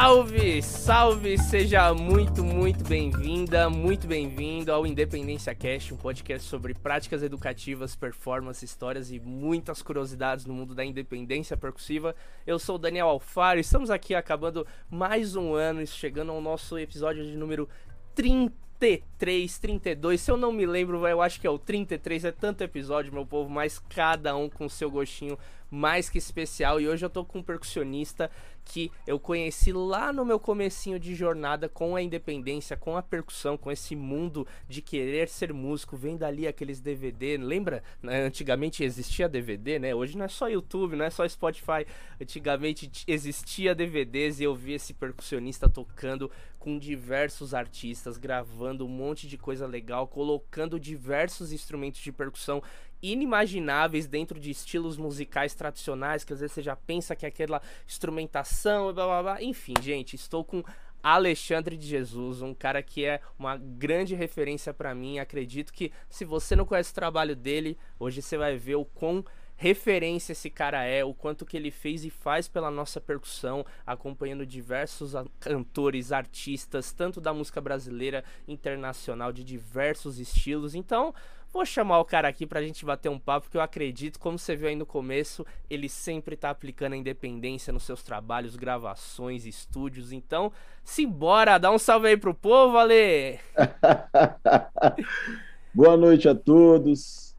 Salve, 0.00 0.62
salve, 0.62 1.36
seja 1.36 1.92
muito, 1.92 2.44
muito 2.44 2.84
bem-vinda, 2.84 3.68
muito 3.68 4.06
bem-vindo 4.06 4.72
ao 4.72 4.86
Independência 4.86 5.52
Cast, 5.56 5.92
um 5.92 5.96
podcast 5.96 6.48
sobre 6.48 6.72
práticas 6.72 7.20
educativas, 7.20 7.96
performance, 7.96 8.64
histórias 8.64 9.10
e 9.10 9.18
muitas 9.18 9.82
curiosidades 9.82 10.46
no 10.46 10.54
mundo 10.54 10.72
da 10.72 10.84
independência 10.84 11.56
percussiva. 11.56 12.14
Eu 12.46 12.60
sou 12.60 12.76
o 12.76 12.78
Daniel 12.78 13.08
Alfaro, 13.08 13.58
estamos 13.58 13.90
aqui 13.90 14.14
acabando 14.14 14.64
mais 14.88 15.34
um 15.34 15.52
ano, 15.54 15.84
chegando 15.84 16.30
ao 16.30 16.40
nosso 16.40 16.78
episódio 16.78 17.26
de 17.26 17.36
número 17.36 17.68
33, 18.14 19.58
32, 19.58 20.20
se 20.20 20.30
eu 20.30 20.36
não 20.36 20.52
me 20.52 20.64
lembro, 20.64 21.04
eu 21.08 21.20
acho 21.20 21.40
que 21.40 21.46
é 21.46 21.50
o 21.50 21.58
33, 21.58 22.24
é 22.24 22.30
tanto 22.30 22.62
episódio, 22.62 23.12
meu 23.12 23.26
povo, 23.26 23.50
mas 23.50 23.80
cada 23.80 24.36
um 24.36 24.48
com 24.48 24.68
seu 24.68 24.92
gostinho 24.92 25.36
mais 25.70 26.08
que 26.08 26.18
especial. 26.18 26.80
E 26.80 26.88
hoje 26.88 27.04
eu 27.04 27.10
tô 27.10 27.24
com 27.24 27.40
um 27.40 27.42
percussionista 27.42 28.30
que 28.68 28.92
eu 29.06 29.18
conheci 29.18 29.72
lá 29.72 30.12
no 30.12 30.24
meu 30.24 30.38
comecinho 30.38 31.00
de 31.00 31.14
jornada 31.14 31.68
com 31.68 31.96
a 31.96 32.02
independência, 32.02 32.76
com 32.76 32.96
a 32.96 33.02
percussão, 33.02 33.56
com 33.56 33.72
esse 33.72 33.96
mundo 33.96 34.46
de 34.68 34.82
querer 34.82 35.28
ser 35.28 35.54
músico, 35.54 35.96
vendo 35.96 36.22
ali 36.22 36.46
aqueles 36.46 36.78
DVD, 36.78 37.38
lembra? 37.38 37.82
Né, 38.02 38.22
antigamente 38.22 38.84
existia 38.84 39.28
DVD, 39.28 39.78
né? 39.78 39.94
Hoje 39.94 40.18
não 40.18 40.26
é 40.26 40.28
só 40.28 40.48
YouTube, 40.48 40.96
não 40.96 41.04
é 41.06 41.10
só 41.10 41.26
Spotify. 41.26 41.86
Antigamente 42.20 42.90
existia 43.06 43.74
DVDs 43.74 44.38
e 44.38 44.44
eu 44.44 44.54
vi 44.54 44.74
esse 44.74 44.92
percussionista 44.92 45.68
tocando 45.68 46.30
com 46.58 46.78
diversos 46.78 47.54
artistas, 47.54 48.18
gravando 48.18 48.84
um 48.84 48.88
monte 48.88 49.26
de 49.26 49.38
coisa 49.38 49.66
legal, 49.66 50.06
colocando 50.06 50.78
diversos 50.78 51.52
instrumentos 51.52 52.00
de 52.00 52.12
percussão 52.12 52.62
inimagináveis 53.02 54.06
dentro 54.06 54.38
de 54.38 54.50
estilos 54.50 54.96
musicais 54.96 55.54
tradicionais, 55.54 56.24
que 56.24 56.32
às 56.32 56.40
vezes 56.40 56.54
você 56.54 56.62
já 56.62 56.76
pensa 56.76 57.14
que 57.14 57.24
é 57.24 57.28
aquela 57.28 57.62
instrumentação, 57.86 58.92
blá 58.92 59.06
blá 59.06 59.22
blá. 59.22 59.42
Enfim, 59.42 59.74
gente, 59.80 60.16
estou 60.16 60.44
com 60.44 60.62
Alexandre 61.02 61.76
de 61.76 61.86
Jesus, 61.86 62.42
um 62.42 62.52
cara 62.52 62.82
que 62.82 63.04
é 63.04 63.20
uma 63.38 63.56
grande 63.56 64.14
referência 64.14 64.74
para 64.74 64.94
mim. 64.94 65.18
Acredito 65.18 65.72
que 65.72 65.92
se 66.10 66.24
você 66.24 66.56
não 66.56 66.64
conhece 66.64 66.90
o 66.90 66.94
trabalho 66.94 67.36
dele, 67.36 67.78
hoje 67.98 68.20
você 68.20 68.36
vai 68.36 68.56
ver 68.56 68.74
o 68.74 68.84
quão 68.84 69.24
referência 69.58 70.32
esse 70.32 70.48
cara 70.48 70.84
é, 70.84 71.04
o 71.04 71.12
quanto 71.12 71.44
que 71.44 71.56
ele 71.56 71.72
fez 71.72 72.04
e 72.04 72.10
faz 72.10 72.46
pela 72.46 72.70
nossa 72.70 73.00
percussão, 73.00 73.66
acompanhando 73.84 74.46
diversos 74.46 75.14
cantores, 75.40 76.12
artistas, 76.12 76.92
tanto 76.92 77.20
da 77.20 77.34
música 77.34 77.60
brasileira, 77.60 78.24
internacional, 78.46 79.32
de 79.32 79.42
diversos 79.42 80.20
estilos. 80.20 80.76
Então, 80.76 81.12
Vou 81.52 81.64
chamar 81.64 81.98
o 81.98 82.04
cara 82.04 82.28
aqui 82.28 82.46
pra 82.46 82.62
gente 82.62 82.84
bater 82.84 83.08
um 83.08 83.18
papo, 83.18 83.46
porque 83.46 83.56
eu 83.56 83.62
acredito, 83.62 84.20
como 84.20 84.38
você 84.38 84.54
viu 84.54 84.68
aí 84.68 84.76
no 84.76 84.84
começo, 84.84 85.46
ele 85.68 85.88
sempre 85.88 86.36
tá 86.36 86.50
aplicando 86.50 86.92
a 86.92 86.96
independência 86.96 87.72
nos 87.72 87.84
seus 87.84 88.02
trabalhos, 88.02 88.54
gravações, 88.54 89.46
estúdios. 89.46 90.12
Então, 90.12 90.52
simbora, 90.84 91.58
dá 91.58 91.70
um 91.70 91.78
salve 91.78 92.08
aí 92.08 92.16
pro 92.16 92.34
povo, 92.34 92.76
Ale! 92.76 93.38
Boa 95.72 95.96
noite 95.96 96.28
a 96.28 96.34
todos. 96.34 97.34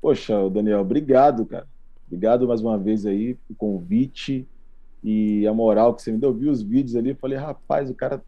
Poxa, 0.00 0.50
Daniel, 0.50 0.80
obrigado, 0.80 1.46
cara. 1.46 1.68
Obrigado 2.06 2.48
mais 2.48 2.60
uma 2.60 2.76
vez 2.76 3.06
aí 3.06 3.34
pelo 3.34 3.56
convite 3.56 4.46
e 5.02 5.46
a 5.46 5.54
moral 5.54 5.94
que 5.94 6.02
você 6.02 6.10
me 6.10 6.18
deu. 6.18 6.30
Eu 6.30 6.34
vi 6.34 6.48
os 6.48 6.62
vídeos 6.62 6.96
ali, 6.96 7.14
falei, 7.14 7.38
rapaz, 7.38 7.90
o 7.90 7.94
cara 7.94 8.20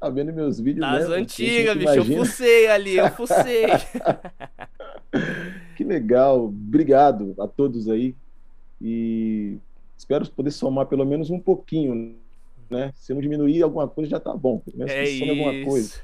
Tá 0.00 0.08
vendo 0.08 0.32
meus 0.32 0.60
vídeos 0.60 0.86
Das 0.86 1.08
antigas, 1.10 1.76
bicho. 1.76 1.92
Imagina. 1.92 2.18
Eu 2.18 2.24
fucei 2.24 2.66
ali, 2.68 2.96
eu 2.96 3.10
fucei. 3.10 3.66
que 5.76 5.82
legal. 5.82 6.44
Obrigado 6.44 7.34
a 7.38 7.48
todos 7.48 7.88
aí. 7.88 8.14
E 8.80 9.58
espero 9.96 10.28
poder 10.30 10.52
somar 10.52 10.86
pelo 10.86 11.04
menos 11.04 11.30
um 11.30 11.40
pouquinho, 11.40 12.14
né? 12.70 12.92
Se 12.94 13.12
não 13.12 13.20
diminuir 13.20 13.60
alguma 13.60 13.88
coisa, 13.88 14.10
já 14.10 14.20
tá 14.20 14.36
bom. 14.36 14.60
Pelo 14.60 14.78
menos 14.78 14.92
é 14.92 15.02
isso. 15.02 15.24
alguma 15.28 15.64
coisa. 15.64 16.00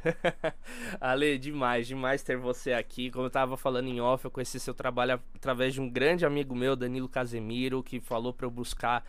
Ale, 1.01 1.39
demais, 1.39 1.87
demais 1.87 2.23
ter 2.23 2.37
você 2.37 2.73
aqui. 2.73 3.13
Como 3.13 3.27
eu 3.27 3.31
tava 3.31 3.57
falando 3.57 3.87
em 3.89 4.01
off, 4.01 4.25
eu 4.25 4.31
conheci 4.31 4.59
seu 4.59 4.75
trabalho 4.75 5.21
através 5.37 5.73
de 5.73 5.81
um 5.81 5.89
grande 5.89 6.27
amigo 6.27 6.55
meu, 6.55 6.75
Danilo 6.75 7.09
Casemiro, 7.09 7.81
que 7.81 8.01
falou 8.01 8.33
para 8.33 8.47
eu 8.47 8.51
buscar 8.51 9.05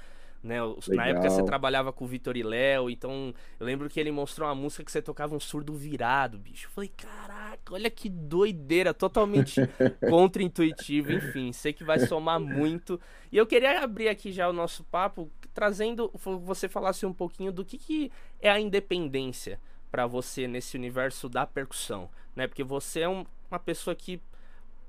né? 0.45 0.57
Na 0.89 1.07
época 1.07 1.29
você 1.29 1.43
trabalhava 1.43 1.91
com 1.91 2.05
o 2.05 2.07
Vitor 2.07 2.37
e 2.37 2.43
Léo, 2.43 2.89
então 2.89 3.33
eu 3.59 3.65
lembro 3.65 3.89
que 3.89 3.99
ele 3.99 4.11
mostrou 4.11 4.47
uma 4.47 4.55
música 4.55 4.83
que 4.83 4.91
você 4.91 5.01
tocava 5.01 5.35
um 5.35 5.39
surdo 5.39 5.73
virado, 5.73 6.37
bicho. 6.37 6.67
Eu 6.67 6.71
falei, 6.71 6.91
caraca, 6.95 7.73
olha 7.73 7.89
que 7.89 8.07
doideira, 8.07 8.93
totalmente 8.93 9.59
contra-intuitivo, 10.07 11.11
enfim, 11.11 11.51
sei 11.51 11.73
que 11.73 11.83
vai 11.83 11.99
somar 11.99 12.39
muito. 12.39 12.99
E 13.31 13.37
eu 13.37 13.47
queria 13.47 13.81
abrir 13.81 14.07
aqui 14.07 14.31
já 14.31 14.47
o 14.47 14.53
nosso 14.53 14.83
papo, 14.83 15.29
trazendo, 15.53 16.11
você 16.43 16.69
falasse 16.69 17.05
um 17.05 17.13
pouquinho 17.13 17.51
do 17.51 17.65
que, 17.65 17.77
que 17.77 18.11
é 18.39 18.49
a 18.49 18.59
independência 18.59 19.59
para 19.91 20.05
você 20.05 20.47
nesse 20.47 20.77
universo 20.77 21.27
da 21.27 21.47
percussão, 21.47 22.09
né? 22.35 22.47
Porque 22.47 22.63
você 22.63 23.01
é 23.01 23.09
um, 23.09 23.25
uma 23.49 23.59
pessoa 23.59 23.95
que 23.95 24.21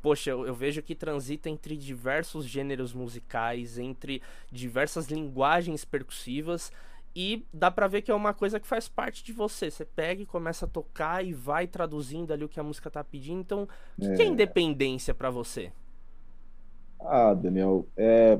poxa, 0.06 0.30
eu, 0.30 0.46
eu, 0.46 0.54
vejo 0.54 0.80
que 0.84 0.94
transita 0.94 1.50
entre 1.50 1.76
diversos 1.76 2.44
gêneros 2.44 2.94
musicais, 2.94 3.76
entre 3.76 4.22
diversas 4.52 5.08
linguagens 5.08 5.84
percussivas. 5.84 6.70
E 7.12 7.44
dá 7.52 7.72
pra 7.72 7.88
ver 7.88 8.02
que 8.02 8.12
é 8.12 8.14
uma 8.14 8.32
coisa 8.32 8.60
que 8.60 8.68
faz 8.68 8.86
parte 8.86 9.24
de 9.24 9.32
você. 9.32 9.68
Você 9.68 9.84
pega 9.84 10.22
e 10.22 10.26
começa 10.26 10.64
a 10.64 10.68
tocar 10.68 11.26
e 11.26 11.32
vai 11.32 11.66
traduzindo 11.66 12.32
ali 12.32 12.44
o 12.44 12.48
que 12.48 12.60
a 12.60 12.62
música 12.62 12.88
tá 12.88 13.02
pedindo. 13.02 13.40
Então, 13.40 13.64
o 13.98 14.00
que 14.00 14.06
é, 14.06 14.14
que 14.14 14.22
é 14.22 14.26
independência 14.26 15.12
para 15.12 15.28
você? 15.28 15.72
Ah, 17.00 17.34
Daniel, 17.34 17.84
é 17.96 18.38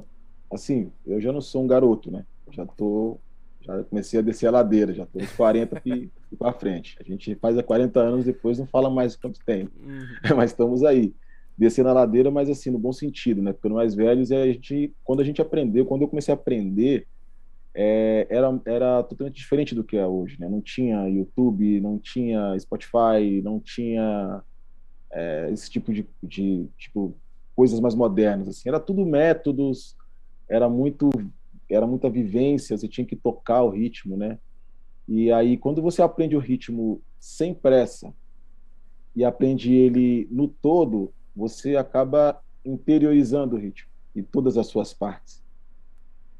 assim, 0.53 0.93
eu 1.05 1.21
já 1.21 1.33
não 1.33 1.41
sou 1.41 1.65
um 1.65 1.67
garoto, 1.67 2.13
né? 2.13 2.25
Já 2.53 2.65
tô 2.65 3.19
já 3.61 3.83
comecei 3.83 4.21
a 4.21 4.23
descer 4.23 4.47
a 4.47 4.53
ladeira, 4.53 4.95
já 4.95 5.05
tô 5.05 5.19
nos 5.19 5.33
40 5.33 5.83
e 5.85 6.09
para 6.39 6.53
frente. 6.53 6.97
A 7.01 7.03
gente 7.03 7.35
faz 7.35 7.59
há 7.59 7.63
40 7.65 7.99
anos, 7.99 8.25
depois 8.25 8.57
não 8.57 8.69
fala 8.69 8.89
mais 8.89 9.17
quanto 9.17 9.45
tempo. 9.45 9.73
Uhum. 9.85 10.07
Mas 10.37 10.53
estamos 10.53 10.85
aí 10.85 11.13
descer 11.57 11.85
na 11.85 11.93
ladeira, 11.93 12.31
mas 12.31 12.51
assim, 12.51 12.71
no 12.71 12.79
bom 12.79 12.93
sentido, 12.93 13.41
né? 13.41 13.53
Porque 13.53 13.69
mais 13.69 13.95
velhos, 13.95 14.31
é 14.31 14.43
a 14.43 14.47
gente, 14.47 14.93
quando 15.03 15.21
a 15.21 15.25
gente 15.25 15.41
aprendeu, 15.41 15.87
quando 15.87 16.03
eu 16.03 16.09
comecei 16.09 16.33
a 16.33 16.37
aprender, 16.37 17.07
é, 17.75 18.27
era, 18.31 18.61
era 18.67 19.03
totalmente 19.03 19.37
diferente 19.37 19.75
do 19.75 19.85
que 19.85 19.97
é 19.97 20.07
hoje, 20.07 20.39
né? 20.41 20.49
Não 20.49 20.61
tinha 20.61 21.09
YouTube, 21.09 21.81
não 21.81 21.99
tinha 21.99 22.59
Spotify, 22.59 23.43
não 23.43 23.61
tinha 23.61 24.43
é, 25.13 25.51
esse 25.53 25.71
tipo 25.71 25.93
de, 25.93 26.07
de 26.23 26.67
tipo, 26.77 27.15
coisas 27.55 27.81
mais 27.81 27.95
modernas, 27.95 28.49
assim. 28.49 28.69
Era 28.69 28.81
tudo 28.81 29.05
métodos, 29.05 29.97
era 30.49 30.69
muito 30.69 31.11
era 31.69 31.87
muita 31.87 32.09
vivência, 32.09 32.77
você 32.77 32.87
tinha 32.87 33.05
que 33.05 33.17
tocar 33.17 33.63
o 33.63 33.71
ritmo, 33.71 34.17
né? 34.17 34.39
E 35.09 35.33
aí, 35.33 35.57
quando 35.57 35.83
você 35.83 36.01
aprende 36.01 36.37
o 36.37 36.41
ritmo 36.41 37.03
sem 37.19 37.53
pressa 37.53 38.13
e 39.15 39.25
aprende 39.25 39.73
ele 39.73 40.29
no 40.31 40.47
todo, 40.49 41.13
você 41.37 41.77
acaba 41.77 42.41
interiorizando 42.65 43.57
o 43.57 43.59
ritmo 43.59 43.91
e 44.15 44.23
todas 44.23 44.57
as 44.57 44.67
suas 44.67 44.95
partes. 44.95 45.43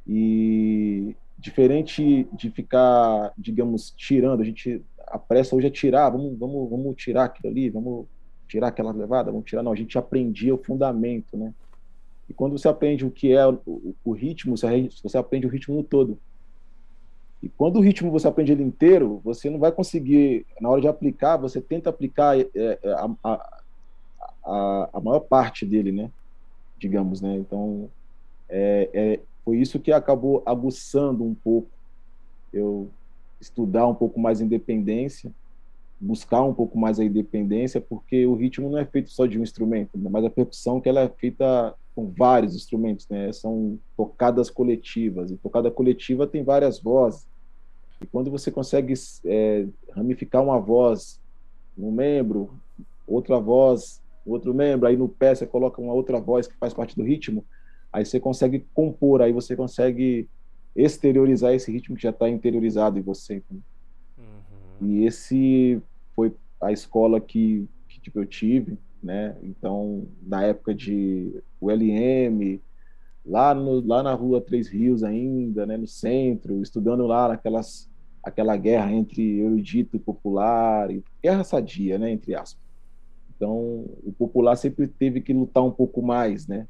E 0.07 1.15
diferente 1.39 2.27
de 2.33 2.51
ficar, 2.51 3.33
digamos, 3.37 3.93
tirando, 3.97 4.41
a 4.41 4.45
gente 4.45 4.83
a 5.07 5.19
pressa 5.19 5.55
hoje 5.55 5.69
é 5.69 5.71
tirar, 5.71 6.11
vamos, 6.11 6.37
vamos, 6.39 6.69
vamos 6.69 6.97
tirar 6.97 7.25
aquilo 7.25 7.49
ali, 7.49 7.71
vamos 7.71 8.07
tirar 8.49 8.69
aquela 8.69 8.93
levada, 8.93 9.31
vamos 9.31 9.47
tirar. 9.47 9.63
Não, 9.63 9.73
a 9.73 9.77
gente 9.77 9.97
aprendia 9.97 10.55
o 10.55 10.63
fundamento, 10.63 11.37
né? 11.37 11.55
E 12.29 12.35
quando 12.35 12.59
você 12.59 12.67
aprende 12.67 13.07
o 13.07 13.11
que 13.11 13.33
é 13.33 13.47
o, 13.47 13.95
o 14.05 14.13
ritmo, 14.13 14.57
você, 14.57 14.89
você 15.03 15.17
aprende 15.17 15.47
o 15.47 15.51
ritmo 15.51 15.77
no 15.77 15.85
todo. 15.85 16.19
E 17.41 17.49
quando 17.49 17.77
o 17.77 17.81
ritmo 17.81 18.11
você 18.11 18.27
aprende 18.27 18.51
ele 18.51 18.65
inteiro, 18.65 19.21
você 19.23 19.49
não 19.49 19.59
vai 19.59 19.71
conseguir, 19.71 20.45
na 20.61 20.69
hora 20.69 20.81
de 20.81 20.89
aplicar, 20.89 21.37
você 21.37 21.61
tenta 21.61 21.91
aplicar 21.91 22.37
é, 22.39 22.49
é 22.55 22.79
a, 22.93 23.09
a, 23.23 23.63
a, 24.47 24.91
a 24.95 25.01
maior 25.01 25.21
parte 25.21 25.67
dele, 25.67 25.93
né? 25.93 26.11
Digamos, 26.79 27.21
né? 27.21 27.37
Então, 27.37 27.91
é, 28.49 28.91
é, 28.93 29.21
foi 29.45 29.59
isso 29.59 29.81
que 29.81 29.93
acabou 29.93 30.43
aguçando 30.47 31.25
um 31.25 31.35
pouco 31.35 31.69
eu 32.53 32.89
estudar 33.41 33.87
um 33.87 33.95
pouco 33.95 34.19
mais 34.19 34.41
independência, 34.41 35.31
buscar 36.01 36.43
um 36.43 36.55
pouco 36.55 36.79
mais 36.79 36.99
a 36.99 37.05
independência, 37.05 37.81
porque 37.81 38.27
o 38.27 38.35
ritmo 38.35 38.71
não 38.71 38.79
é 38.79 38.85
feito 38.85 39.11
só 39.11 39.27
de 39.27 39.39
um 39.39 39.43
instrumento, 39.43 39.91
mas 39.99 40.25
a 40.25 40.31
percussão 40.31 40.81
que 40.81 40.89
ela 40.89 41.01
é 41.01 41.09
feita 41.09 41.75
com 41.95 42.07
vários 42.07 42.55
instrumentos, 42.55 43.09
né? 43.09 43.33
São 43.33 43.79
tocadas 43.97 44.51
coletivas 44.51 45.31
e 45.31 45.37
tocada 45.37 45.71
coletiva 45.71 46.27
tem 46.27 46.43
várias 46.43 46.79
vozes. 46.79 47.27
E 48.03 48.07
quando 48.07 48.31
você 48.31 48.51
consegue 48.51 48.93
é, 49.25 49.67
ramificar 49.93 50.43
uma 50.43 50.61
voz 50.61 51.19
no 51.77 51.91
membro, 51.91 52.51
outra 53.07 53.39
voz 53.39 54.01
outro 54.33 54.55
membro, 54.55 54.87
aí 54.87 54.97
no 54.97 55.09
pé 55.09 55.35
você 55.35 55.47
coloca 55.47 55.81
uma 55.81 55.93
outra 55.93 56.21
voz 56.21 56.47
que 56.47 56.57
faz 56.57 56.75
parte 56.75 56.97
do 56.97 57.03
ritmo, 57.03 57.45
aí 57.93 58.05
você 58.05 58.19
consegue 58.21 58.67
compor, 58.75 59.23
aí 59.23 59.33
você 59.33 59.55
consegue 59.55 60.29
exteriorizar 60.75 61.55
esse 61.55 61.71
ritmo 61.73 61.97
que 61.97 62.03
já 62.03 62.11
está 62.11 62.29
interiorizado 62.29 62.99
em 62.99 63.03
você. 63.03 63.43
Uhum. 63.51 64.89
E 64.89 65.07
esse 65.07 65.81
foi 66.15 66.35
a 66.61 66.73
escola 66.73 67.21
que, 67.21 67.67
que 67.89 68.01
tipo, 68.01 68.19
eu 68.19 68.27
tive, 68.27 68.79
né? 69.03 69.37
Então, 69.43 70.07
na 70.23 70.43
época 70.43 70.75
de 70.75 71.43
ULM, 71.61 72.61
lá, 73.25 73.55
no, 73.55 73.87
lá 73.87 74.03
na 74.03 74.13
rua 74.13 74.41
Três 74.41 74.69
Rios 74.69 75.03
ainda, 75.03 75.65
né? 75.65 75.77
No 75.77 75.87
centro, 75.87 76.61
estudando 76.61 77.07
lá 77.07 77.29
naquelas 77.29 77.89
aquela 78.27 78.57
guerra 78.57 78.93
entre 78.93 79.39
erudito 79.39 79.95
e 79.95 80.01
popular, 80.01 80.89
guerra 81.23 81.45
sadia, 81.45 81.97
né, 81.97 82.11
entre 82.11 82.35
aspas. 82.35 82.66
Então, 83.37 83.85
o 84.03 84.13
popular 84.17 84.57
sempre 84.57 84.87
teve 84.89 85.21
que 85.21 85.33
lutar 85.33 85.63
um 85.63 85.71
pouco 85.71 86.01
mais, 86.03 86.47
né? 86.47 86.67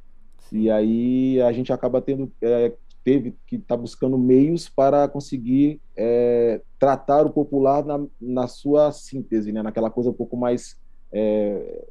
E 0.53 0.71
aí 0.71 1.41
a 1.41 1.53
gente 1.53 1.73
acaba 1.73 2.01
tendo 2.01 2.31
é, 2.43 2.73
teve 3.05 3.37
que 3.47 3.57
estar 3.57 3.77
tá 3.77 3.81
buscando 3.81 4.19
meios 4.19 4.69
para 4.69 5.07
conseguir 5.07 5.81
é, 5.97 6.61
tratar 6.79 7.25
o 7.25 7.31
popular 7.31 7.85
na, 7.85 8.05
na 8.21 8.49
sua 8.49 8.91
síntese, 8.91 9.53
né? 9.53 9.63
Naquela 9.63 9.91
coisa 9.91 10.11
um 10.11 10.15
pouco 10.15 10.37
mais 10.37 10.77
é, 11.13 11.85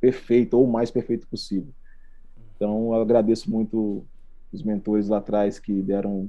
perfeita 0.00 0.56
ou 0.56 0.64
o 0.64 0.70
mais 0.70 0.90
perfeito 0.90 1.26
possível. 1.28 1.72
Então, 2.56 2.94
eu 2.94 3.00
agradeço 3.00 3.50
muito 3.50 4.04
os 4.52 4.62
mentores 4.62 5.08
lá 5.08 5.18
atrás 5.18 5.58
que 5.58 5.82
deram 5.82 6.28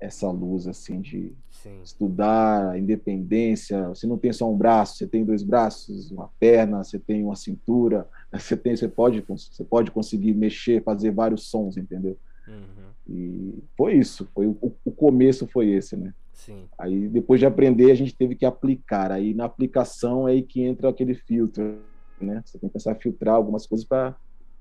essa 0.00 0.30
luz 0.30 0.66
assim 0.66 1.00
de 1.00 1.32
Sim. 1.50 1.80
estudar 1.82 2.70
a 2.70 2.78
independência. 2.78 3.88
Você 3.88 4.06
não 4.06 4.16
tem 4.16 4.32
só 4.32 4.50
um 4.50 4.56
braço, 4.56 4.96
você 4.96 5.06
tem 5.06 5.24
dois 5.24 5.42
braços, 5.42 6.10
uma 6.10 6.30
perna, 6.40 6.82
você 6.82 6.98
tem 6.98 7.22
uma 7.22 7.36
cintura, 7.36 8.08
você 8.32 8.56
tem, 8.56 8.74
você 8.74 8.88
pode, 8.88 9.22
você 9.28 9.62
pode 9.62 9.90
conseguir 9.90 10.34
mexer, 10.34 10.82
fazer 10.82 11.10
vários 11.10 11.48
sons, 11.48 11.76
entendeu? 11.76 12.16
Uhum. 12.48 12.90
E 13.08 13.62
foi 13.76 13.94
isso, 13.94 14.28
foi 14.34 14.46
o, 14.46 14.56
o, 14.84 14.90
começo 14.90 15.46
foi 15.46 15.68
esse, 15.68 15.96
né? 15.96 16.14
Sim. 16.32 16.64
Aí 16.78 17.08
depois 17.08 17.38
de 17.38 17.46
aprender 17.46 17.90
a 17.90 17.94
gente 17.94 18.14
teve 18.14 18.34
que 18.34 18.46
aplicar. 18.46 19.12
Aí 19.12 19.34
na 19.34 19.44
aplicação 19.44 20.26
é 20.26 20.32
aí 20.32 20.42
que 20.42 20.62
entra 20.62 20.88
aquele 20.88 21.14
filtro, 21.14 21.78
né? 22.20 22.42
Você 22.44 22.58
tem 22.58 22.70
que 22.70 22.88
a 22.88 22.94
filtrar 22.94 23.34
algumas 23.34 23.66
coisas 23.66 23.86
para 23.86 24.16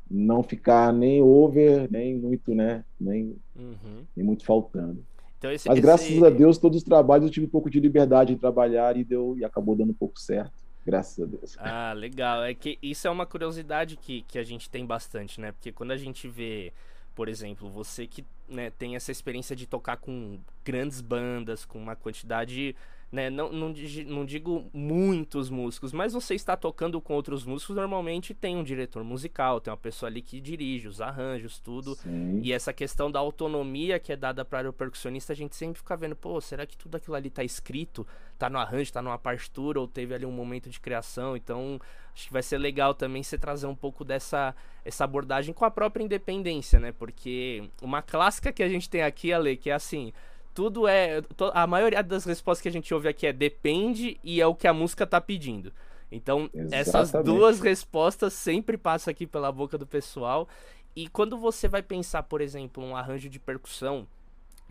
não 0.09 0.41
ficar 0.41 0.91
nem 0.91 1.21
over, 1.21 1.89
nem 1.91 2.17
muito, 2.17 2.53
né? 2.53 2.83
Nem, 2.99 3.35
uhum. 3.55 4.03
nem 4.15 4.25
muito 4.25 4.43
faltando. 4.43 5.05
Então, 5.39 5.51
esse, 5.51 5.67
Mas 5.69 5.79
graças 5.79 6.09
esse... 6.09 6.25
a 6.25 6.29
Deus, 6.29 6.57
todos 6.57 6.79
os 6.79 6.83
trabalhos 6.83 7.25
eu 7.25 7.31
tive 7.31 7.45
um 7.45 7.49
pouco 7.49 7.69
de 7.69 7.79
liberdade 7.79 8.35
de 8.35 8.39
trabalhar 8.39 8.95
e 8.97 9.05
deu 9.05 9.35
e 9.37 9.45
acabou 9.45 9.73
dando 9.73 9.91
um 9.91 9.95
pouco 9.95 10.19
certo. 10.19 10.51
Graças 10.85 11.23
a 11.23 11.25
Deus. 11.25 11.57
Ah, 11.57 11.93
legal. 11.93 12.43
É 12.43 12.53
que 12.53 12.77
isso 12.81 13.07
é 13.07 13.11
uma 13.11 13.25
curiosidade 13.25 13.95
que, 13.95 14.21
que 14.23 14.37
a 14.37 14.43
gente 14.43 14.69
tem 14.69 14.85
bastante, 14.85 15.39
né? 15.39 15.53
Porque 15.53 15.71
quando 15.71 15.91
a 15.91 15.97
gente 15.97 16.27
vê, 16.27 16.73
por 17.15 17.29
exemplo, 17.29 17.69
você 17.69 18.05
que 18.05 18.25
né, 18.49 18.69
tem 18.71 18.95
essa 18.95 19.11
experiência 19.11 19.55
de 19.55 19.65
tocar 19.65 19.97
com 19.97 20.39
grandes 20.65 20.99
bandas, 20.99 21.63
com 21.63 21.79
uma 21.79 21.95
quantidade 21.95 22.75
né? 23.11 23.29
Não, 23.29 23.51
não, 23.51 23.73
não 24.07 24.25
digo 24.25 24.69
muitos 24.71 25.49
músicos, 25.49 25.91
mas 25.91 26.13
você 26.13 26.35
está 26.35 26.55
tocando 26.55 27.01
com 27.01 27.13
outros 27.13 27.43
músicos, 27.43 27.75
normalmente 27.75 28.33
tem 28.33 28.55
um 28.55 28.63
diretor 28.63 29.03
musical, 29.03 29.59
tem 29.59 29.71
uma 29.71 29.77
pessoa 29.77 30.09
ali 30.09 30.21
que 30.21 30.39
dirige 30.39 30.87
os 30.87 31.01
arranjos, 31.01 31.59
tudo. 31.59 31.95
Sim. 31.95 32.39
E 32.43 32.53
essa 32.53 32.71
questão 32.71 33.09
da 33.11 33.19
autonomia 33.19 33.99
que 33.99 34.11
é 34.11 34.15
dada 34.15 34.45
para 34.45 34.69
o 34.69 34.73
percussionista, 34.73 35.33
a 35.33 35.35
gente 35.35 35.55
sempre 35.55 35.79
fica 35.79 35.97
vendo, 35.97 36.15
pô, 36.15 36.39
será 36.39 36.65
que 36.65 36.77
tudo 36.77 36.95
aquilo 36.95 37.15
ali 37.15 37.29
tá 37.29 37.43
escrito? 37.43 38.05
Tá 38.37 38.49
no 38.49 38.59
arranjo, 38.59 38.93
tá 38.93 39.01
numa 39.01 39.17
partitura, 39.17 39.79
ou 39.79 39.87
teve 39.87 40.13
ali 40.13 40.25
um 40.25 40.31
momento 40.31 40.69
de 40.69 40.79
criação? 40.79 41.35
Então, 41.35 41.79
acho 42.13 42.27
que 42.27 42.33
vai 42.33 42.43
ser 42.43 42.57
legal 42.57 42.93
também 42.93 43.23
você 43.23 43.37
trazer 43.37 43.67
um 43.67 43.75
pouco 43.75 44.05
dessa 44.05 44.55
essa 44.85 45.03
abordagem 45.03 45.53
com 45.53 45.65
a 45.65 45.71
própria 45.71 46.03
independência, 46.03 46.79
né? 46.79 46.91
Porque 46.91 47.69
uma 47.81 48.01
clássica 48.01 48.51
que 48.51 48.63
a 48.63 48.69
gente 48.69 48.89
tem 48.89 49.03
aqui, 49.03 49.33
Ale, 49.33 49.57
que 49.57 49.69
é 49.69 49.73
assim 49.73 50.13
tudo 50.53 50.87
é. 50.87 51.21
A 51.53 51.65
maioria 51.67 52.01
das 52.03 52.25
respostas 52.25 52.61
que 52.61 52.69
a 52.69 52.71
gente 52.71 52.93
ouve 52.93 53.07
aqui 53.07 53.27
é 53.27 53.33
depende 53.33 54.19
e 54.23 54.41
é 54.41 54.47
o 54.47 54.55
que 54.55 54.67
a 54.67 54.73
música 54.73 55.05
tá 55.05 55.19
pedindo. 55.21 55.71
Então, 56.11 56.49
Exatamente. 56.53 56.75
essas 56.75 57.11
duas 57.23 57.59
respostas 57.59 58.33
sempre 58.33 58.77
passam 58.77 59.11
aqui 59.11 59.27
pela 59.27 59.51
boca 59.51 59.77
do 59.77 59.85
pessoal. 59.85 60.47
E 60.95 61.07
quando 61.07 61.37
você 61.37 61.67
vai 61.67 61.83
pensar, 61.83 62.23
por 62.23 62.41
exemplo, 62.41 62.83
um 62.83 62.95
arranjo 62.95 63.29
de 63.29 63.39
percussão 63.39 64.07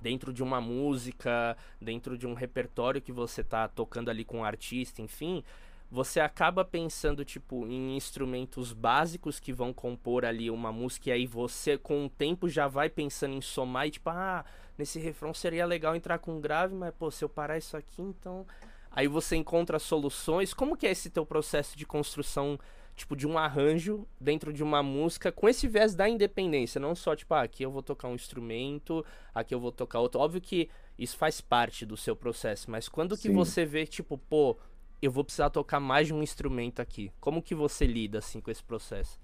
dentro 0.01 0.33
de 0.33 0.43
uma 0.43 0.61
música, 0.61 1.57
dentro 1.81 2.17
de 2.17 2.27
um 2.27 2.35
repertório 2.35 3.01
que 3.01 3.13
você 3.13 3.43
tá 3.43 3.69
tocando 3.69 4.09
ali 4.09 4.25
com 4.25 4.39
um 4.39 4.45
artista, 4.45 5.03
enfim, 5.03 5.43
você 5.91 6.21
acaba 6.21 6.65
pensando 6.65 7.25
tipo 7.25 7.67
em 7.67 7.97
instrumentos 7.97 8.73
básicos 8.73 9.41
que 9.41 9.53
vão 9.53 9.73
compor 9.73 10.25
ali 10.25 10.51
uma 10.51 10.71
música 10.71 11.09
e 11.09 11.13
aí 11.13 11.27
você 11.27 11.79
com 11.79 12.07
o 12.07 12.11
tempo 12.11 12.49
já 12.49 12.69
vai 12.69 12.91
pensando 12.91 13.35
em 13.35 13.41
somar 13.41 13.87
e 13.87 13.93
tipo, 13.93 14.11
ah, 14.11 14.45
nesse 14.79 14.99
refrão 15.01 15.35
seria 15.35 15.67
legal 15.67 15.97
entrar 15.97 16.19
com 16.19 16.41
grave, 16.41 16.75
mas 16.75 16.95
pô, 16.95 17.11
se 17.11 17.25
eu 17.25 17.29
parar 17.29 17.59
isso 17.59 17.77
aqui, 17.77 18.01
então 18.01 18.47
aí 18.91 19.09
você 19.09 19.37
encontra 19.37 19.79
soluções. 19.79 20.55
Como 20.55 20.77
que 20.77 20.87
é 20.87 20.91
esse 20.93 21.11
teu 21.11 21.27
processo 21.27 21.77
de 21.77 21.85
construção, 21.85 22.59
tipo, 22.95 23.17
de 23.17 23.27
um 23.27 23.37
arranjo 23.37 24.07
dentro 24.21 24.53
de 24.53 24.63
uma 24.63 24.83
música 24.83 25.33
com 25.33 25.49
esse 25.49 25.67
viés 25.67 25.95
da 25.95 26.09
independência, 26.09 26.81
não 26.81 26.95
só 26.95 27.17
tipo, 27.17 27.35
ah, 27.35 27.43
aqui 27.43 27.65
eu 27.65 27.71
vou 27.71 27.83
tocar 27.83 28.09
um 28.09 28.15
instrumento, 28.15 29.05
aqui 29.35 29.55
eu 29.55 29.61
vou 29.61 29.73
tocar 29.73 29.99
outro. 29.99 30.21
Óbvio 30.21 30.41
que 30.41 30.71
isso 30.97 31.17
faz 31.17 31.41
parte 31.41 31.85
do 31.85 31.97
seu 31.97 32.15
processo, 32.15 32.71
mas 32.71 32.89
quando 32.89 33.17
Sim. 33.17 33.23
que 33.23 33.35
você 33.35 33.65
vê, 33.65 33.85
tipo, 33.85 34.17
pô, 34.17 34.57
eu 35.03 35.11
vou 35.11 35.25
precisar 35.25 35.51
tocar 35.51 35.81
mais 35.81 36.07
de 36.07 36.15
um 36.15 36.23
instrumento 36.23 36.81
aqui. 36.81 37.13
Como 37.21 37.43
que 37.43 37.55
você 37.55 37.87
lida 37.87 38.19
assim 38.19 38.41
com 38.41 38.51
esse 38.51 38.63
processo? 38.63 39.19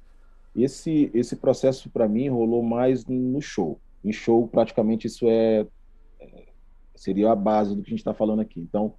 Esse 0.55 1.11
esse 1.13 1.35
processo 1.35 1.91
para 1.91 2.09
mim 2.09 2.29
rolou 2.29 2.63
mais 2.63 3.05
no 3.07 3.41
show 3.41 3.81
em 4.05 4.13
show 4.13 4.47
praticamente 4.47 5.07
isso 5.07 5.27
é, 5.29 5.67
é 6.21 6.45
seria 6.95 7.33
a 7.33 7.37
base 7.37 7.75
do 7.75 7.83
que 7.83 7.89
a 7.89 7.91
gente 7.91 8.01
está 8.01 8.15
falando 8.15 8.41
aqui. 8.41 8.61
Então, 8.61 8.95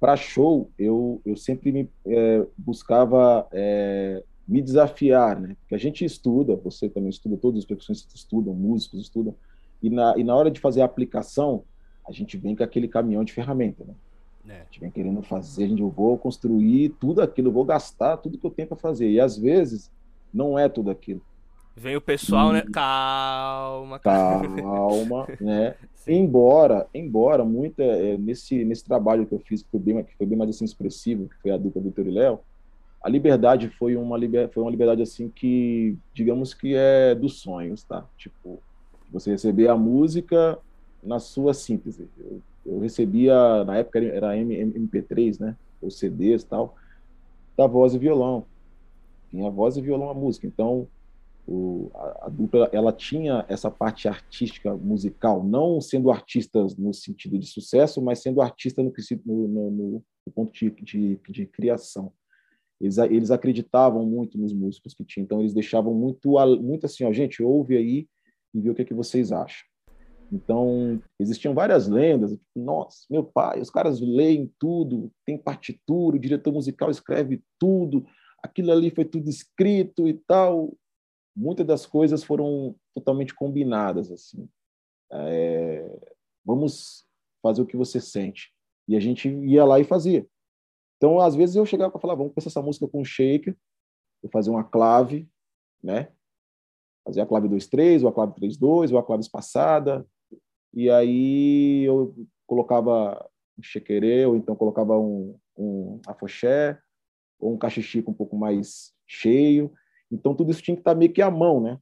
para 0.00 0.16
show 0.16 0.70
eu 0.78 1.20
eu 1.24 1.36
sempre 1.36 1.72
me 1.72 1.88
é, 2.06 2.46
buscava 2.56 3.46
é, 3.52 4.22
me 4.46 4.62
desafiar, 4.62 5.38
né? 5.38 5.56
Porque 5.60 5.74
a 5.74 5.78
gente 5.78 6.04
estuda, 6.04 6.56
você 6.56 6.88
também 6.88 7.10
estuda, 7.10 7.36
todos 7.36 7.58
os 7.58 7.66
percussionistas 7.66 8.14
estudam, 8.14 8.54
músicos 8.54 9.00
estudam, 9.00 9.34
e 9.82 9.90
na, 9.90 10.16
e 10.16 10.24
na 10.24 10.34
hora 10.34 10.50
de 10.50 10.58
fazer 10.58 10.80
a 10.80 10.86
aplicação, 10.86 11.64
a 12.08 12.12
gente 12.12 12.38
vem 12.38 12.56
com 12.56 12.64
aquele 12.64 12.88
caminhão 12.88 13.22
de 13.22 13.32
ferramenta, 13.32 13.84
né? 13.84 13.94
É. 14.48 14.60
A 14.60 14.64
gente 14.64 14.80
vem 14.80 14.90
querendo 14.90 15.20
fazer, 15.20 15.64
a 15.64 15.68
gente, 15.68 15.82
eu 15.82 15.90
vou 15.90 16.16
construir 16.16 16.88
tudo 16.98 17.20
aquilo, 17.20 17.48
eu 17.48 17.52
vou 17.52 17.64
gastar 17.64 18.16
tudo 18.16 18.38
que 18.38 18.46
eu 18.46 18.50
tenho 18.50 18.66
para 18.66 18.78
fazer. 18.78 19.10
E 19.10 19.20
às 19.20 19.36
vezes 19.36 19.90
não 20.32 20.58
é 20.58 20.68
tudo 20.68 20.90
aquilo. 20.90 21.20
Vem 21.78 21.94
o 21.94 22.00
pessoal, 22.00 22.52
né? 22.52 22.62
Calma, 22.72 24.00
calma, 24.00 25.28
né? 25.40 25.76
Embora, 26.08 26.88
embora 26.92 27.44
muito 27.44 27.80
é, 27.80 28.16
nesse 28.18 28.64
nesse 28.64 28.84
trabalho 28.84 29.24
que 29.26 29.32
eu 29.32 29.38
fiz 29.38 29.62
que 29.62 29.70
foi 29.70 29.78
bem 29.78 30.02
que 30.02 30.16
foi 30.16 30.26
bem 30.26 30.36
mais 30.36 30.50
assim 30.50 30.64
expressivo, 30.64 31.28
que 31.28 31.36
foi 31.40 31.52
a 31.52 31.56
dupla 31.56 31.80
Vitor 31.80 32.06
e 32.06 32.10
Léo, 32.10 32.40
a 33.00 33.08
liberdade 33.08 33.68
foi 33.68 33.94
uma 33.94 34.18
liber, 34.18 34.48
foi 34.48 34.62
uma 34.62 34.72
liberdade 34.72 35.02
assim 35.02 35.28
que 35.28 35.96
digamos 36.12 36.52
que 36.52 36.74
é 36.74 37.14
dos 37.14 37.40
sonhos, 37.40 37.84
tá? 37.84 38.04
Tipo, 38.16 38.60
você 39.12 39.30
receber 39.30 39.68
a 39.68 39.76
música 39.76 40.58
na 41.00 41.20
sua 41.20 41.54
síntese. 41.54 42.08
Eu, 42.18 42.42
eu 42.66 42.80
recebia 42.80 43.64
na 43.64 43.76
época 43.76 44.00
era 44.00 44.34
MP3, 44.34 45.38
né? 45.38 45.56
Ou 45.80 45.92
CDs 45.92 46.42
tal, 46.42 46.74
da 47.56 47.68
voz 47.68 47.94
e 47.94 47.98
violão. 47.98 48.44
Tinha 49.30 49.48
voz 49.48 49.76
e 49.76 49.80
violão 49.80 50.10
a 50.10 50.14
música. 50.14 50.44
Então 50.44 50.88
o, 51.48 51.90
a, 51.94 52.26
a, 52.26 52.28
dupla 52.28 52.68
ela 52.72 52.92
tinha 52.92 53.44
essa 53.48 53.70
parte 53.70 54.06
artística 54.06 54.76
musical, 54.76 55.42
não 55.42 55.80
sendo 55.80 56.10
artistas 56.10 56.76
no 56.76 56.92
sentido 56.92 57.38
de 57.38 57.46
sucesso, 57.46 58.02
mas 58.02 58.20
sendo 58.20 58.42
artista 58.42 58.82
no, 58.82 58.92
no, 59.24 59.48
no, 59.48 59.70
no 60.26 60.32
ponto 60.34 60.52
de, 60.52 60.70
de, 60.70 61.18
de 61.26 61.46
criação. 61.46 62.12
Eles, 62.78 62.98
eles, 62.98 63.30
acreditavam 63.30 64.04
muito 64.04 64.36
nos 64.38 64.52
músicos 64.52 64.92
que 64.92 65.04
tinham, 65.04 65.24
então 65.24 65.40
eles 65.40 65.54
deixavam 65.54 65.94
muito, 65.94 66.34
muito 66.60 66.84
assim, 66.84 67.04
ó, 67.04 67.12
gente, 67.12 67.42
ouve 67.42 67.76
aí 67.76 68.06
e 68.54 68.60
vê 68.60 68.70
o 68.70 68.74
que, 68.74 68.82
é 68.82 68.84
que 68.84 68.94
vocês 68.94 69.32
acham. 69.32 69.66
Então, 70.30 71.00
existiam 71.18 71.54
várias 71.54 71.88
lendas, 71.88 72.32
tipo, 72.32 72.44
nossa, 72.54 73.06
meu 73.10 73.24
pai, 73.24 73.60
os 73.60 73.70
caras 73.70 74.00
leem 74.00 74.52
tudo, 74.58 75.10
tem 75.24 75.38
partitura, 75.38 76.16
o 76.16 76.20
diretor 76.20 76.52
musical 76.52 76.90
escreve 76.90 77.42
tudo, 77.58 78.04
aquilo 78.44 78.70
ali 78.70 78.90
foi 78.90 79.06
tudo 79.06 79.30
escrito 79.30 80.06
e 80.06 80.12
tal 80.12 80.76
muitas 81.38 81.66
das 81.66 81.86
coisas 81.86 82.24
foram 82.24 82.74
totalmente 82.94 83.34
combinadas 83.34 84.10
assim. 84.10 84.48
É, 85.12 85.98
vamos 86.44 87.06
fazer 87.40 87.62
o 87.62 87.66
que 87.66 87.76
você 87.76 88.00
sente. 88.00 88.52
E 88.88 88.96
a 88.96 89.00
gente 89.00 89.28
ia 89.28 89.64
lá 89.64 89.78
e 89.78 89.84
fazia. 89.84 90.26
Então, 90.96 91.20
às 91.20 91.36
vezes 91.36 91.54
eu 91.54 91.64
chegava 91.64 91.92
para 91.92 92.00
falar, 92.00 92.16
vamos 92.16 92.34
começar 92.34 92.50
essa 92.50 92.62
música 92.62 92.88
com 92.88 93.00
um 93.00 93.04
shaker, 93.04 93.56
eu 94.22 94.28
fazia 94.30 94.52
uma 94.52 94.64
clave, 94.64 95.28
né? 95.82 96.10
Fazia 97.04 97.22
a 97.22 97.26
clave 97.26 97.48
2-3, 97.48 98.02
ou 98.02 98.08
a 98.08 98.12
clave 98.12 98.32
3-2, 98.34 98.92
ou 98.92 98.98
a 98.98 99.04
clave 99.04 99.22
espaçada. 99.22 100.04
E 100.74 100.90
aí 100.90 101.84
eu 101.84 102.14
colocava 102.46 103.30
um 103.56 103.62
chequerê, 103.62 104.26
ou 104.26 104.36
então 104.36 104.56
colocava 104.56 104.98
um, 104.98 105.38
um 105.56 106.00
afoxé, 106.06 106.80
ou 107.38 107.54
um 107.54 107.58
cachichico 107.58 108.10
um 108.10 108.14
pouco 108.14 108.36
mais 108.36 108.92
cheio. 109.06 109.72
Então, 110.10 110.34
tudo 110.34 110.50
isso 110.50 110.62
tinha 110.62 110.74
que 110.74 110.80
estar 110.80 110.94
meio 110.94 111.12
que 111.12 111.22
à 111.22 111.30
mão, 111.30 111.60
né? 111.60 111.78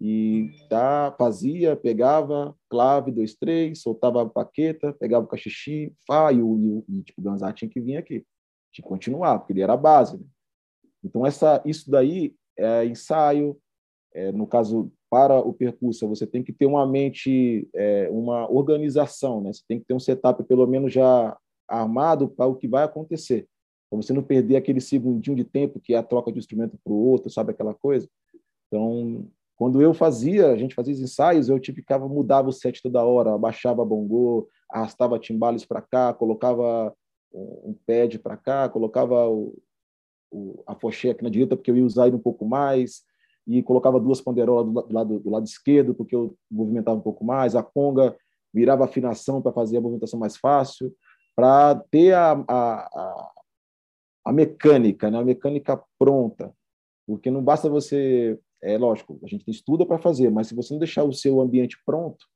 E 0.00 0.50
tá, 0.68 1.14
fazia, 1.18 1.74
pegava, 1.74 2.54
clave, 2.68 3.10
dois, 3.10 3.34
três, 3.34 3.82
soltava 3.82 4.22
a 4.22 4.28
paqueta, 4.28 4.92
pegava 4.92 5.24
o 5.24 5.28
cachixi, 5.28 5.92
fá, 6.06 6.32
e 6.32 6.40
o, 6.40 6.84
e 6.88 7.02
tipo, 7.02 7.20
o 7.20 7.24
Ganzá 7.24 7.52
tinha 7.52 7.68
que 7.68 7.80
vir 7.80 7.96
aqui. 7.96 8.24
Tinha 8.72 8.82
que 8.84 8.88
continuar, 8.88 9.38
porque 9.38 9.52
ele 9.52 9.62
era 9.62 9.72
a 9.72 9.76
base. 9.76 10.16
Né? 10.18 10.24
Então, 11.02 11.26
essa, 11.26 11.60
isso 11.64 11.90
daí 11.90 12.34
é 12.56 12.84
ensaio, 12.84 13.58
é, 14.14 14.30
no 14.30 14.46
caso, 14.46 14.92
para 15.10 15.38
o 15.38 15.52
percurso, 15.52 16.08
você 16.08 16.26
tem 16.26 16.42
que 16.42 16.52
ter 16.52 16.66
uma 16.66 16.86
mente, 16.86 17.68
é, 17.74 18.08
uma 18.10 18.50
organização, 18.50 19.40
né? 19.40 19.52
Você 19.52 19.62
tem 19.66 19.80
que 19.80 19.86
ter 19.86 19.94
um 19.94 20.00
setup 20.00 20.42
pelo 20.44 20.66
menos 20.66 20.92
já 20.92 21.36
armado 21.66 22.28
para 22.28 22.46
o 22.46 22.54
que 22.54 22.68
vai 22.68 22.84
acontecer. 22.84 23.48
Para 23.90 23.96
você 23.96 24.12
não 24.12 24.22
perder 24.22 24.56
aquele 24.56 24.80
segundinho 24.80 25.36
de 25.36 25.44
tempo 25.44 25.80
que 25.80 25.94
é 25.94 25.98
a 25.98 26.02
troca 26.02 26.30
de 26.30 26.38
instrumento 26.38 26.78
para 26.82 26.92
o 26.92 26.96
outro, 26.96 27.30
sabe 27.30 27.52
aquela 27.52 27.74
coisa? 27.74 28.08
Então, 28.66 29.26
quando 29.56 29.82
eu 29.82 29.92
fazia, 29.94 30.50
a 30.50 30.56
gente 30.56 30.74
fazia 30.74 30.94
os 30.94 31.00
ensaios, 31.00 31.48
eu 31.48 31.58
ficava, 31.58 32.08
mudava 32.08 32.48
o 32.48 32.52
set 32.52 32.82
toda 32.82 33.02
hora, 33.02 33.34
abaixava 33.34 33.84
bongô, 33.84 34.48
arrastava 34.70 35.18
timbales 35.18 35.64
para 35.64 35.80
cá, 35.80 36.12
colocava 36.12 36.94
um 37.32 37.74
pad 37.86 38.18
para 38.18 38.36
cá, 38.36 38.68
colocava 38.68 39.28
o, 39.28 39.58
o, 40.30 40.62
a 40.66 40.74
foché 40.74 41.10
aqui 41.10 41.24
na 41.24 41.30
direita, 41.30 41.56
porque 41.56 41.70
eu 41.70 41.76
ia 41.76 41.84
usar 41.84 42.06
ele 42.06 42.16
um 42.16 42.20
pouco 42.20 42.44
mais, 42.44 43.02
e 43.46 43.62
colocava 43.62 43.98
duas 43.98 44.20
panderolas 44.20 44.66
do, 44.66 44.82
do, 44.82 44.94
lado, 44.94 45.18
do 45.18 45.30
lado 45.30 45.46
esquerdo, 45.46 45.94
porque 45.94 46.14
eu 46.14 46.36
movimentava 46.50 46.98
um 46.98 47.02
pouco 47.02 47.24
mais, 47.24 47.56
a 47.56 47.62
conga 47.62 48.16
virava 48.52 48.84
afinação 48.84 49.40
para 49.40 49.52
fazer 49.52 49.78
a 49.78 49.80
movimentação 49.80 50.20
mais 50.20 50.36
fácil, 50.36 50.94
para 51.34 51.74
ter 51.90 52.14
a, 52.14 52.44
a, 52.48 53.30
a, 54.28 54.32
mecânica, 54.32 55.10
né? 55.10 55.18
a 55.18 55.24
mecânica 55.24 55.82
pronta, 55.98 56.54
porque 57.06 57.30
não 57.30 57.42
basta 57.42 57.68
você, 57.68 58.38
é 58.62 58.76
lógico, 58.76 59.18
a 59.24 59.26
gente 59.26 59.50
estuda 59.50 59.86
para 59.86 59.98
fazer, 59.98 60.30
mas 60.30 60.48
se 60.48 60.54
você 60.54 60.74
não 60.74 60.78
deixar 60.78 61.04
o 61.04 61.12
seu 61.12 61.40
ambiente 61.40 61.78
pronto 61.86 62.26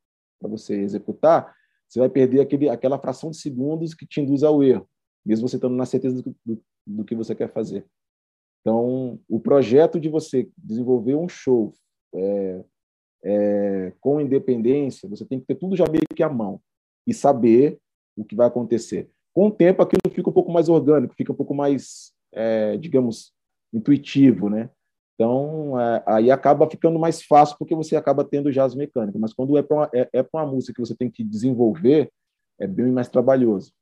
para 0.41 0.49
você 0.49 0.81
executar, 0.81 1.55
você 1.87 1.99
vai 1.99 2.09
perder 2.09 2.41
aquele, 2.41 2.71
aquela 2.71 2.99
fração 2.99 3.31
de 3.31 3.37
segundos 3.37 3.93
que 3.93 4.07
te 4.07 4.23
induz 4.23 4.43
ao 4.43 4.63
erro, 4.63 4.89
mesmo 5.25 5.47
você 5.47 5.57
estando 5.57 5.77
na 5.77 5.85
certeza 5.85 6.23
do, 6.23 6.35
do, 6.45 6.65
do 6.87 7.05
que 7.05 7.15
você 7.15 7.35
quer 7.35 7.53
fazer. 7.53 7.87
Então, 8.63 9.21
o 9.29 9.39
projeto 9.39 10.01
de 10.01 10.09
você 10.09 10.49
desenvolver 10.57 11.15
um 11.15 11.29
show 11.29 11.75
é, 12.15 12.65
é, 13.23 13.93
com 14.01 14.19
independência, 14.19 15.09
você 15.09 15.27
tem 15.27 15.41
que 15.41 15.47
ter 15.47 15.57
tudo 15.57 15.77
já 15.77 15.85
meio 15.91 16.05
que 16.17 16.23
à 16.23 16.29
mão 16.31 16.59
e 17.07 17.13
saber 17.13 17.79
o 18.17 18.25
que 18.25 18.35
vai 18.35 18.47
acontecer. 18.47 19.11
Com 19.35 19.49
o 19.49 19.51
tempo, 19.51 19.83
aquilo 19.83 20.13
fica 20.15 20.29
um 20.29 20.33
pouco 20.33 20.53
mais 20.53 20.69
orgânico, 20.69 21.15
fica 21.15 21.33
um 21.33 21.37
pouco 21.37 21.55
mais, 21.55 22.13
é, 22.33 22.77
digamos, 22.77 23.33
intuitivo, 23.73 24.51
né? 24.51 24.71
Então, 25.15 25.79
é, 25.81 26.03
aí 26.07 26.31
acaba 26.31 26.69
ficando 26.69 26.99
mais 26.99 27.23
fácil 27.23 27.57
porque 27.59 27.75
você 27.75 27.97
acaba 27.97 28.25
tendo 28.25 28.51
já 28.53 28.65
as 28.65 28.75
mecânicas. 28.75 29.21
Mas 29.21 29.33
quando 29.33 29.57
é 29.57 29.63
para 29.63 29.77
uma, 29.77 29.91
é, 29.95 30.09
é 30.13 30.27
uma 30.33 30.47
música 30.47 30.75
que 30.75 30.81
você 30.81 30.95
tem 30.95 31.11
que 31.11 31.25
desenvolver, 31.25 32.11
é 32.61 32.67
bem 32.67 32.91
mais 32.91 33.09
trabalhoso 33.09 33.73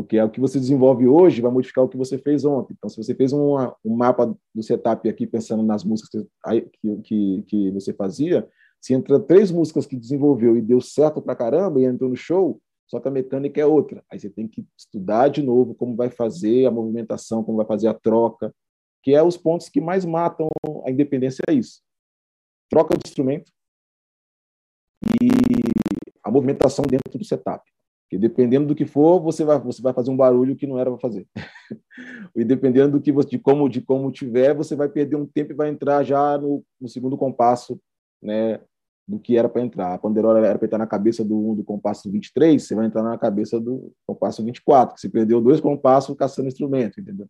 porque 0.00 0.16
é 0.16 0.24
o 0.24 0.30
que 0.30 0.40
você 0.40 0.58
desenvolve 0.58 1.06
hoje 1.06 1.42
vai 1.42 1.50
modificar 1.50 1.84
o 1.84 1.88
que 1.88 1.96
você 1.96 2.16
fez 2.16 2.44
ontem. 2.44 2.74
Então, 2.76 2.88
se 2.88 2.96
você 2.96 3.14
fez 3.14 3.32
uma, 3.32 3.76
um 3.84 3.94
mapa 3.94 4.34
do 4.54 4.62
setup 4.62 5.06
aqui, 5.08 5.26
pensando 5.26 5.62
nas 5.62 5.84
músicas 5.84 6.26
que, 6.80 6.96
que, 7.02 7.44
que 7.46 7.70
você 7.70 7.92
fazia, 7.92 8.48
se 8.80 8.94
entra 8.94 9.20
três 9.20 9.50
músicas 9.50 9.84
que 9.84 9.96
desenvolveu 9.96 10.56
e 10.56 10.62
deu 10.62 10.80
certo 10.80 11.20
pra 11.20 11.36
caramba 11.36 11.80
e 11.80 11.84
entrou 11.84 12.08
no 12.08 12.16
show, 12.16 12.60
só 12.90 12.98
que 12.98 13.06
a 13.06 13.10
mecânica 13.10 13.60
é 13.60 13.64
outra. 13.64 14.04
Aí 14.10 14.18
você 14.18 14.28
tem 14.28 14.48
que 14.48 14.66
estudar 14.76 15.28
de 15.28 15.42
novo 15.42 15.76
como 15.76 15.94
vai 15.94 16.10
fazer 16.10 16.66
a 16.66 16.72
movimentação, 16.72 17.44
como 17.44 17.58
vai 17.58 17.66
fazer 17.66 17.86
a 17.86 17.94
troca, 17.94 18.52
que 19.00 19.14
é 19.14 19.22
os 19.22 19.36
pontos 19.36 19.68
que 19.68 19.80
mais 19.80 20.04
matam 20.04 20.48
a 20.84 20.90
independência, 20.90 21.40
é 21.48 21.52
isso. 21.52 21.80
Troca 22.68 22.98
de 22.98 23.08
instrumento 23.08 23.52
e 25.22 25.28
a 26.24 26.32
movimentação 26.32 26.84
dentro 26.84 27.16
do 27.16 27.24
setup. 27.24 27.62
Porque 28.02 28.18
dependendo 28.18 28.66
do 28.66 28.74
que 28.74 28.84
for, 28.84 29.20
você 29.20 29.44
vai, 29.44 29.56
você 29.60 29.80
vai 29.80 29.92
fazer 29.92 30.10
um 30.10 30.16
barulho 30.16 30.56
que 30.56 30.66
não 30.66 30.76
era 30.76 30.90
para 30.90 30.98
fazer. 30.98 31.28
e 32.34 32.44
dependendo 32.44 32.98
do 32.98 33.00
que 33.00 33.12
você, 33.12 33.28
de 33.28 33.38
como 33.38 33.68
de 33.68 33.80
como 33.80 34.10
tiver, 34.10 34.52
você 34.52 34.74
vai 34.74 34.88
perder 34.88 35.14
um 35.14 35.26
tempo 35.26 35.52
e 35.52 35.54
vai 35.54 35.68
entrar 35.68 36.02
já 36.02 36.36
no, 36.36 36.64
no 36.80 36.88
segundo 36.88 37.16
compasso, 37.16 37.80
né, 38.20 38.60
do 39.10 39.18
que 39.18 39.36
era 39.36 39.48
para 39.48 39.62
entrar. 39.62 39.92
A 39.92 39.98
panderola 39.98 40.38
era 40.38 40.56
para 40.56 40.66
estar 40.66 40.78
na 40.78 40.86
cabeça 40.86 41.24
do, 41.24 41.56
do 41.56 41.64
compasso 41.64 42.10
23, 42.10 42.62
você 42.62 42.74
vai 42.74 42.86
entrar 42.86 43.02
na 43.02 43.18
cabeça 43.18 43.60
do 43.60 43.92
compasso 44.06 44.44
24, 44.44 44.94
que 44.94 45.00
você 45.00 45.08
perdeu 45.08 45.40
dois 45.40 45.60
compassos 45.60 46.16
caçando 46.16 46.48
instrumento, 46.48 47.00
entendeu? 47.00 47.26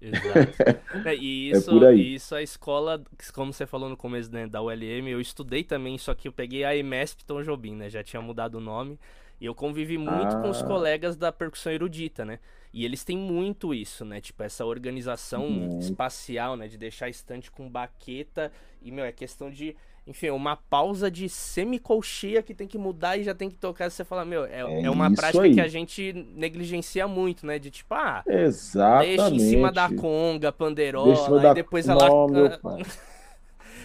Exato. 0.00 0.76
É, 1.06 1.14
e 1.14 1.52
é 1.52 1.56
isso, 1.56 1.84
é 1.84 1.94
isso 1.94 2.34
a 2.34 2.42
escola, 2.42 3.02
como 3.34 3.52
você 3.52 3.66
falou 3.66 3.88
no 3.88 3.96
começo 3.96 4.32
né, 4.32 4.46
da 4.46 4.62
ULM, 4.62 5.08
eu 5.08 5.20
estudei 5.20 5.62
também, 5.62 5.98
só 5.98 6.14
que 6.14 6.28
eu 6.28 6.32
peguei 6.32 6.64
a 6.64 6.74
EMESP 6.74 7.24
Tom 7.24 7.42
Jobim, 7.42 7.74
né? 7.74 7.90
Já 7.90 8.02
tinha 8.02 8.22
mudado 8.22 8.56
o 8.56 8.60
nome. 8.60 8.98
E 9.38 9.44
eu 9.44 9.54
convivi 9.54 9.98
muito 9.98 10.34
ah. 10.34 10.40
com 10.40 10.48
os 10.48 10.62
ah. 10.62 10.66
colegas 10.66 11.16
da 11.16 11.30
percussão 11.30 11.70
erudita, 11.70 12.24
né? 12.24 12.38
E 12.72 12.84
eles 12.84 13.04
têm 13.04 13.18
muito 13.18 13.74
isso, 13.74 14.04
né? 14.04 14.20
Tipo, 14.20 14.42
essa 14.42 14.64
organização 14.64 15.46
uhum. 15.46 15.78
espacial, 15.78 16.56
né? 16.56 16.68
De 16.68 16.78
deixar 16.78 17.08
estante 17.08 17.50
com 17.50 17.68
baqueta. 17.68 18.50
E, 18.80 18.90
meu, 18.90 19.04
é 19.04 19.12
questão 19.12 19.50
de. 19.50 19.76
Enfim, 20.06 20.30
uma 20.30 20.54
pausa 20.54 21.10
de 21.10 21.28
semicolcheia 21.28 22.40
que 22.40 22.54
tem 22.54 22.68
que 22.68 22.78
mudar 22.78 23.16
e 23.16 23.24
já 23.24 23.34
tem 23.34 23.50
que 23.50 23.56
tocar. 23.56 23.90
Você 23.90 24.04
fala, 24.04 24.24
meu, 24.24 24.44
é, 24.44 24.60
é, 24.60 24.82
é 24.84 24.90
uma 24.90 25.12
prática 25.12 25.42
aí. 25.42 25.54
que 25.54 25.60
a 25.60 25.66
gente 25.66 26.12
negligencia 26.34 27.08
muito, 27.08 27.44
né? 27.44 27.58
De 27.58 27.70
tipo, 27.70 27.92
ah, 27.92 28.22
Exatamente. 28.24 29.16
deixa 29.16 29.34
em 29.34 29.38
cima 29.40 29.72
da 29.72 29.92
conga, 29.92 30.52
panderola, 30.52 31.50
e 31.50 31.54
depois 31.54 31.88
ela. 31.88 32.06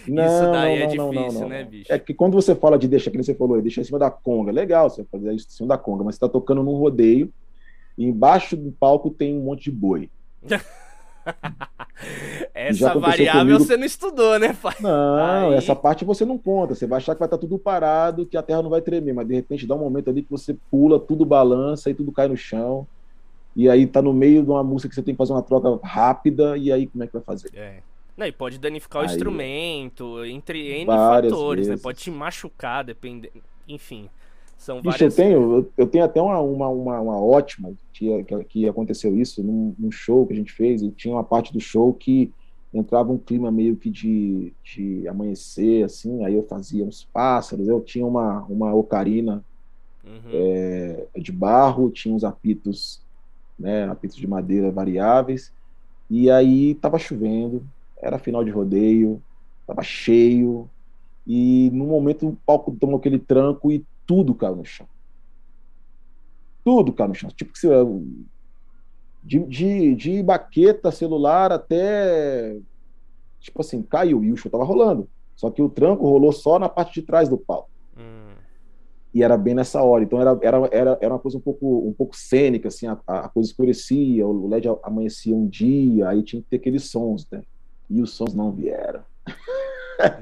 Não, 0.08 0.24
isso 0.24 0.52
daí 0.52 0.78
não, 0.78 0.84
é 0.84 0.96
não, 0.96 1.10
difícil, 1.10 1.40
não, 1.40 1.48
né, 1.48 1.64
bicho? 1.64 1.92
É 1.92 1.98
que 1.98 2.12
quando 2.12 2.34
você 2.34 2.54
fala 2.54 2.78
de 2.78 2.88
deixa, 2.88 3.10
que 3.10 3.16
você 3.16 3.34
falou, 3.34 3.60
deixa 3.62 3.80
em 3.80 3.84
cima 3.84 3.98
da 3.98 4.10
conga, 4.10 4.50
legal 4.50 4.90
você 4.90 5.04
fazer 5.04 5.32
isso 5.32 5.46
em 5.48 5.50
cima 5.50 5.68
da 5.68 5.78
conga, 5.78 6.02
mas 6.04 6.16
você 6.16 6.20
tá 6.20 6.28
tocando 6.28 6.62
num 6.62 6.74
rodeio 6.74 7.32
e 7.96 8.04
embaixo 8.04 8.56
do 8.56 8.72
palco 8.72 9.10
tem 9.10 9.36
um 9.36 9.42
monte 9.42 9.64
de 9.64 9.70
boi. 9.70 10.10
essa 12.54 12.98
variável 12.98 13.42
comigo... 13.42 13.64
você 13.64 13.76
não 13.76 13.84
estudou, 13.84 14.38
né, 14.38 14.56
pai? 14.60 14.74
Não, 14.80 15.50
Aí... 15.50 15.54
essa 15.54 15.74
parte 15.74 16.04
você 16.04 16.24
não 16.24 16.38
conta. 16.38 16.74
Você 16.74 16.86
vai 16.86 16.98
achar 16.98 17.14
que 17.14 17.18
vai 17.18 17.26
estar 17.26 17.36
tá 17.36 17.40
tudo 17.40 17.58
parado, 17.58 18.26
que 18.26 18.36
a 18.36 18.42
terra 18.42 18.62
não 18.62 18.70
vai 18.70 18.80
tremer, 18.80 19.12
mas 19.12 19.26
de 19.26 19.34
repente 19.34 19.66
dá 19.66 19.74
um 19.74 19.78
momento 19.78 20.10
ali 20.10 20.22
que 20.22 20.30
você 20.30 20.56
pula, 20.70 20.98
tudo 20.98 21.24
balança 21.24 21.90
e 21.90 21.94
tudo 21.94 22.12
cai 22.12 22.28
no 22.28 22.36
chão. 22.36 22.86
E 23.54 23.68
aí 23.68 23.86
tá 23.86 24.00
no 24.00 24.12
meio 24.12 24.42
de 24.42 24.50
uma 24.50 24.64
música 24.64 24.88
que 24.88 24.94
você 24.94 25.02
tem 25.02 25.14
que 25.14 25.18
fazer 25.18 25.32
uma 25.32 25.42
troca 25.42 25.78
rápida, 25.86 26.56
e 26.56 26.72
aí 26.72 26.86
como 26.86 27.04
é 27.04 27.06
que 27.06 27.12
vai 27.12 27.22
fazer? 27.22 27.50
É. 27.54 27.80
Não, 28.16 28.26
e 28.26 28.32
pode 28.32 28.58
danificar 28.58 29.02
Aí, 29.02 29.08
o 29.08 29.10
instrumento, 29.10 30.24
entre 30.24 30.80
N 30.80 30.86
fatores, 30.86 31.68
né? 31.68 31.76
Pode 31.76 31.98
te 31.98 32.10
machucar, 32.10 32.84
dependendo. 32.84 33.42
Enfim. 33.68 34.08
São 34.62 34.80
várias... 34.80 35.18
eu 35.18 35.24
tenho, 35.24 35.68
eu 35.76 35.86
tenho 35.88 36.04
até 36.04 36.22
uma, 36.22 36.38
uma, 36.38 36.68
uma, 36.68 37.00
uma 37.00 37.20
ótima 37.20 37.72
que, 37.92 38.08
que 38.48 38.68
aconteceu 38.68 39.16
isso 39.16 39.42
num, 39.42 39.74
num, 39.76 39.90
show 39.90 40.24
que 40.24 40.32
a 40.32 40.36
gente 40.36 40.52
fez, 40.52 40.82
e 40.82 40.90
tinha 40.92 41.12
uma 41.12 41.24
parte 41.24 41.52
do 41.52 41.58
show 41.58 41.92
que 41.92 42.32
entrava 42.72 43.10
um 43.10 43.18
clima 43.18 43.50
meio 43.50 43.74
que 43.74 43.90
de, 43.90 44.52
de 44.62 45.08
amanhecer, 45.08 45.84
assim, 45.84 46.24
aí 46.24 46.34
eu 46.34 46.44
fazia 46.44 46.84
uns 46.84 47.02
pássaros, 47.12 47.66
eu 47.66 47.80
tinha 47.80 48.06
uma, 48.06 48.44
uma 48.44 48.72
ocarina 48.72 49.44
uhum. 50.04 50.30
é, 50.32 51.06
de 51.18 51.32
barro, 51.32 51.90
tinha 51.90 52.14
uns 52.14 52.22
apitos, 52.22 53.00
né, 53.58 53.88
apitos 53.88 54.16
de 54.16 54.28
madeira 54.28 54.70
variáveis, 54.70 55.52
e 56.08 56.30
aí 56.30 56.76
tava 56.76 57.00
chovendo, 57.00 57.66
era 58.00 58.16
final 58.16 58.44
de 58.44 58.52
rodeio, 58.52 59.20
estava 59.62 59.82
cheio, 59.82 60.70
e 61.26 61.68
no 61.72 61.86
momento 61.86 62.28
o 62.28 62.38
palco 62.46 62.76
tomou 62.78 62.98
aquele 62.98 63.18
tranco 63.18 63.72
e 63.72 63.84
tudo 64.06 64.34
caiu 64.34 64.56
no 64.56 64.64
chão. 64.64 64.86
Tudo 66.64 66.92
caiu 66.92 67.08
no 67.08 67.14
chão. 67.14 67.30
Tipo 67.30 67.52
que 67.52 67.58
você, 67.58 67.68
de, 69.22 69.40
de, 69.46 69.94
de 69.94 70.22
baqueta 70.22 70.90
celular 70.90 71.52
até. 71.52 72.58
Tipo 73.40 73.60
assim, 73.60 73.82
caiu 73.82 74.22
e 74.22 74.32
o 74.32 74.36
show 74.36 74.50
tava 74.50 74.64
rolando. 74.64 75.08
Só 75.34 75.50
que 75.50 75.62
o 75.62 75.68
tranco 75.68 76.08
rolou 76.08 76.32
só 76.32 76.58
na 76.58 76.68
parte 76.68 77.00
de 77.00 77.06
trás 77.06 77.28
do 77.28 77.36
palco. 77.36 77.70
Hum. 77.96 78.34
E 79.12 79.22
era 79.22 79.36
bem 79.36 79.54
nessa 79.54 79.82
hora. 79.82 80.04
Então 80.04 80.20
era, 80.20 80.38
era, 80.40 80.68
era, 80.70 80.98
era 81.00 81.14
uma 81.14 81.18
coisa 81.18 81.38
um 81.38 81.40
pouco, 81.40 81.88
um 81.88 81.92
pouco 81.92 82.16
cênica, 82.16 82.68
assim, 82.68 82.86
a, 82.86 82.98
a 83.06 83.28
coisa 83.28 83.50
escurecia, 83.50 84.26
o 84.26 84.46
LED 84.48 84.68
amanhecia 84.82 85.34
um 85.34 85.46
dia, 85.46 86.08
aí 86.08 86.22
tinha 86.22 86.40
que 86.40 86.48
ter 86.48 86.56
aqueles 86.56 86.90
sons, 86.90 87.26
né? 87.30 87.42
e 87.92 88.00
os 88.00 88.14
sons 88.14 88.34
não 88.34 88.50
vieram. 88.50 89.02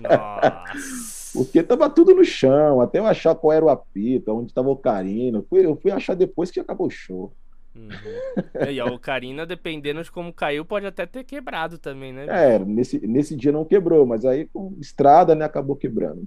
Nossa. 0.00 1.19
Porque 1.32 1.62
tava 1.62 1.88
tudo 1.88 2.14
no 2.14 2.24
chão, 2.24 2.80
até 2.80 2.98
eu 2.98 3.06
achar 3.06 3.34
qual 3.34 3.52
era 3.52 3.64
o 3.64 3.68
apito, 3.68 4.32
onde 4.32 4.50
estava 4.50 4.68
o 4.68 4.76
Carina. 4.76 5.44
Eu 5.52 5.76
fui 5.76 5.90
achar 5.90 6.14
depois 6.14 6.50
que 6.50 6.60
acabou 6.60 6.86
o 6.86 6.90
show. 6.90 7.32
Uhum. 7.74 8.68
E 8.68 8.80
a 8.80 8.86
Ocarina, 8.86 9.46
dependendo 9.46 10.02
de 10.02 10.10
como 10.10 10.32
caiu, 10.32 10.64
pode 10.64 10.86
até 10.86 11.06
ter 11.06 11.22
quebrado 11.22 11.78
também, 11.78 12.12
né? 12.12 12.26
É, 12.28 12.58
nesse, 12.58 13.06
nesse 13.06 13.36
dia 13.36 13.52
não 13.52 13.64
quebrou, 13.64 14.04
mas 14.04 14.24
aí 14.24 14.46
com 14.52 14.74
estrada, 14.80 15.36
né, 15.36 15.44
acabou 15.44 15.76
quebrando, 15.76 16.26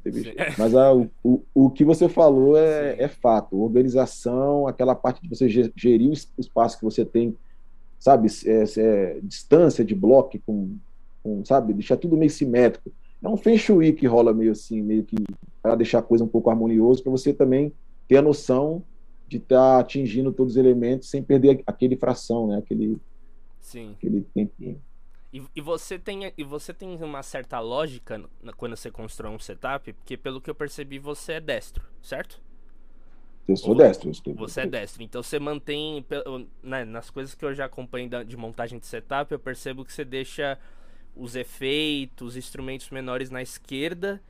Mas 0.57 0.73
a, 0.73 0.93
o, 0.93 1.09
o, 1.21 1.43
o 1.53 1.69
que 1.69 1.83
você 1.83 2.07
falou 2.07 2.57
é, 2.57 2.95
é 2.97 3.07
fato. 3.09 3.61
Organização, 3.61 4.67
aquela 4.67 4.95
parte 4.95 5.21
de 5.21 5.27
você 5.27 5.49
gerir 5.49 6.09
o 6.09 6.41
espaço 6.41 6.77
que 6.77 6.85
você 6.85 7.03
tem, 7.03 7.35
sabe, 7.99 8.29
é, 8.45 8.63
é, 8.77 9.19
distância 9.21 9.83
de 9.83 9.93
bloco 9.93 10.39
com 10.45 10.77
com, 11.23 11.43
sabe, 11.45 11.73
deixar 11.73 11.95
tudo 11.95 12.17
meio 12.17 12.29
simétrico. 12.29 12.91
É 13.23 13.27
um 13.27 13.37
feng 13.37 13.57
shui 13.57 13.93
que 13.93 14.05
rola 14.05 14.33
meio 14.33 14.51
assim, 14.51 14.81
meio 14.81 15.03
que 15.03 15.15
para 15.61 15.75
deixar 15.75 15.99
a 15.99 16.03
coisa 16.03 16.23
um 16.23 16.27
pouco 16.27 16.49
harmonioso, 16.49 17.01
para 17.01 17.11
você 17.11 17.33
também 17.33 17.71
ter 18.07 18.17
a 18.17 18.21
noção 18.21 18.83
de 19.27 19.37
estar 19.37 19.75
tá 19.75 19.79
atingindo 19.79 20.33
todos 20.33 20.53
os 20.53 20.57
elementos 20.57 21.09
sem 21.09 21.23
perder 21.23 21.63
aquele 21.65 21.95
fração, 21.95 22.47
né? 22.47 22.57
Aquele, 22.57 22.97
Sim. 23.61 23.93
aquele 23.97 24.21
tempinho. 24.33 24.81
E, 25.31 25.41
e, 25.55 25.61
você 25.61 25.97
tem, 25.97 26.31
e 26.37 26.43
você 26.43 26.73
tem 26.73 27.01
uma 27.01 27.23
certa 27.23 27.59
lógica 27.59 28.21
quando 28.57 28.75
você 28.75 28.91
constrói 28.91 29.31
um 29.31 29.39
setup, 29.39 29.91
porque 29.93 30.17
pelo 30.17 30.41
que 30.41 30.49
eu 30.49 30.53
percebi, 30.53 30.99
você 30.99 31.33
é 31.33 31.39
destro, 31.39 31.83
certo? 32.01 32.39
Eu 33.47 33.57
sou 33.57 33.69
Ou, 33.69 33.75
destro. 33.75 34.11
Eu 34.25 34.35
você 34.35 34.61
é 34.61 34.67
destro. 34.67 35.01
Então 35.01 35.23
você 35.23 35.39
mantém. 35.39 36.05
Né, 36.61 36.85
nas 36.85 37.09
coisas 37.09 37.33
que 37.35 37.43
eu 37.43 37.53
já 37.53 37.65
acompanho 37.65 38.09
de 38.23 38.37
montagem 38.37 38.79
de 38.79 38.85
setup, 38.85 39.31
eu 39.31 39.39
percebo 39.39 39.83
que 39.83 39.91
você 39.91 40.05
deixa 40.05 40.57
os 41.15 41.35
efeitos, 41.35 42.29
os 42.29 42.37
instrumentos 42.37 42.89
menores 42.89 43.29
na 43.29 43.41
esquerda. 43.41 44.21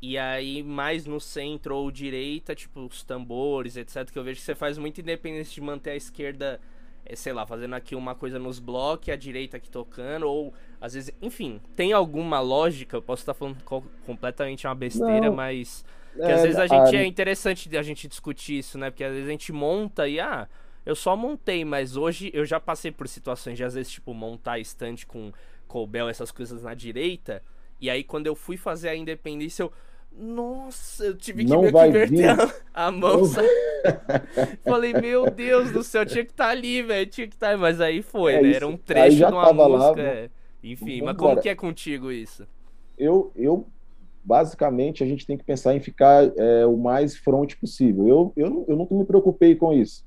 E 0.00 0.18
aí, 0.18 0.62
mais 0.62 1.06
no 1.06 1.18
centro 1.18 1.74
ou 1.74 1.90
direita, 1.90 2.54
tipo 2.54 2.80
os 2.80 3.02
tambores, 3.02 3.76
etc. 3.76 4.10
Que 4.10 4.18
eu 4.18 4.24
vejo 4.24 4.40
que 4.40 4.44
você 4.44 4.54
faz 4.54 4.76
muito 4.76 5.00
independente 5.00 5.54
de 5.54 5.60
manter 5.60 5.90
a 5.90 5.96
esquerda 5.96 6.60
é, 7.06 7.14
sei 7.14 7.32
lá, 7.32 7.46
fazendo 7.46 7.74
aqui 7.74 7.94
uma 7.94 8.14
coisa 8.14 8.38
nos 8.38 8.58
blocos, 8.58 9.08
a 9.08 9.16
direita 9.16 9.56
aqui 9.56 9.70
tocando, 9.70 10.24
ou 10.24 10.52
às 10.80 10.94
vezes, 10.94 11.14
enfim, 11.22 11.60
tem 11.76 11.92
alguma 11.92 12.40
lógica, 12.40 12.96
eu 12.96 13.02
posso 13.02 13.22
estar 13.22 13.32
falando 13.32 13.62
co 13.62 13.82
completamente 14.04 14.66
uma 14.66 14.74
besteira, 14.74 15.28
Não, 15.28 15.34
mas 15.34 15.84
que 16.14 16.22
é, 16.22 16.32
às 16.32 16.42
vezes 16.42 16.58
a 16.58 16.66
gente 16.66 16.96
a... 16.96 17.00
é 17.00 17.06
interessante 17.06 17.76
a 17.76 17.82
gente 17.82 18.08
discutir 18.08 18.58
isso, 18.58 18.76
né? 18.76 18.90
Porque 18.90 19.04
às 19.04 19.12
vezes 19.12 19.28
a 19.28 19.30
gente 19.30 19.52
monta 19.52 20.08
e 20.08 20.18
ah, 20.18 20.48
eu 20.84 20.96
só 20.96 21.16
montei, 21.16 21.64
mas 21.64 21.96
hoje 21.96 22.30
eu 22.34 22.44
já 22.44 22.58
passei 22.58 22.90
por 22.90 23.06
situações 23.06 23.56
de 23.56 23.62
às 23.62 23.74
vezes 23.74 23.92
tipo 23.92 24.12
montar 24.12 24.58
estante 24.58 25.06
com 25.06 25.32
colbel, 25.66 26.08
essas 26.08 26.30
coisas 26.30 26.62
na 26.62 26.74
direita, 26.74 27.42
e 27.80 27.90
aí 27.90 28.02
quando 28.02 28.26
eu 28.26 28.34
fui 28.34 28.56
fazer 28.56 28.88
a 28.88 28.96
independência 28.96 29.62
eu 29.62 29.72
nossa, 30.18 31.04
eu 31.04 31.16
tive 31.16 31.44
que, 31.44 31.70
vai 31.70 31.88
inverter 31.88 32.30
a, 32.30 32.48
a, 32.86 32.90
mão. 32.90 33.22
Falei, 34.64 34.94
meu 34.94 35.30
Deus 35.30 35.70
do 35.70 35.82
céu, 35.82 36.06
tinha 36.06 36.24
que 36.24 36.30
estar 36.30 36.46
tá 36.46 36.50
ali, 36.50 36.80
velho. 36.80 37.06
Tinha 37.10 37.26
que 37.26 37.34
estar. 37.34 37.50
Tá... 37.50 37.58
Mas 37.58 37.80
aí 37.80 38.00
foi, 38.00 38.34
é 38.34 38.42
né? 38.42 38.52
Era 38.54 38.66
um 38.66 38.78
trecho 38.78 39.18
de 39.18 39.24
uma 39.24 39.52
música. 39.52 39.92
Lá, 39.92 40.00
é. 40.00 40.30
Enfim, 40.62 41.02
mas 41.02 41.16
como 41.16 41.40
que 41.40 41.48
é 41.48 41.54
contigo 41.54 42.10
isso? 42.10 42.46
Eu, 42.98 43.30
eu, 43.36 43.66
basicamente, 44.24 45.04
a 45.04 45.06
gente 45.06 45.26
tem 45.26 45.36
que 45.36 45.44
pensar 45.44 45.76
em 45.76 45.80
ficar 45.80 46.24
é, 46.36 46.66
o 46.66 46.76
mais 46.76 47.16
front 47.16 47.54
possível. 47.56 48.08
Eu, 48.08 48.32
eu, 48.36 48.64
eu 48.66 48.76
nunca 48.76 48.94
me 48.94 49.04
preocupei 49.04 49.54
com 49.54 49.72
isso, 49.72 50.04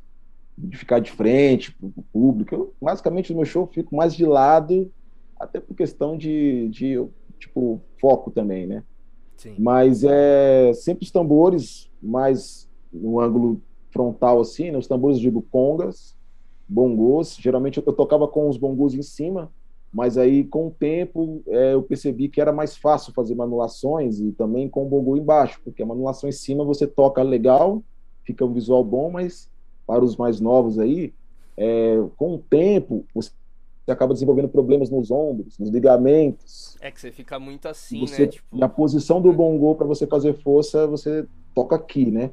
de 0.58 0.75
ficar 0.75 1.00
de 1.00 1.12
frente 1.12 1.72
para 1.72 1.88
o 1.88 2.04
público. 2.12 2.56
Eu, 2.56 2.74
basicamente, 2.82 3.32
no 3.32 3.38
meu 3.38 3.46
show, 3.46 3.68
fico 3.68 3.96
mais 3.96 4.16
de 4.16 4.25
lado, 4.25 4.92
até 5.39 5.60
por 5.60 5.75
questão 5.75 6.17
de, 6.17 6.67
de 6.69 7.01
tipo, 7.39 7.81
foco 8.00 8.29
também, 8.29 8.67
né? 8.67 8.84
Sim. 9.38 9.55
Mas 9.58 10.03
é 10.03 10.74
sempre 10.74 11.05
os 11.05 11.12
tambores 11.12 11.89
mais 12.01 12.69
no 12.91 13.19
ângulo 13.19 13.62
frontal 13.89 14.41
assim, 14.41 14.72
né? 14.72 14.77
os 14.77 14.88
tambores 14.88 15.19
digo 15.19 15.41
congas, 15.50 16.15
bongos. 16.67 17.38
Geralmente 17.39 17.77
eu 17.77 17.93
tocava 17.93 18.27
com 18.27 18.50
os 18.50 18.58
bongos 18.58 18.93
em 18.93 19.01
cima, 19.01 19.50
mas 19.93 20.17
aí 20.17 20.43
com 20.43 20.67
o 20.67 20.72
tempo 20.72 21.41
é, 21.48 21.74
eu 21.74 21.81
percebi 21.81 22.27
que 22.27 22.41
era 22.41 22.51
mais 22.51 22.75
fácil 22.75 23.13
fazer 23.13 23.34
manulações 23.34 24.19
e 24.19 24.31
também 24.34 24.67
com 24.67 24.86
o 24.86 24.89
bongo 24.89 25.15
embaixo, 25.15 25.62
porque 25.63 25.81
a 25.81 25.86
manulação 25.86 26.29
em 26.29 26.34
cima 26.34 26.63
você 26.63 26.86
toca 26.86 27.24
legal, 27.24 27.81
fica 28.24 28.46
um 28.46 28.53
visual 28.53 28.84
bom, 28.84 29.10
mas 29.10 29.50
para 29.88 30.03
os 30.03 30.17
mais 30.17 30.39
novos 30.39 30.77
aí, 30.77 31.13
é, 31.58 31.98
com 32.15 32.36
o 32.36 32.38
tempo 32.38 33.05
você 33.15 33.31
você 33.89 33.93
acaba 33.93 34.13
desenvolvendo 34.13 34.48
problemas 34.48 34.89
nos 34.89 35.10
ombros, 35.10 35.58
nos 35.58 35.69
ligamentos. 35.69 36.77
É 36.79 36.91
que 36.91 37.01
você 37.01 37.12
fica 37.12 37.39
muito 37.39 37.67
assim, 37.67 38.01
você, 38.01 38.24
né? 38.24 38.27
Tipo... 38.27 38.58
Na 38.58 38.69
posição 38.69 39.22
do 39.22 39.34
bongo 39.34 39.75
para 39.75 39.88
você 39.88 40.05
fazer 40.05 40.34
força, 40.41 40.86
você 40.86 41.25
toca 41.55 41.75
aqui, 41.75 42.12
né? 42.12 42.31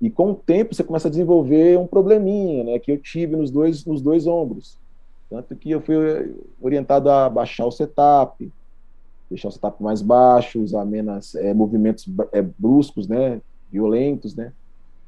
E 0.00 0.10
com 0.10 0.32
o 0.32 0.34
tempo 0.34 0.74
você 0.74 0.82
começa 0.82 1.06
a 1.06 1.10
desenvolver 1.10 1.78
um 1.78 1.86
probleminha, 1.86 2.64
né? 2.64 2.78
Que 2.78 2.90
eu 2.90 2.98
tive 2.98 3.36
nos 3.36 3.50
dois, 3.50 3.84
nos 3.84 4.02
dois 4.02 4.26
ombros. 4.26 4.76
Tanto 5.30 5.54
que 5.54 5.70
eu 5.70 5.80
fui 5.80 5.94
orientado 6.60 7.08
a 7.08 7.30
baixar 7.30 7.64
o 7.64 7.70
setup, 7.70 8.52
deixar 9.30 9.48
o 9.48 9.52
setup 9.52 9.80
mais 9.82 10.02
baixo, 10.02 10.60
usar 10.60 10.84
menos 10.84 11.34
é, 11.36 11.54
movimentos 11.54 12.06
é, 12.32 12.42
bruscos, 12.42 13.06
né? 13.06 13.40
Violentos, 13.70 14.34
né? 14.34 14.52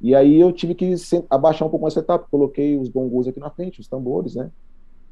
E 0.01 0.15
aí 0.15 0.39
eu 0.39 0.53
tive 0.53 0.75
que 0.75 0.95
abaixar 1.29 1.67
um 1.67 1.71
pouco 1.71 1.83
mais 1.83 1.95
o 1.95 1.99
setup. 1.99 2.31
Coloquei 2.31 2.79
os 2.79 2.89
bongos 2.89 3.27
aqui 3.27 3.41
na 3.41 3.51
frente, 3.51 3.81
os 3.81 3.89
tambores, 3.89 4.37
né? 4.37 4.51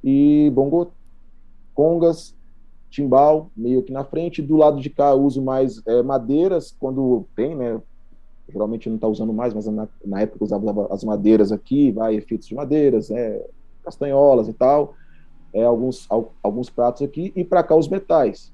E 0.02 0.50
bongo, 0.54 0.90
congas, 1.74 2.34
timbal, 2.90 3.50
meio 3.56 3.80
aqui 3.80 3.92
na 3.92 4.04
frente. 4.04 4.42
Do 4.42 4.56
lado 4.56 4.80
de 4.80 4.90
cá 4.90 5.14
uso 5.14 5.40
mais 5.40 5.80
é, 5.86 6.02
madeiras, 6.02 6.74
quando 6.78 7.26
tem, 7.36 7.54
né? 7.54 7.80
Geralmente 8.48 8.88
não 8.88 8.96
está 8.96 9.08
usando 9.08 9.32
mais, 9.32 9.54
mas 9.54 9.66
na, 9.66 9.88
na 10.04 10.20
época 10.20 10.44
usava 10.44 10.88
as 10.92 11.04
madeiras 11.04 11.52
aqui, 11.52 11.92
vai, 11.92 12.16
efeitos 12.16 12.48
de 12.48 12.54
madeiras, 12.54 13.10
é, 13.10 13.46
castanholas 13.84 14.48
e 14.48 14.52
tal. 14.52 14.94
É, 15.54 15.64
alguns, 15.64 16.08
alguns 16.42 16.70
pratos 16.70 17.02
aqui, 17.02 17.32
e 17.36 17.44
para 17.44 17.62
cá 17.62 17.76
os 17.76 17.88
metais. 17.88 18.52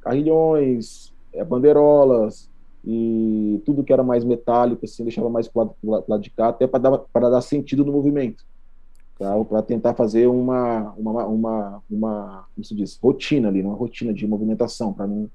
Carrilhões, 0.00 1.12
é, 1.32 1.42
bandeirolas, 1.42 2.50
e 2.84 3.62
tudo 3.64 3.82
que 3.82 3.92
era 3.92 4.02
mais 4.02 4.22
metálico, 4.22 4.84
assim, 4.84 5.02
deixava 5.02 5.30
mais 5.30 5.48
para 5.48 5.70
o 5.82 6.04
lado 6.06 6.20
de 6.20 6.28
cá, 6.28 6.48
até 6.48 6.66
para 6.66 6.78
dar, 6.78 7.30
dar 7.30 7.40
sentido 7.40 7.84
no 7.84 7.92
movimento 7.92 8.44
para 9.16 9.62
tentar 9.62 9.94
fazer 9.94 10.26
uma, 10.26 10.92
uma, 10.96 11.26
uma, 11.26 11.82
uma, 11.90 12.46
como 12.54 12.64
se 12.64 12.74
diz, 12.74 12.98
rotina 13.00 13.48
ali, 13.48 13.62
uma 13.62 13.74
rotina 13.74 14.12
de 14.12 14.26
movimentação, 14.26 14.92
para 14.92 15.06
não, 15.06 15.30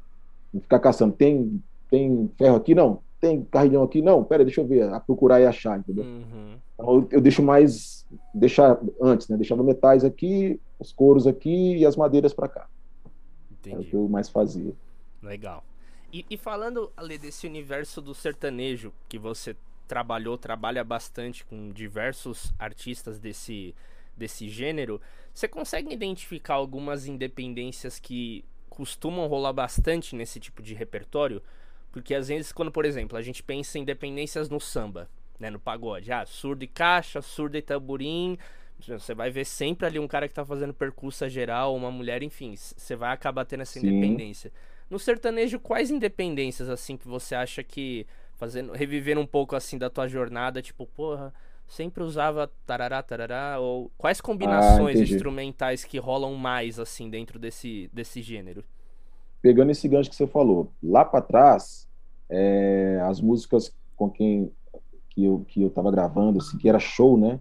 não 0.54 0.62
ficar 0.62 0.80
caçando. 0.80 1.13
Tem, 1.13 1.62
tem 1.89 2.30
ferro 2.38 2.58
aqui? 2.58 2.76
Não. 2.76 3.00
Tem 3.22 3.44
carrilhão 3.44 3.84
aqui? 3.84 4.02
Não. 4.02 4.24
Pera, 4.24 4.44
deixa 4.44 4.62
eu 4.62 4.68
ver, 4.68 4.92
a 4.94 5.00
procurar 5.00 5.42
e 5.42 5.46
achar, 5.46 5.80
entendeu? 5.80 6.04
Uhum. 6.04 6.56
Então, 6.74 6.96
eu, 6.96 7.08
eu, 7.12 7.22
deixo 7.22 7.42
mais, 7.42 8.06
deixar 8.34 8.80
antes, 9.02 9.28
né? 9.28 9.38
Deixava 9.38 9.63
metais 9.63 10.04
aqui, 10.04 10.60
os 10.80 10.92
couros 10.92 11.26
aqui 11.26 11.78
e 11.78 11.86
as 11.86 11.96
madeiras 11.96 12.34
para 12.34 12.48
cá. 12.48 12.68
Entendi. 13.52 13.76
Era 13.76 13.82
o 13.82 13.86
que 13.86 13.94
eu 13.94 14.08
mais 14.10 14.30
fazia. 14.30 14.74
Legal. 15.22 15.63
E, 16.12 16.26
e 16.30 16.38
falando, 16.38 16.92
Ale, 16.98 17.18
desse 17.18 17.46
universo 17.46 18.02
do 18.02 18.15
sertanejo 18.15 18.92
que 19.08 19.20
você 19.20 19.56
trabalhou, 19.89 20.38
trabalha 20.38 20.84
bastante 20.84 21.43
com 21.43 21.71
diversos 21.71 22.54
artistas 22.60 23.19
desse, 23.19 23.73
desse 24.15 24.47
gênero, 24.47 25.02
você 25.34 25.47
consegue 25.47 25.91
identificar 25.91 26.54
algumas 26.54 27.08
independências 27.08 27.97
que 27.97 28.45
costumam 28.69 29.28
rolar 29.28 29.52
bastante 29.52 30.15
nesse 30.15 30.39
tipo 30.39 30.62
de 30.62 30.75
repertório? 30.75 31.41
Porque 31.91 32.13
às 32.13 32.28
vezes, 32.28 32.52
quando, 32.52 32.71
por 32.71 32.86
exemplo, 32.86 33.17
a 33.17 33.21
gente 33.23 33.41
pensa 33.41 33.80
em 33.80 33.82
independências 33.82 34.47
no 34.47 34.60
samba, 34.60 35.10
né, 35.39 35.49
no 35.49 35.60
pagode, 35.60 36.12
ah, 36.12 36.23
surdo 36.23 36.63
e 36.63 36.67
caixa, 36.67 37.19
surdo 37.19 37.58
e 37.58 37.62
tamborim, 37.62 38.38
você 38.88 39.15
vai 39.15 39.32
ver 39.32 39.45
sempre 39.45 39.88
ali 39.88 39.97
um 39.97 40.08
cara 40.08 40.28
que 40.28 40.36
tá 40.36 40.45
fazendo 40.45 40.73
percussa 40.73 41.28
geral, 41.28 41.75
uma 41.75 41.89
mulher, 41.89 42.21
enfim, 42.21 42.56
você 42.56 42.95
vai 42.95 43.12
acabar 43.12 43.43
tendo 43.43 43.62
essa 43.62 43.80
Sim. 43.80 43.88
independência. 43.88 44.52
No 44.88 44.99
sertanejo, 44.99 45.60
quais 45.60 45.89
independências, 45.89 46.69
assim, 46.69 46.95
que 46.95 47.08
você 47.08 47.34
acha 47.34 47.63
que 47.63 48.06
fazendo, 48.39 48.71
revivendo 48.71 49.19
um 49.19 49.28
pouco 49.28 49.56
assim 49.56 49.78
da 49.78 49.89
tua 49.89 50.08
jornada, 50.08 50.62
tipo, 50.62 50.88
porra, 50.88 51.34
sempre 51.67 52.02
usava 52.02 52.49
tarará, 52.65 53.04
tarará, 53.04 53.60
ou 53.60 53.91
quais 53.97 54.21
combinações 54.21 54.97
ah, 54.97 55.04
instrumentais 55.04 55.84
que 55.84 55.99
rolam 55.99 56.34
mais 56.36 56.80
assim 56.80 57.10
dentro 57.10 57.38
desse, 57.38 57.89
desse 57.93 58.21
gênero? 58.21 58.63
Pegando 59.41 59.71
esse 59.71 59.88
gancho 59.88 60.10
que 60.10 60.15
você 60.15 60.25
falou, 60.25 60.71
lá 60.82 61.04
para 61.04 61.21
trás, 61.21 61.88
é, 62.30 62.99
as 63.04 63.19
músicas 63.19 63.73
com 63.95 64.10
quem 64.10 64.52
que 65.10 65.25
eu, 65.25 65.45
que 65.47 65.62
eu 65.62 65.69
tava 65.69 65.91
gravando, 65.91 66.39
assim, 66.39 66.58
que 66.58 66.69
era 66.69 66.80
show, 66.80 67.17
né? 67.17 67.39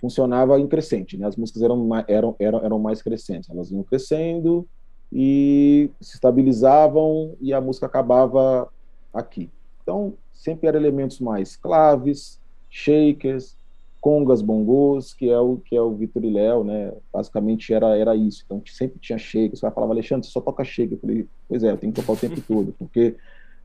Funcionava 0.00 0.60
em 0.60 0.68
crescente, 0.68 1.16
né? 1.16 1.26
As 1.26 1.36
músicas 1.36 1.62
eram, 1.62 1.88
eram, 2.06 2.36
eram, 2.38 2.64
eram 2.64 2.78
mais 2.78 3.02
crescentes, 3.02 3.50
elas 3.50 3.70
iam 3.70 3.82
crescendo 3.82 4.66
e 5.12 5.90
se 6.00 6.14
estabilizavam 6.14 7.36
e 7.40 7.52
a 7.52 7.60
música 7.60 7.86
acabava 7.86 8.68
aqui. 9.12 9.50
Então, 9.82 10.14
sempre 10.36 10.68
eram 10.68 10.78
elementos 10.78 11.18
mais 11.18 11.56
claves, 11.56 12.40
shakers, 12.70 13.56
congas, 14.00 14.40
bongos, 14.40 15.12
que 15.12 15.28
é 15.28 15.38
o 15.38 15.56
que 15.56 15.74
é 15.74 15.80
o 15.80 15.92
Vitor 15.92 16.24
e 16.24 16.30
Léo, 16.30 16.62
né? 16.62 16.92
Basicamente 17.12 17.72
era 17.74 17.96
era 17.96 18.14
isso. 18.14 18.44
Então 18.44 18.62
sempre 18.66 18.98
tinha 19.00 19.18
shakers. 19.18 19.58
O 19.58 19.62
cara 19.62 19.74
falava, 19.74 19.92
Alexandre, 19.92 20.26
você 20.26 20.32
só 20.32 20.40
toca 20.40 20.62
shaker. 20.62 20.92
Eu 20.92 21.00
falei, 21.00 21.26
pois 21.48 21.64
é, 21.64 21.72
eu 21.72 21.76
tenho 21.76 21.92
que 21.92 22.00
tocar 22.00 22.12
o 22.12 22.16
tempo 22.16 22.40
todo, 22.46 22.72
porque 22.78 23.16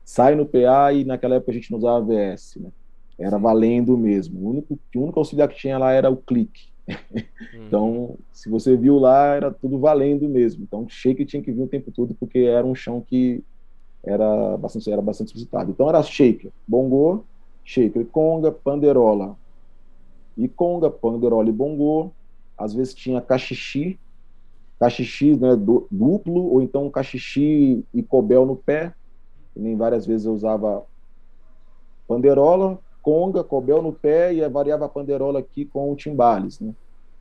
sai 0.04 0.34
no 0.34 0.46
PA 0.46 0.92
e 0.92 1.04
naquela 1.04 1.36
época 1.36 1.52
a 1.52 1.54
gente 1.54 1.70
não 1.70 1.78
usava 1.78 2.04
VS, 2.04 2.56
né? 2.56 2.70
Era 3.18 3.38
valendo 3.38 3.96
mesmo. 3.96 4.40
O 4.40 4.50
único, 4.50 4.78
o 4.96 5.00
único 5.00 5.20
auxiliar 5.20 5.48
que 5.48 5.56
tinha 5.56 5.78
lá 5.78 5.92
era 5.92 6.10
o 6.10 6.16
clique. 6.16 6.72
Uhum. 6.88 6.96
então, 7.66 8.18
se 8.32 8.48
você 8.48 8.76
viu 8.76 8.98
lá, 8.98 9.36
era 9.36 9.50
tudo 9.50 9.78
valendo 9.78 10.28
mesmo. 10.28 10.64
Então, 10.64 10.88
shake 10.88 11.24
tinha 11.24 11.42
que 11.42 11.52
vir 11.52 11.62
o 11.62 11.68
tempo 11.68 11.92
todo, 11.92 12.14
porque 12.14 12.40
era 12.40 12.66
um 12.66 12.74
chão 12.74 13.00
que 13.00 13.44
era 14.04 14.56
bastante, 14.56 14.90
era 14.90 15.02
bastante 15.02 15.32
visitado. 15.32 15.70
Então 15.70 15.88
era 15.88 16.02
shaker, 16.02 16.50
bongo, 16.66 17.24
shaker, 17.64 18.04
conga, 18.06 18.50
panderola. 18.50 19.36
E 20.36 20.48
conga, 20.48 20.90
panderola 20.90 21.48
e 21.48 21.52
bongo. 21.52 22.12
Às 22.56 22.74
vezes 22.74 22.94
tinha 22.94 23.20
cachixi, 23.20 23.98
cachixi 24.78 25.36
né, 25.36 25.56
duplo, 25.56 26.52
ou 26.52 26.62
então 26.62 26.90
cachixi 26.90 27.84
e 27.92 28.02
cobel 28.02 28.44
no 28.44 28.56
pé. 28.56 28.94
E 29.54 29.60
nem 29.60 29.76
várias 29.76 30.06
vezes 30.06 30.26
eu 30.26 30.32
usava 30.32 30.84
panderola, 32.08 32.78
conga, 33.00 33.44
cobel 33.44 33.82
no 33.82 33.92
pé 33.92 34.34
e 34.34 34.48
variava 34.48 34.86
a 34.86 34.88
panderola 34.88 35.38
aqui 35.38 35.64
com 35.64 35.94
timbales, 35.94 36.58
né? 36.60 36.74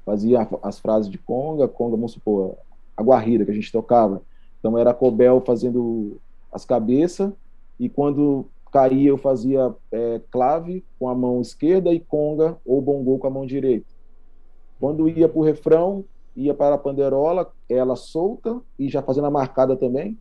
Fazia 0.06 0.48
as 0.63 0.80
frases 0.80 1.10
de 1.10 1.17
conga, 1.17 1.67
conga, 1.67 1.96
vamos 1.96 2.13
supor, 2.13 2.58
a 2.98 3.04
guarrira 3.04 3.46
que 3.46 3.52
a 3.52 3.54
gente 3.54 3.72
tocava. 3.72 4.22
Então 4.60 4.78
era 4.78 4.94
Cobel 4.94 5.41
fazendo 5.46 6.20
as 6.52 6.66
cabeças 6.66 7.32
e 7.80 7.90
quando 7.90 8.46
caía 8.72 9.10
eu 9.10 9.18
fazia 9.18 9.74
é, 9.92 10.22
clave 10.32 10.84
com 10.98 11.08
a 11.10 11.16
mão 11.16 11.42
esquerda 11.42 11.94
e 11.94 12.00
conga 12.00 12.58
ou 12.66 12.82
bongô 12.82 13.18
com 13.18 13.28
a 13.28 13.32
mão 13.32 13.46
direita. 13.46 13.88
Quando 14.80 15.08
ia 15.08 15.28
para 15.28 15.40
o 15.40 15.44
refrão, 15.44 16.06
ia 16.36 16.54
para 16.54 16.76
a 16.76 16.78
panderola, 16.78 17.52
ela 17.70 17.96
solta 17.96 18.62
e 18.80 18.90
já 18.90 19.02
fazendo 19.02 19.28
a 19.28 19.32
marcada 19.32 19.76
também, 19.76 20.18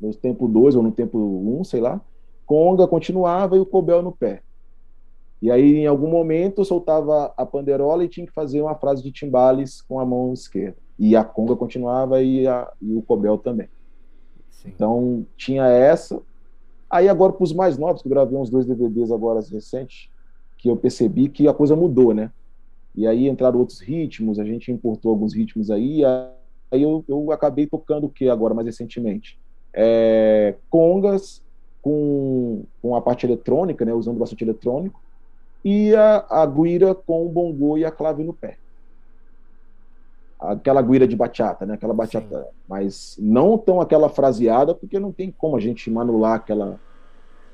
no 0.00 0.14
tempo 0.14 0.46
2 0.46 0.76
ou 0.76 0.82
no 0.82 0.92
tempo 0.92 1.18
1, 1.18 1.60
um, 1.60 1.64
sei 1.64 1.80
lá. 1.80 2.00
Conga 2.44 2.86
continuava 2.86 3.56
e 3.56 3.60
o 3.60 3.66
cobel 3.66 4.02
no 4.02 4.12
pé. 4.12 4.42
E 5.42 5.50
aí, 5.50 5.76
em 5.76 5.86
algum 5.86 6.08
momento, 6.08 6.60
eu 6.60 6.64
soltava 6.64 7.32
a 7.36 7.44
panderola 7.44 8.04
e 8.04 8.08
tinha 8.08 8.26
que 8.26 8.32
fazer 8.32 8.62
uma 8.62 8.74
frase 8.74 9.02
de 9.02 9.12
timbales 9.12 9.82
com 9.82 10.00
a 10.00 10.06
mão 10.06 10.32
esquerda. 10.32 10.76
E 10.98 11.14
a 11.14 11.22
conga 11.22 11.54
continuava 11.54 12.22
e, 12.22 12.46
a, 12.46 12.72
e 12.80 12.94
o 12.94 13.02
cobel 13.02 13.36
também. 13.36 13.68
Sim. 14.66 14.72
Então, 14.74 15.26
tinha 15.36 15.66
essa. 15.66 16.20
Aí, 16.90 17.08
agora, 17.08 17.32
para 17.32 17.44
os 17.44 17.52
mais 17.52 17.78
novos, 17.78 18.02
que 18.02 18.08
eu 18.08 18.10
gravei 18.10 18.38
uns 18.38 18.50
dois 18.50 18.66
DVDs 18.66 19.10
agora 19.10 19.40
recentes, 19.40 20.08
que 20.58 20.68
eu 20.68 20.76
percebi 20.76 21.28
que 21.28 21.48
a 21.48 21.54
coisa 21.54 21.74
mudou, 21.74 22.12
né? 22.12 22.30
E 22.94 23.06
aí 23.06 23.28
entraram 23.28 23.58
outros 23.58 23.80
ritmos, 23.80 24.38
a 24.38 24.44
gente 24.44 24.72
importou 24.72 25.10
alguns 25.10 25.34
ritmos 25.34 25.70
aí. 25.70 26.02
Aí 26.04 26.82
eu, 26.82 27.04
eu 27.06 27.30
acabei 27.30 27.66
tocando 27.66 28.06
o 28.06 28.10
que 28.10 28.28
agora, 28.28 28.54
mais 28.54 28.66
recentemente? 28.66 29.38
É, 29.74 30.54
congas 30.70 31.42
com, 31.82 32.64
com 32.80 32.96
a 32.96 33.02
parte 33.02 33.26
eletrônica, 33.26 33.84
né? 33.84 33.92
Usando 33.92 34.18
bastante 34.18 34.42
eletrônico 34.42 35.00
e 35.64 35.94
a, 35.96 36.24
a 36.30 36.46
guira 36.46 36.94
com 36.94 37.26
o 37.26 37.28
bongô 37.28 37.76
e 37.76 37.84
a 37.84 37.90
clave 37.90 38.22
no 38.22 38.32
pé. 38.32 38.56
Aquela 40.38 40.82
guira 40.82 41.08
de 41.08 41.16
bachata, 41.16 41.64
né? 41.64 41.74
Aquela 41.74 41.94
bachata, 41.94 42.42
Sim. 42.42 42.48
mas 42.68 43.16
não 43.18 43.56
tão 43.56 43.80
aquela 43.80 44.08
fraseada, 44.08 44.74
porque 44.74 44.98
não 44.98 45.12
tem 45.12 45.30
como 45.30 45.56
a 45.56 45.60
gente 45.60 45.90
manular 45.90 46.34
aquela 46.34 46.78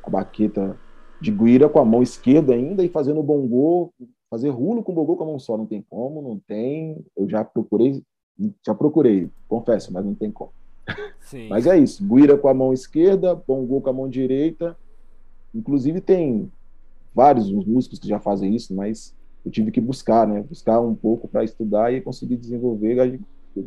a 0.03 0.11
baqueta 0.11 0.77
de 1.21 1.31
guira 1.31 1.69
com 1.69 1.79
a 1.79 1.85
mão 1.85 2.03
esquerda 2.03 2.53
ainda 2.53 2.85
e 2.85 2.89
fazendo 2.89 3.23
bongô, 3.23 3.93
fazer 4.29 4.49
rulo 4.49 4.83
com 4.83 4.91
o 4.91 4.95
bongô 4.95 5.17
com 5.17 5.23
a 5.23 5.27
mão 5.27 5.39
só, 5.39 5.57
não 5.57 5.67
tem 5.67 5.85
como, 5.89 6.21
não 6.21 6.39
tem. 6.39 7.05
Eu 7.17 7.29
já 7.29 7.45
procurei, 7.45 8.03
já 8.67 8.75
procurei, 8.75 9.31
confesso, 9.47 9.93
mas 9.93 10.05
não 10.05 10.15
tem 10.15 10.33
como. 10.33 10.51
Sim. 11.21 11.49
Mas 11.49 11.67
é 11.67 11.79
isso, 11.79 12.05
guira 12.05 12.37
com 12.37 12.49
a 12.49 12.55
mão 12.55 12.73
esquerda, 12.73 13.35
bongô 13.35 13.81
com 13.81 13.91
a 13.91 13.93
mão 13.93 14.09
direita. 14.09 14.77
Inclusive 15.55 16.01
tem 16.01 16.51
vários 17.15 17.51
músicos 17.53 17.99
que 17.99 18.09
já 18.09 18.19
fazem 18.19 18.55
isso, 18.55 18.75
mas 18.75 19.15
eu 19.45 19.51
tive 19.51 19.71
que 19.71 19.81
buscar, 19.81 20.27
né? 20.27 20.43
Buscar 20.43 20.81
um 20.81 20.95
pouco 20.95 21.27
para 21.27 21.45
estudar 21.45 21.93
e 21.93 22.01
conseguir 22.01 22.37
desenvolver. 22.37 23.19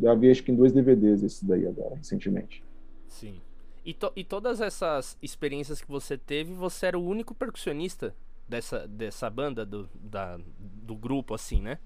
Já 0.02 0.14
vi 0.16 0.32
acho 0.32 0.44
que 0.44 0.52
em 0.52 0.56
dois 0.56 0.72
DVDs 0.72 1.24
esse 1.24 1.46
daí 1.46 1.68
agora, 1.68 1.96
recentemente. 1.96 2.64
Sim. 3.08 3.36
E, 3.86 3.94
to 3.94 4.12
e 4.16 4.24
todas 4.24 4.62
essas 4.62 5.18
experiências 5.22 5.82
que 5.82 5.88
você 5.88 6.18
teve, 6.18 6.54
você 6.54 6.88
era 6.88 6.98
o 6.98 7.06
único 7.06 7.36
percussionista 7.36 8.16
dessa, 8.48 8.88
dessa 8.88 9.30
banda, 9.30 9.66
do, 9.66 9.88
da, 9.94 10.40
do 10.60 10.96
grupo, 10.96 11.34
assim, 11.34 11.62
né? 11.62 11.78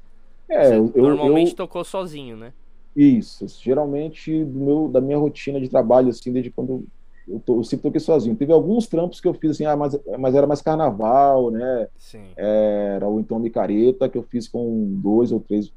É, 0.47 0.77
eu, 0.77 0.91
normalmente 0.95 1.51
eu... 1.51 1.57
tocou 1.57 1.83
sozinho, 1.83 2.37
né? 2.37 2.53
Isso, 2.95 3.47
geralmente 3.47 4.43
do 4.43 4.59
meu, 4.59 4.87
da 4.87 5.01
minha 5.01 5.17
rotina 5.17 5.59
de 5.59 5.69
trabalho, 5.69 6.09
assim, 6.09 6.31
desde 6.31 6.51
quando 6.51 6.85
eu, 7.29 7.39
tô, 7.39 7.57
eu 7.57 7.63
sempre 7.63 7.83
toquei 7.83 7.99
sozinho. 7.99 8.35
Teve 8.35 8.51
alguns 8.51 8.87
trampos 8.87 9.21
que 9.21 9.27
eu 9.27 9.33
fiz 9.33 9.51
assim, 9.51 9.65
ah, 9.65 9.75
mas, 9.75 9.97
mas 10.17 10.35
era 10.35 10.47
mais 10.47 10.61
carnaval, 10.61 11.51
né? 11.51 11.87
Sim. 11.97 12.31
Era 12.35 13.07
o 13.07 13.19
então 13.19 13.39
micareta 13.39 14.09
que 14.09 14.17
eu 14.17 14.23
fiz 14.23 14.47
com 14.47 14.99
dois 15.01 15.31
ou 15.31 15.39
três, 15.39 15.71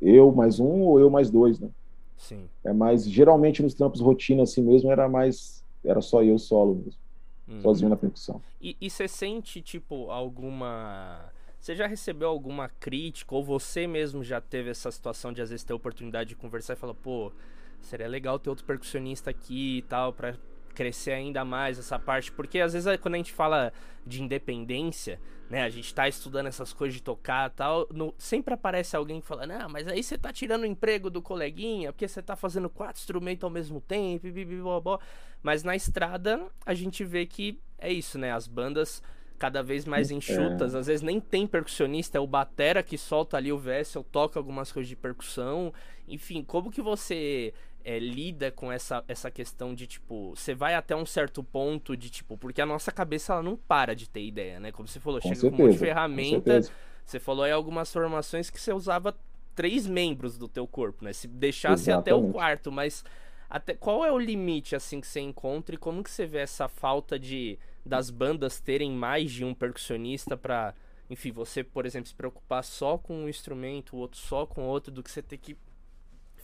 eu 0.00 0.32
mais 0.32 0.58
um 0.58 0.80
ou 0.82 0.98
eu 0.98 1.10
mais 1.10 1.30
dois, 1.30 1.60
né? 1.60 1.68
Sim. 2.16 2.48
É 2.64 2.72
mais 2.72 3.08
geralmente 3.08 3.62
nos 3.62 3.74
trampos 3.74 4.00
rotina 4.00 4.42
assim 4.42 4.62
mesmo 4.62 4.90
era 4.90 5.08
mais 5.08 5.62
era 5.84 6.00
só 6.00 6.22
eu 6.22 6.38
solo 6.38 6.74
mesmo, 6.74 7.00
uhum. 7.46 7.60
sozinho 7.60 7.90
na 7.90 7.96
percussão. 7.96 8.40
E 8.60 8.90
você 8.90 9.06
sente 9.06 9.60
tipo 9.60 10.10
alguma 10.10 11.30
você 11.60 11.74
já 11.74 11.86
recebeu 11.86 12.28
alguma 12.28 12.68
crítica 12.68 13.34
ou 13.34 13.44
você 13.44 13.86
mesmo 13.86 14.22
já 14.22 14.40
teve 14.40 14.70
essa 14.70 14.90
situação 14.90 15.32
de 15.32 15.42
às 15.42 15.50
vezes 15.50 15.64
ter 15.64 15.72
a 15.72 15.76
oportunidade 15.76 16.30
de 16.30 16.36
conversar 16.36 16.74
e 16.74 16.76
falar, 16.76 16.94
pô, 16.94 17.32
seria 17.80 18.08
legal 18.08 18.38
ter 18.38 18.50
outro 18.50 18.64
percussionista 18.64 19.30
aqui 19.30 19.78
e 19.78 19.82
tal 19.82 20.12
para 20.12 20.36
crescer 20.76 21.12
ainda 21.12 21.42
mais 21.42 21.78
essa 21.78 21.98
parte, 21.98 22.30
porque 22.30 22.60
às 22.60 22.74
vezes 22.74 23.00
quando 23.00 23.14
a 23.14 23.16
gente 23.16 23.32
fala 23.32 23.72
de 24.06 24.22
independência, 24.22 25.18
né, 25.48 25.62
a 25.62 25.70
gente 25.70 25.92
tá 25.94 26.06
estudando 26.06 26.48
essas 26.48 26.72
coisas 26.72 26.94
de 26.94 27.02
tocar 27.02 27.48
tal, 27.50 27.88
no, 27.90 28.14
sempre 28.18 28.52
aparece 28.52 28.94
alguém 28.94 29.20
que 29.20 29.26
fala, 29.26 29.46
não, 29.46 29.70
mas 29.70 29.88
aí 29.88 30.02
você 30.02 30.18
tá 30.18 30.30
tirando 30.30 30.62
o 30.62 30.66
emprego 30.66 31.08
do 31.08 31.22
coleguinha, 31.22 31.92
porque 31.92 32.06
você 32.06 32.20
tá 32.20 32.36
fazendo 32.36 32.68
quatro 32.68 33.00
instrumentos 33.00 33.42
ao 33.42 33.50
mesmo 33.50 33.80
tempo, 33.80 34.30
bibibobó. 34.30 35.00
mas 35.42 35.62
na 35.62 35.74
estrada 35.74 36.46
a 36.66 36.74
gente 36.74 37.02
vê 37.04 37.24
que 37.24 37.58
é 37.78 37.90
isso, 37.90 38.18
né, 38.18 38.32
as 38.32 38.46
bandas 38.46 39.02
cada 39.38 39.62
vez 39.62 39.84
mais 39.84 40.10
enxutas, 40.10 40.74
é. 40.74 40.78
às 40.78 40.86
vezes 40.86 41.02
nem 41.02 41.20
tem 41.20 41.46
percussionista, 41.46 42.18
é 42.18 42.20
o 42.20 42.26
batera 42.26 42.82
que 42.82 42.98
solta 42.98 43.36
ali 43.36 43.52
o 43.52 43.58
vessel, 43.58 44.04
toca 44.04 44.38
algumas 44.38 44.70
coisas 44.70 44.88
de 44.88 44.96
percussão, 44.96 45.72
enfim, 46.06 46.42
como 46.42 46.70
que 46.70 46.82
você 46.82 47.52
é, 47.86 48.00
lida 48.00 48.50
com 48.50 48.72
essa, 48.72 49.04
essa 49.06 49.30
questão 49.30 49.72
de, 49.72 49.86
tipo, 49.86 50.34
você 50.34 50.52
vai 50.52 50.74
até 50.74 50.96
um 50.96 51.06
certo 51.06 51.40
ponto 51.44 51.96
de, 51.96 52.10
tipo, 52.10 52.36
porque 52.36 52.60
a 52.60 52.66
nossa 52.66 52.90
cabeça 52.90 53.32
ela 53.32 53.44
não 53.44 53.56
para 53.56 53.94
de 53.94 54.10
ter 54.10 54.24
ideia, 54.24 54.58
né? 54.58 54.72
Como 54.72 54.88
você 54.88 54.98
falou, 54.98 55.20
com 55.20 55.28
chega 55.28 55.40
certeza, 55.40 55.56
com 55.56 55.62
um 55.62 55.66
monte 55.66 55.74
de 55.74 55.78
ferramenta. 55.78 56.60
Você 57.04 57.20
falou 57.20 57.44
aí 57.44 57.52
algumas 57.52 57.92
formações 57.92 58.50
que 58.50 58.60
você 58.60 58.72
usava 58.72 59.16
três 59.54 59.86
membros 59.86 60.36
do 60.36 60.48
teu 60.48 60.66
corpo, 60.66 61.04
né? 61.04 61.12
Se 61.12 61.28
deixasse 61.28 61.84
Exatamente. 61.84 62.10
até 62.10 62.14
o 62.28 62.32
quarto, 62.32 62.72
mas 62.72 63.04
até 63.48 63.74
qual 63.74 64.04
é 64.04 64.10
o 64.10 64.18
limite 64.18 64.74
assim 64.74 65.00
que 65.00 65.06
você 65.06 65.20
encontra 65.20 65.76
e 65.76 65.78
como 65.78 66.02
que 66.02 66.10
você 66.10 66.26
vê 66.26 66.38
essa 66.38 66.66
falta 66.66 67.16
de 67.16 67.56
das 67.84 68.10
bandas 68.10 68.58
terem 68.58 68.90
mais 68.90 69.30
de 69.30 69.44
um 69.44 69.54
percussionista 69.54 70.36
para 70.36 70.74
enfim, 71.08 71.30
você, 71.30 71.62
por 71.62 71.86
exemplo, 71.86 72.08
se 72.08 72.14
preocupar 72.16 72.64
só 72.64 72.98
com 72.98 73.14
um 73.14 73.28
instrumento, 73.28 73.94
o 73.94 74.00
outro 74.00 74.18
só 74.18 74.44
com 74.44 74.64
outro, 74.64 74.90
do 74.90 75.04
que 75.04 75.10
você 75.10 75.22
ter 75.22 75.38
que 75.38 75.56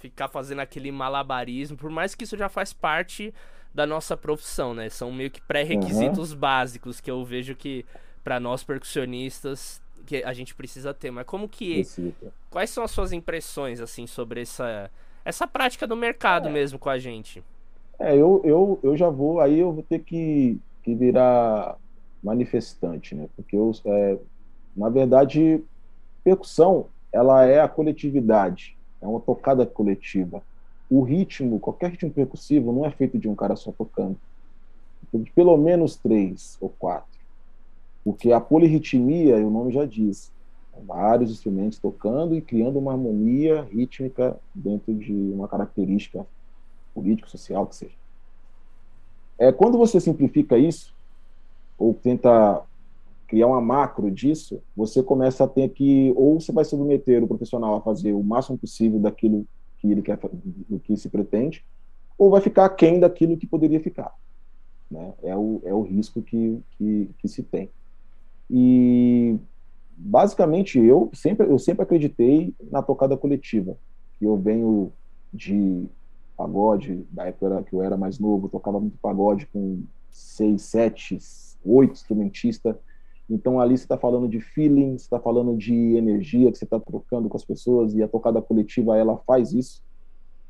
ficar 0.03 0.29
fazendo 0.29 0.59
aquele 0.59 0.91
malabarismo, 0.91 1.77
por 1.77 1.91
mais 1.91 2.15
que 2.15 2.25
isso 2.25 2.37
já 2.37 2.49
faz 2.49 2.73
parte 2.73 3.33
da 3.73 3.87
nossa 3.87 4.17
profissão, 4.17 4.75
né? 4.75 4.89
São 4.89 5.13
meio 5.13 5.31
que 5.31 5.41
pré-requisitos 5.41 6.33
uhum. 6.33 6.39
básicos 6.39 7.01
que 7.01 7.11
eu 7.11 7.25
vejo 7.25 7.55
que 7.55 7.87
para 8.25 8.41
nós 8.41 8.65
percussionistas 8.65 9.81
que 10.05 10.23
a 10.25 10.33
gente 10.33 10.55
precisa 10.55 10.93
ter. 10.93 11.13
Mas 11.13 11.25
como 11.25 11.49
que 11.49 11.75
Precisa. 11.75 12.33
quais 12.51 12.71
são 12.71 12.83
as 12.83 12.91
suas 12.91 13.13
impressões 13.13 13.81
assim 13.81 14.07
sobre 14.07 14.43
essa 14.43 14.91
essa 15.25 15.47
prática 15.47 15.87
do 15.87 15.97
mercado 15.97 16.49
é. 16.49 16.51
mesmo 16.53 16.79
com 16.81 16.91
a 16.91 16.99
gente? 16.99 17.43
É, 17.99 18.13
eu, 18.15 18.43
eu, 18.45 18.81
eu 18.83 18.97
já 18.97 19.09
vou, 19.09 19.39
aí 19.41 19.61
eu 19.61 19.73
vou 19.73 19.85
ter 19.85 20.01
que, 20.01 20.59
que 20.83 20.93
virar 20.97 21.77
manifestante, 22.21 23.15
né? 23.15 23.29
Porque 23.37 23.57
eu, 23.57 23.71
é, 23.85 24.19
na 24.77 24.89
verdade, 24.89 25.63
percussão, 26.25 26.87
ela 27.13 27.45
é 27.45 27.61
a 27.61 27.69
coletividade 27.69 28.77
é 29.03 29.07
uma 29.07 29.21
tocada 29.21 29.67
coletiva. 29.67 30.43
O 30.89 31.03
ritmo, 31.03 31.59
qualquer 31.59 31.91
ritmo 31.91 32.11
percussivo, 32.11 32.73
não 32.73 32.87
é 32.87 32.91
feito 32.91 33.19
de 33.19 33.29
um 33.29 33.35
cara 33.35 33.57
só 33.57 33.73
tocando. 33.73 34.17
De 35.13 35.31
pelo 35.33 35.57
menos 35.57 35.97
três 35.97 36.57
ou 36.61 36.69
quatro. 36.71 37.11
Porque 38.05 38.33
a 38.33 38.41
polirritmia, 38.41 39.37
o 39.37 39.51
nome 39.51 39.73
já 39.73 39.85
diz, 39.85 40.33
vários 40.87 41.31
instrumentos 41.31 41.79
tocando 41.79 42.35
e 42.35 42.41
criando 42.41 42.79
uma 42.79 42.93
harmonia 42.93 43.63
rítmica 43.63 44.39
dentro 44.55 44.95
de 44.95 45.13
uma 45.13 45.49
característica 45.49 46.27
política, 46.95 47.29
social, 47.29 47.67
que 47.67 47.77
seja. 47.77 47.95
É, 49.39 49.51
quando 49.51 49.77
você 49.77 50.01
simplifica 50.01 50.57
isso, 50.57 50.95
ou 51.79 51.95
tenta 51.95 52.63
criar 53.33 53.47
uma 53.47 53.63
macro 53.63 54.11
disso, 54.11 54.63
você 54.77 55.03
começa 55.03 55.45
a 55.45 55.49
ter 55.49 55.71
que, 55.71 56.13
ou 56.15 56.39
você 56.39 56.53
vai 56.53 56.67
submeter 56.67 57.25
o 57.25 57.27
profissional 57.27 57.75
a 57.75 57.81
fazer 57.81 58.13
o 58.13 58.23
máximo 58.23 58.59
possível 58.59 59.01
daquilo 59.01 59.47
que 59.79 59.91
ele 59.91 60.03
quer, 60.03 60.19
do 60.69 60.79
que 60.79 60.95
se 60.99 61.09
pretende, 61.09 61.65
ou 62.19 62.29
vai 62.29 62.43
ficar 62.43 62.67
aquém 62.67 63.01
daquilo 63.01 63.39
que 63.39 63.47
poderia 63.47 63.81
ficar. 63.81 64.15
Né? 64.91 65.15
É, 65.23 65.35
o, 65.35 65.63
é 65.65 65.73
o 65.73 65.81
risco 65.81 66.21
que, 66.21 66.61
que, 66.73 67.09
que 67.17 67.27
se 67.27 67.43
tem. 67.43 67.71
E, 68.51 69.39
basicamente, 69.97 70.79
eu 70.79 71.09
sempre, 71.15 71.47
eu 71.49 71.59
sempre 71.59 71.85
acreditei 71.85 72.55
na 72.71 72.83
tocada 72.83 73.17
coletiva, 73.17 73.79
que 74.19 74.27
eu 74.27 74.37
venho 74.37 74.93
de 75.33 75.87
pagode, 76.37 77.07
da 77.11 77.25
época 77.29 77.63
que 77.63 77.75
eu 77.75 77.83
era 77.83 77.97
mais 77.97 78.19
novo, 78.19 78.51
tocava 78.51 78.79
muito 78.79 78.99
pagode 78.99 79.47
com 79.47 79.85
seis, 80.11 80.61
sete, 80.61 81.17
oito 81.65 81.93
instrumentistas, 81.93 82.77
então 83.33 83.59
ali 83.59 83.79
você 83.79 83.85
está 83.85 83.97
falando 83.97 84.29
de 84.29 84.41
feeling, 84.41 84.99
você 84.99 85.05
está 85.05 85.19
falando 85.19 85.57
de 85.57 85.97
energia 85.97 86.53
que 86.53 86.59
você 86.59 86.65
está 86.65 86.79
trocando 86.79 87.31
com 87.31 87.37
as 87.37 87.45
pessoas 87.45 87.95
e 87.95 88.03
a 88.03 88.09
tocada 88.09 88.43
coletiva 88.43 88.97
ela 88.99 89.17
faz 89.27 89.55
isso. 89.55 89.83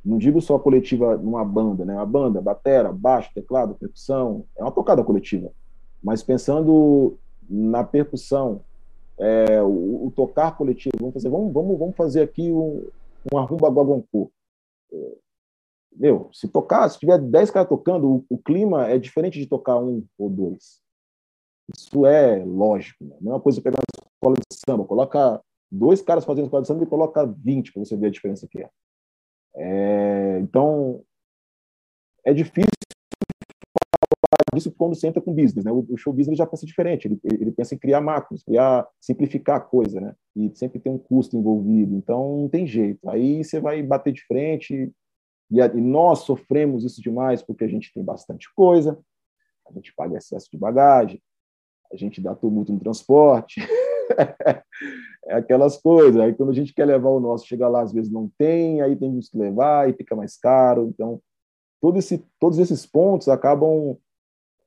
Não 0.05 0.19
digo 0.19 0.41
só 0.41 0.59
coletiva 0.59 1.17
numa 1.17 1.45
banda, 1.45 1.85
né? 1.85 1.97
A 1.97 2.05
banda, 2.05 2.41
batera, 2.41 2.93
baixo, 2.93 3.31
teclado, 3.33 3.77
percussão, 3.77 4.45
é 4.57 4.63
uma 4.65 4.73
tocada 4.73 5.05
coletiva. 5.05 5.53
Mas 6.03 6.25
pensando 6.25 7.17
na 7.49 7.85
percussão, 7.85 8.61
é, 9.17 9.63
o, 9.63 10.07
o, 10.07 10.13
tocar 10.17 10.57
coletivo, 10.57 10.97
vamos 10.99 11.15
fazer, 11.15 11.29
vamos, 11.29 11.53
vamos, 11.53 11.79
vamos 11.79 11.95
fazer 11.95 12.23
aqui 12.23 12.51
um, 12.51 12.85
um 13.33 13.39
arrumba 13.39 13.69
guaguancô. 13.69 14.29
meu, 15.95 16.29
se 16.33 16.49
tocar, 16.49 16.89
se 16.89 16.99
tiver 16.99 17.19
10 17.19 17.53
caras 17.53 17.69
tocando, 17.69 18.09
o, 18.09 18.25
o, 18.29 18.39
clima 18.39 18.89
é 18.89 18.99
diferente 18.99 19.39
de 19.39 19.47
tocar 19.47 19.79
um 19.79 20.05
ou 20.19 20.29
dois. 20.29 20.83
Isso 21.77 22.07
é 22.07 22.45
lógico. 22.45 23.05
Né? 23.05 23.17
Não 23.21 23.33
é 23.33 23.35
uma 23.37 23.41
coisa 23.41 23.61
pegar 23.61 23.79
uma 23.79 24.13
escola 24.15 24.37
de 24.37 24.57
samba, 24.57 24.85
coloca 24.85 25.41
dois 25.71 26.03
caras 26.03 26.25
fazendo 26.25 26.45
escola 26.45 26.63
de 26.63 26.69
samba 26.69 26.85
e 26.85 26.87
coloca 26.87 27.27
20 27.27 27.73
para 27.73 27.85
você 27.85 27.97
ver 27.97 28.09
a 28.09 28.11
diferença 28.11 28.47
que 28.47 28.63
é. 28.63 28.71
é. 29.57 30.39
Então, 30.41 31.03
é 32.25 32.33
difícil 32.33 32.69
falar 34.43 34.57
disso 34.57 34.73
quando 34.73 34.95
você 34.95 35.07
entra 35.07 35.21
com 35.21 35.35
business, 35.35 35.65
né? 35.65 35.73
O, 35.73 35.85
o 35.89 35.97
show 35.97 36.13
business 36.13 36.39
já 36.39 36.47
pensa 36.47 36.67
diferente, 36.67 37.07
ele, 37.07 37.21
ele 37.25 37.53
pensa 37.53 37.75
em 37.75 37.79
criar 37.79 38.01
macros, 38.01 38.43
criar, 38.45 38.87
simplificar 39.01 39.57
a 39.57 39.61
coisa, 39.61 40.01
né? 40.01 40.15
E 40.37 40.51
sempre 40.55 40.79
tem 40.79 40.93
um 40.93 40.99
custo 40.99 41.37
envolvido, 41.37 41.95
então 41.97 42.39
não 42.43 42.49
tem 42.49 42.67
jeito. 42.67 43.09
Aí 43.09 43.43
você 43.43 43.61
vai 43.61 43.83
bater 43.83 44.13
de 44.13 44.25
frente, 44.25 44.93
e, 45.51 45.59
e 45.61 45.81
nós 45.81 46.21
sofremos 46.21 46.85
isso 46.85 47.03
demais 47.03 47.43
porque 47.43 47.65
a 47.65 47.69
gente 47.69 47.93
tem 47.93 48.05
bastante 48.05 48.53
coisa, 48.55 48.99
a 49.67 49.73
gente 49.73 49.95
paga 49.95 50.17
excesso 50.17 50.51
de 50.51 50.59
bagagem, 50.59 51.21
a 51.93 51.97
gente 51.97 52.21
dá 52.21 52.35
tumulto 52.35 52.73
no 52.73 52.81
transporte, 52.81 53.61
é 55.27 55.35
aquelas 55.35 55.77
coisas. 55.77 56.21
Aí 56.21 56.35
quando 56.35 56.51
a 56.51 56.55
gente 56.55 56.73
quer 56.73 56.87
levar 56.87 57.11
o 57.11 57.21
nosso, 57.21 57.47
chega 57.47 57.69
lá, 57.69 57.83
às 57.83 57.93
vezes 57.93 58.11
não 58.11 58.31
tem, 58.39 58.81
aí 58.81 58.97
tem 58.97 59.19
que 59.19 59.39
levar 59.39 59.89
e 59.89 59.93
fica 59.93 60.17
mais 60.17 60.37
caro. 60.37 60.89
Então, 60.89 61.21
todo 61.81 61.99
esse, 61.99 62.25
todos 62.39 62.59
esses 62.59 62.87
pontos 62.87 63.29
acabam 63.29 63.97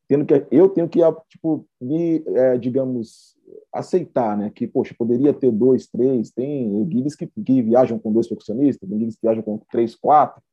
tendo 0.07 0.25
que 0.25 0.45
eu 0.51 0.69
tenho 0.69 0.87
que 0.87 0.99
tipo 1.27 1.67
me 1.81 2.23
é, 2.27 2.59
digamos 2.59 3.35
aceitar 3.73 4.37
né 4.37 4.51
que 4.53 4.67
poxa 4.67 4.93
poderia 4.95 5.33
ter 5.33 5.51
dois 5.51 5.87
três 5.87 6.29
tem 6.29 6.85
guias 6.85 7.15
que, 7.15 7.25
que 7.25 7.61
viajam 7.63 7.97
com 7.97 8.13
dois 8.13 8.27
percussionistas 8.27 8.87
tem 8.87 8.99
guias 8.99 9.15
que 9.15 9.21
viajam 9.23 9.41
com 9.41 9.57
três 9.71 9.95
quatro 9.95 10.43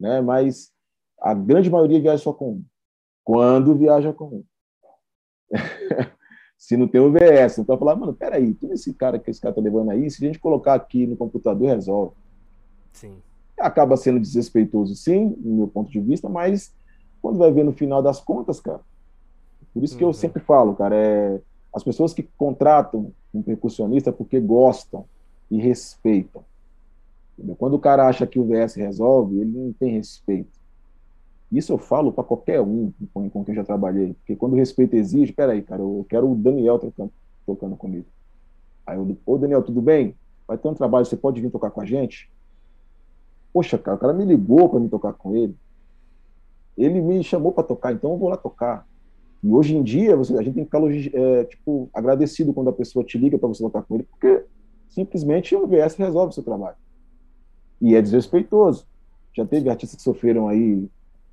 né? 0.00 0.20
Mas 0.22 0.72
a 1.20 1.34
grande 1.34 1.70
maioria 1.70 2.00
viaja 2.00 2.22
só 2.22 2.32
com 2.32 2.52
um. 2.52 2.64
Quando 3.22 3.76
viaja 3.76 4.12
com 4.12 4.24
um. 4.24 4.44
se 6.58 6.76
não 6.76 6.86
tem 6.86 7.00
o 7.00 7.12
VS, 7.12 7.58
então 7.58 7.78
falar, 7.78 7.96
mano, 7.96 8.12
peraí, 8.14 8.54
tudo 8.54 8.74
esse 8.74 8.92
cara 8.92 9.18
que 9.18 9.30
esse 9.30 9.40
cara 9.40 9.54
tá 9.54 9.60
levando 9.60 9.90
aí, 9.90 10.10
se 10.10 10.24
a 10.24 10.26
gente 10.26 10.38
colocar 10.38 10.74
aqui 10.74 11.06
no 11.06 11.16
computador, 11.16 11.68
resolve. 11.68 12.12
Sim. 12.92 13.16
Acaba 13.58 13.96
sendo 13.96 14.20
desrespeitoso, 14.20 14.94
sim, 14.94 15.36
no 15.38 15.56
meu 15.56 15.68
ponto 15.68 15.90
de 15.90 16.00
vista, 16.00 16.28
mas 16.28 16.74
quando 17.20 17.38
vai 17.38 17.52
ver 17.52 17.64
no 17.64 17.72
final 17.72 18.02
das 18.02 18.20
contas, 18.20 18.60
cara, 18.60 18.80
por 19.72 19.84
isso 19.84 19.96
que 19.96 20.04
uhum. 20.04 20.10
eu 20.10 20.14
sempre 20.14 20.42
falo, 20.42 20.74
cara, 20.74 20.96
é 20.96 21.40
as 21.72 21.84
pessoas 21.84 22.12
que 22.12 22.22
contratam 22.36 23.12
um 23.32 23.42
percussionista 23.42 24.12
porque 24.12 24.40
gostam 24.40 25.04
e 25.50 25.58
respeitam. 25.60 26.44
Quando 27.58 27.74
o 27.74 27.78
cara 27.78 28.06
acha 28.06 28.26
que 28.26 28.38
o 28.38 28.44
VS 28.44 28.74
resolve, 28.74 29.40
ele 29.40 29.50
não 29.50 29.72
tem 29.72 29.92
respeito. 29.92 30.59
Isso 31.50 31.72
eu 31.72 31.78
falo 31.78 32.12
para 32.12 32.22
qualquer 32.22 32.60
um 32.60 32.92
com, 33.12 33.28
com 33.28 33.44
quem 33.44 33.52
eu 33.52 33.56
já 33.56 33.64
trabalhei. 33.64 34.14
Porque 34.14 34.36
quando 34.36 34.52
o 34.52 34.56
respeito 34.56 34.94
exige, 34.94 35.32
peraí, 35.32 35.62
cara, 35.62 35.82
eu 35.82 36.06
quero 36.08 36.30
o 36.30 36.34
Daniel 36.34 36.78
tocando, 36.78 37.12
tocando 37.44 37.76
comigo. 37.76 38.06
Aí 38.86 38.96
eu, 38.96 39.16
ô 39.26 39.36
Daniel, 39.36 39.62
tudo 39.62 39.82
bem? 39.82 40.14
Vai 40.46 40.56
ter 40.56 40.68
um 40.68 40.74
trabalho, 40.74 41.04
você 41.04 41.16
pode 41.16 41.40
vir 41.40 41.50
tocar 41.50 41.70
com 41.70 41.80
a 41.80 41.84
gente? 41.84 42.30
Poxa, 43.52 43.76
cara, 43.78 43.96
o 43.96 44.00
cara 44.00 44.12
me 44.12 44.24
ligou 44.24 44.68
para 44.68 44.78
me 44.78 44.88
tocar 44.88 45.12
com 45.12 45.34
ele. 45.34 45.56
Ele 46.78 47.00
me 47.00 47.22
chamou 47.24 47.52
para 47.52 47.64
tocar, 47.64 47.92
então 47.92 48.12
eu 48.12 48.16
vou 48.16 48.28
lá 48.28 48.36
tocar. 48.36 48.86
E 49.42 49.50
hoje 49.50 49.76
em 49.76 49.82
dia, 49.82 50.16
você, 50.16 50.34
a 50.36 50.42
gente 50.42 50.54
tem 50.54 50.64
que 50.64 50.70
ficar 50.70 51.18
é, 51.18 51.44
tipo, 51.44 51.90
agradecido 51.92 52.52
quando 52.52 52.68
a 52.68 52.72
pessoa 52.72 53.04
te 53.04 53.18
liga 53.18 53.38
para 53.38 53.48
você 53.48 53.62
tocar 53.62 53.82
com 53.82 53.96
ele, 53.96 54.04
porque 54.04 54.44
simplesmente 54.88 55.54
o 55.56 55.66
VS 55.66 55.96
resolve 55.96 56.30
o 56.30 56.34
seu 56.34 56.42
trabalho. 56.42 56.76
E 57.80 57.94
é 57.94 58.02
desrespeitoso. 58.02 58.86
Já 59.32 59.46
teve 59.46 59.70
artistas 59.70 59.96
que 59.96 60.02
sofreram 60.02 60.48
aí 60.48 60.88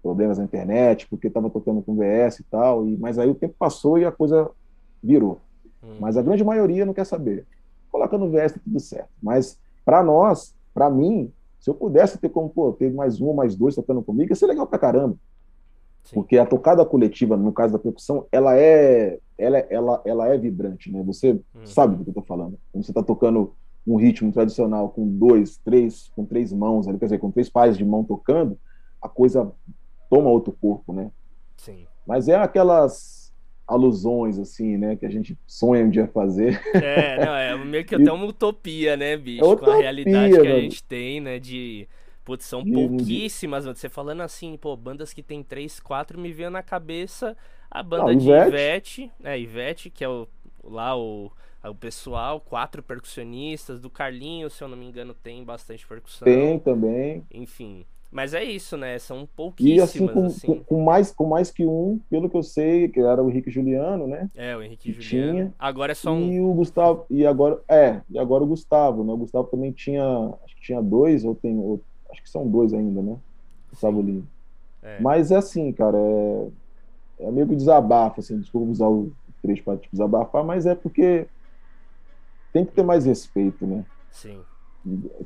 problemas 0.08 0.38
na 0.38 0.46
internet, 0.46 1.06
porque 1.10 1.28
estava 1.28 1.50
tocando 1.50 1.82
com 1.82 1.98
VS 1.98 2.40
e 2.40 2.44
tal, 2.44 2.88
e, 2.88 2.96
mas 2.96 3.20
aí 3.20 3.30
o 3.30 3.36
tempo 3.36 3.54
passou 3.60 3.98
e 3.98 4.06
a 4.06 4.12
coisa 4.12 4.50
virou. 5.04 5.42
Hum. 5.84 5.98
Mas 6.00 6.16
a 6.16 6.22
grande 6.22 6.46
maioria 6.46 6.86
não 6.86 6.94
quer 6.94 7.06
saber. 7.06 7.46
Coloca 7.92 8.18
no 8.18 8.30
VS 8.32 8.54
tá 8.54 8.60
tudo 8.64 8.80
certo. 8.80 9.10
Mas 9.22 9.60
para 9.84 10.02
nós, 10.02 10.56
para 10.74 10.90
mim, 10.90 11.30
se 11.60 11.70
eu 11.70 11.74
pudesse 11.74 12.18
ter 12.18 12.30
como, 12.30 12.50
pô, 12.50 12.72
ter 12.72 12.90
mais 12.94 13.20
um 13.20 13.26
ou 13.26 13.34
mais 13.34 13.54
dois 13.54 13.76
tocando 13.76 14.02
comigo, 14.02 14.32
ia 14.32 14.36
ser 14.36 14.48
legal 14.48 14.66
pra 14.66 14.80
caramba. 14.80 15.18
Sim. 16.06 16.16
Porque 16.16 16.38
a 16.38 16.46
tocada 16.46 16.86
coletiva, 16.86 17.36
no 17.36 17.52
caso 17.52 17.74
da 17.74 17.80
percussão, 17.80 18.26
ela 18.32 18.58
é, 18.58 19.20
ela, 19.38 19.58
ela, 19.58 20.02
ela 20.06 20.28
é 20.30 20.38
vibrante, 20.38 20.90
né? 20.90 21.04
Você 21.04 21.34
hum. 21.34 21.66
sabe 21.66 21.98
do 21.98 22.06
que 22.06 22.12
eu 22.12 22.14
tô 22.14 22.22
falando. 22.22 22.58
Quando 22.72 22.86
você 22.86 22.94
tá 22.94 23.04
tocando 23.04 23.52
um 23.86 23.98
ritmo 23.98 24.32
tradicional 24.32 24.88
com 24.88 25.06
dois, 25.06 25.58
três, 25.58 26.10
com 26.16 26.24
três 26.24 26.54
mãos, 26.54 26.86
quer 26.86 26.98
dizer, 26.98 27.18
com 27.18 27.30
três 27.30 27.50
pares 27.50 27.78
de 27.78 27.84
mão 27.84 28.06
tocando, 28.06 28.58
a 29.02 29.10
coisa 29.10 29.52
toma 30.10 30.30
outro 30.30 30.52
corpo, 30.52 30.94
né? 30.94 31.12
Sim. 31.58 31.86
Mas 32.06 32.28
é 32.28 32.36
aquelas 32.36 33.34
alusões, 33.68 34.40
assim, 34.40 34.78
né, 34.78 34.96
que 34.96 35.06
a 35.06 35.10
gente 35.10 35.38
sonha 35.46 35.84
um 35.84 35.90
dia 35.90 36.08
fazer. 36.08 36.62
É, 36.74 37.26
não, 37.26 37.36
é 37.36 37.58
meio 37.66 37.86
que 37.86 37.96
até 37.96 38.12
uma 38.12 38.26
utopia, 38.26 38.96
né, 38.96 39.18
bicho? 39.18 39.44
É 39.44 39.48
utopia, 39.48 39.66
com 39.66 39.80
a 39.80 39.82
realidade 39.82 40.40
que 40.40 40.48
a 40.48 40.60
gente 40.62 40.84
tem, 40.84 41.20
né, 41.20 41.38
de... 41.38 41.88
Putz, 42.24 42.46
são 42.46 42.64
pouquíssimas, 42.64 43.66
você 43.66 43.88
falando 43.88 44.22
assim, 44.22 44.58
pô, 44.58 44.76
bandas 44.76 45.14
que 45.14 45.24
tem 45.24 45.42
três, 45.42 45.80
quatro, 45.80 46.20
me 46.20 46.34
veio 46.34 46.50
na 46.50 46.62
cabeça 46.62 47.38
a 47.72 47.82
banda 47.82 48.12
não, 48.12 48.16
de 48.16 48.26
Ivete, 48.26 48.48
Ivete, 48.48 49.12
é, 49.24 49.40
Ivete, 49.40 49.90
que 49.90 50.04
é 50.04 50.10
o, 50.10 50.28
lá 50.62 50.98
o 50.98 51.32
o 51.70 51.76
pessoal, 51.76 52.40
quatro 52.40 52.82
percussionistas, 52.82 53.80
do 53.80 53.90
Carlinho, 53.90 54.50
se 54.50 54.64
eu 54.64 54.68
não 54.68 54.78
me 54.78 54.86
engano, 54.86 55.14
tem 55.14 55.44
bastante 55.44 55.86
percussão. 55.86 56.26
Tem 56.26 56.60
também. 56.60 57.26
Enfim. 57.32 57.86
Mas 58.12 58.34
é 58.34 58.44
isso, 58.44 58.78
né? 58.78 58.98
São 59.00 59.28
pouquíssimas. 59.36 59.78
E 59.78 59.82
assim, 59.82 60.08
com, 60.08 60.26
assim. 60.26 60.64
com, 60.66 60.84
mais, 60.84 61.12
com 61.12 61.26
mais 61.26 61.52
que 61.52 61.66
um, 61.66 62.00
pelo 62.10 62.30
que 62.30 62.38
eu 62.38 62.44
sei, 62.44 62.88
que 62.88 63.00
era 63.00 63.22
o 63.22 63.30
Henrique 63.30 63.52
Juliano, 63.52 64.08
né? 64.08 64.30
É, 64.36 64.56
o 64.56 64.62
Henrique 64.62 64.94
Juliano. 64.94 65.32
Tinha. 65.34 65.54
Agora 65.60 65.92
é 65.92 65.96
só 65.96 66.12
um. 66.12 66.32
E 66.32 66.42
o 66.42 66.54
Gustavo, 66.54 67.06
e 67.10 67.26
agora, 67.26 67.62
é, 67.68 68.02
e 68.10 68.18
agora 68.18 68.44
o 68.44 68.48
Gustavo, 68.48 69.04
né? 69.04 69.12
O 69.12 69.18
Gustavo 69.18 69.48
também 69.50 69.72
tinha, 69.72 70.04
acho 70.46 70.56
que 70.56 70.62
tinha 70.62 70.82
dois, 70.82 71.26
ou 71.26 71.36
tem, 71.36 71.58
ou, 71.58 71.82
acho 72.10 72.24
que 72.24 72.30
são 72.30 72.48
dois 72.48 72.74
ainda, 72.74 73.02
né? 73.02 73.18
Gustavo 73.70 74.02
Lima. 74.02 74.24
É. 74.82 75.00
Mas 75.02 75.32
é 75.32 75.36
assim, 75.36 75.72
cara, 75.74 75.98
é, 75.98 76.48
é 77.20 77.32
meio 77.32 77.48
que 77.48 77.56
desabafo, 77.56 78.22
assim, 78.22 78.40
desculpa 78.40 78.72
usar 78.72 78.88
o 78.88 79.12
trecho 79.42 79.64
para 79.64 79.78
tipo, 79.78 79.94
desabafar, 79.94 80.44
mas 80.44 80.66
é 80.66 80.74
porque 80.74 81.28
tem 82.54 82.66
que 82.66 82.72
ter 82.72 82.84
mais 82.84 83.06
respeito, 83.06 83.66
né? 83.68 83.86
Sim. 84.12 84.40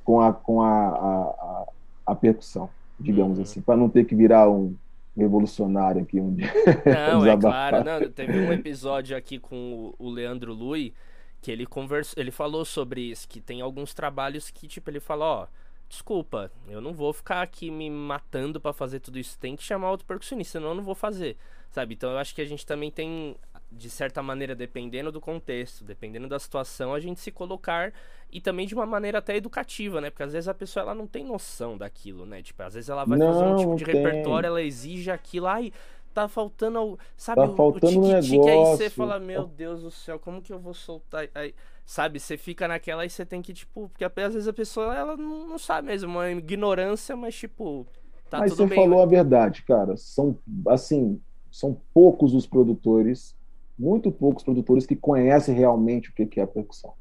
Com 0.04 0.20
a, 0.20 0.34
com 0.34 0.62
a, 0.62 0.70
a, 0.70 1.22
a, 1.22 1.67
a 2.06 2.16
percussão, 2.16 2.70
digamos 3.00 3.38
uhum. 3.38 3.44
assim, 3.44 3.62
para 3.62 3.78
não 3.78 3.90
ter 3.90 4.06
que 4.06 4.16
virar 4.16 4.50
um 4.50 4.76
revolucionário 5.16 6.02
aqui 6.02 6.20
um 6.20 6.34
dia. 6.34 6.52
Não, 6.86 7.26
é 7.26 7.38
claro. 7.38 7.84
Não, 7.84 8.10
teve 8.10 8.40
um 8.40 8.52
episódio 8.52 9.16
aqui 9.16 9.40
com 9.40 9.94
o 9.98 10.10
Leandro 10.10 10.54
Lui 10.54 10.94
que 11.42 11.52
ele 11.52 11.66
conversou, 11.66 12.22
ele 12.22 12.32
falou 12.32 12.64
sobre 12.64 13.02
isso, 13.02 13.28
que 13.28 13.42
tem 13.42 13.62
alguns 13.62 13.94
trabalhos 13.96 14.52
que, 14.52 14.68
tipo, 14.68 14.90
ele 14.92 15.00
fala, 15.00 15.26
ó, 15.26 15.48
desculpa, 15.90 16.52
eu 16.68 16.80
não 16.80 16.94
vou 16.94 17.12
ficar 17.12 17.42
aqui 17.42 17.72
me 17.72 17.90
matando 17.90 18.62
para 18.62 18.72
fazer 18.72 19.00
tudo 19.00 19.18
isso, 19.18 19.40
tem 19.40 19.56
que 19.56 19.64
chamar 19.64 19.90
outro 19.90 20.06
percussionista, 20.06 20.60
senão 20.60 20.70
eu 20.70 20.76
não 20.76 20.84
vou 20.84 20.94
fazer, 20.94 21.36
sabe? 21.72 21.96
Então 21.96 22.12
eu 22.12 22.18
acho 22.20 22.36
que 22.36 22.42
a 22.42 22.46
gente 22.46 22.66
também 22.66 22.92
tem 22.92 23.36
de 23.72 23.90
certa 23.90 24.22
maneira, 24.22 24.54
dependendo 24.54 25.12
do 25.12 25.22
contexto, 25.22 25.84
dependendo 25.86 26.28
da 26.28 26.38
situação, 26.38 26.94
a 26.94 27.00
gente 27.00 27.20
se 27.22 27.32
colocar 27.32 27.94
e 28.30 28.42
também 28.42 28.68
de 28.68 28.76
uma 28.76 28.86
maneira 28.86 29.20
até 29.20 29.36
educativa, 29.36 30.02
né? 30.02 30.10
Porque 30.10 30.24
às 30.24 30.34
vezes 30.34 30.48
a 30.48 30.54
pessoa 30.54 30.84
ela 30.84 30.94
não 30.94 31.08
tem 31.08 31.24
noção 31.24 31.78
daquilo, 31.78 32.26
né? 32.26 32.42
Tipo, 32.42 32.64
às 32.64 32.74
vezes 32.74 32.90
ela 32.90 33.06
vai 33.06 33.18
não, 33.18 33.34
fazer 33.34 33.46
um 33.46 33.56
tipo 33.56 33.76
de 33.76 33.86
tem. 33.86 33.96
repertório, 33.96 34.48
ela 34.48 34.62
exige 34.62 35.10
aquilo, 35.10 35.48
ai, 35.48 35.72
tá 36.14 36.28
faltando, 36.28 37.00
sabe, 37.16 37.42
tá 37.42 37.48
o, 37.48 37.56
faltando 37.56 38.00
o 38.00 38.22
tique 38.22 38.38
-tique, 38.38 38.50
aí 38.50 38.58
você 38.58 38.90
fala, 38.90 39.20
meu 39.20 39.46
Deus 39.46 39.82
do 39.82 39.92
céu, 39.92 40.20
como 40.20 40.42
que 40.42 40.52
eu 40.52 40.60
vou 40.60 40.74
soltar? 40.74 41.30
Aí, 41.34 41.56
sabe, 41.86 42.20
você 42.20 42.38
fica 42.38 42.68
naquela 42.68 43.06
e 43.06 43.10
você 43.10 43.26
tem 43.26 43.42
que, 43.42 43.54
tipo, 43.54 43.90
porque 43.90 44.04
às 44.04 44.34
vezes 44.34 44.48
a 44.48 44.54
pessoa, 44.54 44.94
ela 44.94 45.16
não, 45.16 45.48
não 45.48 45.58
sabe 45.58 45.88
mesmo, 45.88 46.12
uma 46.12 46.30
ignorância, 46.30 47.16
mas 47.16 47.36
tipo, 47.36 47.88
tá 48.30 48.40
mas 48.40 48.52
tudo 48.52 48.68
bem. 48.68 48.78
Mas 48.78 48.78
você 48.78 48.90
falou 48.90 49.00
né? 49.00 49.04
a 49.04 49.08
verdade, 49.08 49.64
cara, 49.64 49.96
são, 49.96 50.38
assim, 50.68 51.22
são 51.50 51.78
poucos 51.94 52.34
os 52.34 52.46
produtores 52.46 53.36
muito 53.82 54.12
poucos 54.12 54.44
produtores 54.44 54.86
que 54.86 54.96
conhecem 54.96 55.56
realmente 55.56 56.10
o 56.10 56.13
que 56.13 56.39
é 56.39 56.44
a 56.44 56.48
percussão. 56.48 56.94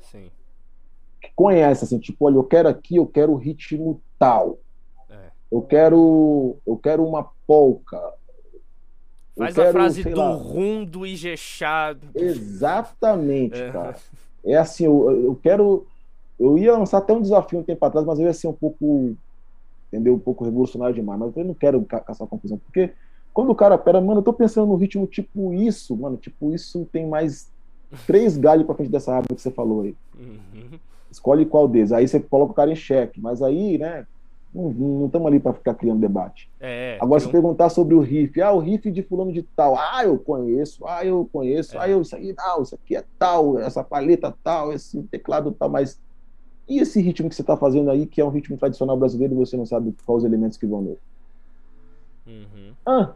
Sim. 0.00 0.30
Que 1.20 1.30
conhecem, 1.34 1.84
assim, 1.84 1.98
tipo, 1.98 2.24
olha, 2.24 2.36
eu 2.36 2.44
quero 2.44 2.68
aqui, 2.68 2.96
eu 2.96 3.06
quero 3.06 3.34
ritmo 3.34 4.00
tal. 4.16 4.58
É. 5.10 5.30
Eu 5.50 5.62
quero 5.62 6.56
eu 6.64 6.76
quero 6.76 7.04
uma 7.04 7.28
polca. 7.44 8.00
Faz 9.36 9.54
quero, 9.54 9.68
a 9.68 9.72
frase 9.72 10.04
do 10.04 10.16
lá, 10.16 10.30
rum 10.30 10.84
do 10.84 11.04
Ijexá. 11.04 11.96
Exatamente, 12.14 13.60
é. 13.60 13.72
cara. 13.72 13.96
É 14.44 14.56
assim, 14.56 14.84
eu, 14.84 15.10
eu 15.10 15.34
quero. 15.34 15.86
Eu 16.38 16.56
ia 16.56 16.78
lançar 16.78 16.98
até 16.98 17.12
um 17.12 17.20
desafio 17.20 17.58
um 17.58 17.64
tempo 17.64 17.84
atrás, 17.84 18.06
mas 18.06 18.20
eu 18.20 18.26
ia 18.26 18.32
ser 18.32 18.46
um 18.46 18.52
pouco. 18.52 19.16
Entendeu? 19.88 20.14
Um 20.14 20.18
pouco 20.18 20.44
revolucionário 20.44 20.94
demais. 20.94 21.18
Mas 21.18 21.36
eu 21.36 21.44
não 21.44 21.54
quero 21.54 21.82
caçar 21.84 22.28
confusão, 22.28 22.58
porque 22.58 22.92
quando 23.38 23.50
o 23.50 23.54
cara 23.54 23.78
pera, 23.78 24.00
mano, 24.00 24.18
eu 24.18 24.24
tô 24.24 24.32
pensando 24.32 24.66
no 24.66 24.74
ritmo 24.74 25.06
tipo 25.06 25.52
isso, 25.54 25.96
mano, 25.96 26.16
tipo 26.16 26.52
isso 26.52 26.84
tem 26.90 27.06
mais 27.06 27.48
três 28.04 28.36
galhos 28.36 28.66
pra 28.66 28.74
frente 28.74 28.90
dessa 28.90 29.12
árvore 29.12 29.36
que 29.36 29.40
você 29.40 29.52
falou 29.52 29.82
aí. 29.82 29.94
Uhum. 30.18 30.76
Escolhe 31.08 31.46
qual 31.46 31.68
deles. 31.68 31.92
Aí 31.92 32.08
você 32.08 32.18
coloca 32.18 32.50
o 32.50 32.54
cara 32.56 32.72
em 32.72 32.74
xeque. 32.74 33.20
Mas 33.20 33.40
aí, 33.40 33.78
né, 33.78 34.04
Não 34.52 35.06
estamos 35.06 35.28
ali 35.28 35.38
para 35.38 35.52
ficar 35.52 35.74
criando 35.74 36.00
debate. 36.00 36.50
É, 36.58 36.98
Agora, 37.00 37.20
se 37.20 37.28
perguntar 37.28 37.68
sobre 37.68 37.94
o 37.94 38.00
riff, 38.00 38.42
ah, 38.42 38.50
o 38.50 38.58
riff 38.58 38.90
de 38.90 39.04
fulano 39.04 39.32
de 39.32 39.44
tal, 39.44 39.76
ah, 39.78 40.02
eu 40.02 40.18
conheço, 40.18 40.84
ah, 40.84 41.06
eu 41.06 41.30
conheço, 41.32 41.76
é. 41.76 41.80
ah, 41.82 41.88
eu, 41.88 42.02
isso 42.02 42.16
aí, 42.16 42.34
não, 42.36 42.62
isso 42.62 42.74
aqui 42.74 42.96
é 42.96 43.04
tal, 43.20 43.56
essa 43.60 43.84
paleta 43.84 44.34
tal, 44.42 44.72
esse 44.72 45.00
teclado 45.04 45.52
tal, 45.52 45.68
mas 45.68 46.00
e 46.68 46.80
esse 46.80 47.00
ritmo 47.00 47.28
que 47.28 47.36
você 47.36 47.42
está 47.42 47.56
fazendo 47.56 47.88
aí, 47.88 48.04
que 48.04 48.20
é 48.20 48.24
um 48.24 48.30
ritmo 48.30 48.58
tradicional 48.58 48.96
brasileiro, 48.96 49.34
e 49.34 49.36
você 49.36 49.56
não 49.56 49.64
sabe 49.64 49.94
quais 50.04 50.24
os 50.24 50.28
elementos 50.28 50.58
que 50.58 50.66
vão 50.66 50.82
nele? 50.82 50.98
Uhum. 52.26 52.72
Ah, 52.84 53.12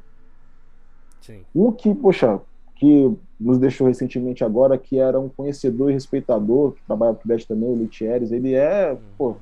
Sim. 1.22 1.42
um 1.54 1.72
que, 1.72 1.94
poxa, 1.94 2.40
que 2.76 3.16
nos 3.38 3.58
deixou 3.58 3.87
recentemente 3.87 4.44
agora, 4.44 4.76
que 4.76 4.98
era 4.98 5.18
um 5.18 5.28
conhecedor 5.28 5.90
e 5.90 5.94
respeitador, 5.94 6.72
que 6.72 6.85
trabalha 6.85 7.14
com 7.14 7.28
o 7.28 7.46
também, 7.46 7.68
o 7.68 7.74
Lutieres, 7.74 8.32
ele 8.32 8.54
é, 8.54 8.92
uhum. 8.92 8.98
pô, 9.16 9.37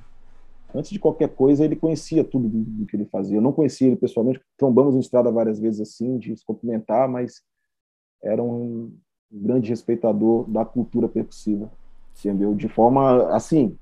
antes 0.74 0.90
de 0.90 0.98
qualquer 0.98 1.30
coisa, 1.30 1.64
ele 1.64 1.74
conhecia 1.74 2.22
tudo 2.22 2.48
do, 2.48 2.58
do, 2.58 2.86
que 2.86 2.96
ele 2.96 3.06
fazia. 3.06 3.38
Eu 3.38 3.42
não 3.42 3.52
conhecia 3.52 3.86
ele 3.86 3.96
pessoalmente, 3.96 4.40
trombamos 4.56 4.94
em 4.94 5.00
estrada 5.00 5.30
várias 5.32 5.58
vezes 5.58 5.80
assim, 5.80 6.18
de 6.18 6.36
se 6.36 6.44
cumprimentar, 6.44 7.08
mas 7.08 7.42
era 8.22 8.42
um 8.42 8.92
grande 9.30 9.70
respeitador 9.70 10.48
da 10.48 10.64
cultura 10.64 11.08
percussiva, 11.08 11.70
entendeu? 12.18 12.54
De 12.54 12.68
forma, 12.68 13.34
assim, 13.34 13.76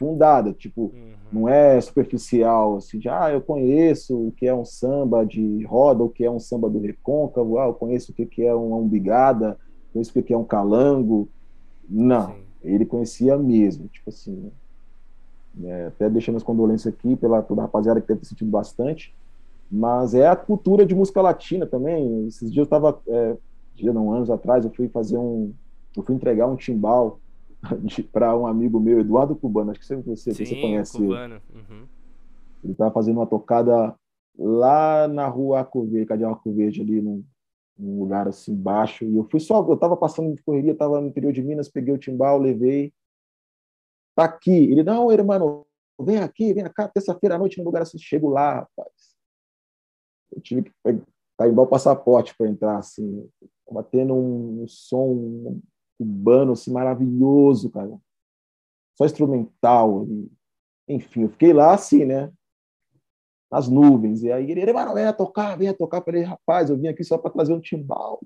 fundada, 0.00 0.54
tipo, 0.54 0.84
uhum. 0.94 1.12
não 1.30 1.46
é 1.46 1.78
superficial, 1.78 2.78
assim, 2.78 2.98
de, 2.98 3.06
ah, 3.06 3.30
eu 3.30 3.42
conheço 3.42 4.28
o 4.28 4.32
que 4.32 4.46
é 4.46 4.54
um 4.54 4.64
samba 4.64 5.26
de 5.26 5.62
roda, 5.64 6.02
o 6.02 6.08
que 6.08 6.24
é 6.24 6.30
um 6.30 6.40
samba 6.40 6.70
do 6.70 6.80
recôncavo, 6.80 7.58
ah, 7.58 7.66
eu 7.66 7.74
conheço 7.74 8.10
o 8.10 8.14
que 8.14 8.42
é 8.42 8.54
uma 8.54 8.78
umbigada, 8.78 9.58
conheço 9.92 10.18
o 10.18 10.22
que 10.22 10.32
é 10.32 10.38
um 10.38 10.44
calango. 10.44 11.28
Não, 11.86 12.28
Sim. 12.28 12.34
ele 12.64 12.86
conhecia 12.86 13.36
mesmo, 13.36 13.88
tipo 13.88 14.08
assim, 14.08 14.50
é, 15.62 15.88
até 15.88 16.08
deixando 16.08 16.36
as 16.36 16.42
condolências 16.42 16.94
aqui 16.94 17.14
pela 17.14 17.42
toda 17.42 17.60
a 17.60 17.64
rapaziada 17.64 18.00
que 18.00 18.08
deve 18.08 18.20
ter 18.20 18.26
sentido 18.26 18.50
bastante. 18.50 19.14
Mas 19.70 20.14
é 20.14 20.26
a 20.26 20.34
cultura 20.34 20.86
de 20.86 20.94
música 20.94 21.20
latina 21.20 21.66
também. 21.66 22.26
Esses 22.26 22.50
dias 22.50 22.58
eu 22.58 22.64
estava, 22.64 22.98
é, 23.06 23.36
dia 23.74 23.92
não, 23.92 24.12
anos 24.12 24.30
atrás, 24.30 24.64
eu 24.64 24.70
fui 24.70 24.88
fazer 24.88 25.18
um. 25.18 25.52
Eu 25.94 26.02
fui 26.02 26.14
entregar 26.14 26.46
um 26.46 26.56
timbal 26.56 27.19
para 28.12 28.36
um 28.36 28.46
amigo 28.46 28.80
meu, 28.80 29.00
Eduardo 29.00 29.36
Cubano. 29.36 29.70
Acho 29.70 29.80
que 29.80 29.86
você, 29.86 30.34
Sim, 30.34 30.44
você 30.44 30.60
conhece 30.60 30.96
Cubano. 30.96 31.34
ele. 31.34 31.60
Uhum. 31.60 31.86
Ele 32.62 32.72
estava 32.72 32.90
fazendo 32.92 33.16
uma 33.18 33.26
tocada 33.26 33.94
lá 34.38 35.08
na 35.08 35.26
rua 35.26 35.60
Arco 35.60 35.84
Verde, 35.86 36.24
Arco 36.24 36.52
Verde, 36.52 36.82
ali 36.82 37.00
num, 37.00 37.24
num, 37.78 38.00
lugar 38.00 38.28
assim 38.28 38.54
baixo. 38.54 39.04
E 39.04 39.16
eu 39.16 39.24
fui 39.24 39.40
só, 39.40 39.66
eu 39.66 39.74
estava 39.74 39.96
passando 39.96 40.34
de 40.34 40.42
correria, 40.42 40.72
estava 40.72 41.00
no 41.00 41.08
interior 41.08 41.32
de 41.32 41.42
Minas, 41.42 41.68
peguei 41.68 41.92
o 41.92 41.98
timbal, 41.98 42.38
levei 42.38 42.92
tá 44.14 44.24
aqui. 44.24 44.50
Ele, 44.50 44.82
não, 44.82 45.10
irmão, 45.10 45.64
vem 46.00 46.18
aqui, 46.18 46.52
vem 46.52 46.64
cá, 46.64 46.88
terça-feira 46.88 47.36
à 47.36 47.38
noite 47.38 47.58
no 47.58 47.64
lugar 47.64 47.82
assim. 47.82 47.98
Chego 47.98 48.28
lá, 48.28 48.60
rapaz. 48.60 49.16
Eu 50.32 50.40
tive 50.40 50.62
que 50.62 50.72
carimbar 51.38 51.64
o 51.64 51.68
passaporte 51.68 52.34
para 52.36 52.48
entrar, 52.48 52.78
assim. 52.78 53.28
Batendo 53.70 54.14
um 54.14 54.66
som 54.68 55.60
cubano, 56.00 56.52
assim, 56.52 56.72
maravilhoso, 56.72 57.70
cara. 57.70 58.00
Só 58.96 59.04
instrumental. 59.04 60.06
Enfim, 60.88 61.22
eu 61.24 61.28
fiquei 61.28 61.52
lá, 61.52 61.74
assim, 61.74 62.06
né? 62.06 62.32
Nas 63.52 63.68
nuvens. 63.68 64.22
E 64.22 64.32
aí 64.32 64.50
ele, 64.50 64.64
venha 64.64 65.12
tocar, 65.12 65.56
venha 65.58 65.74
tocar. 65.74 65.98
Eu 65.98 66.04
falei, 66.04 66.22
rapaz, 66.22 66.70
eu 66.70 66.78
vim 66.78 66.88
aqui 66.88 67.04
só 67.04 67.18
para 67.18 67.30
trazer 67.30 67.52
um 67.52 67.60
timbal. 67.60 68.18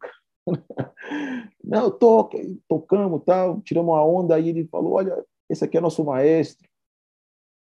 Não, 1.65 1.91
toca, 1.91 2.39
tocamos, 2.69 3.23
tal, 3.25 3.61
tiramos 3.63 3.93
uma 3.93 4.05
onda. 4.05 4.37
Aí 4.37 4.51
ele 4.51 4.69
falou, 4.69 4.93
olha, 4.93 5.25
esse 5.51 5.65
aqui 5.65 5.77
é 5.77 5.81
nosso 5.81 6.05
maestro. 6.05 6.69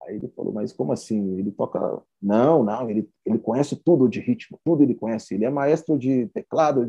Aí 0.02 0.16
ele 0.16 0.28
falou, 0.28 0.52
mas 0.52 0.70
como 0.70 0.92
assim? 0.92 1.38
Ele 1.38 1.50
toca. 1.50 2.02
Não, 2.20 2.62
não, 2.62 2.90
ele, 2.90 3.08
ele 3.24 3.38
conhece 3.38 3.74
tudo 3.74 4.06
de 4.06 4.20
ritmo, 4.20 4.60
tudo 4.62 4.82
ele 4.82 4.94
conhece. 4.94 5.34
Ele 5.34 5.46
é 5.46 5.50
maestro 5.50 5.98
de 5.98 6.26
teclado, 6.26 6.84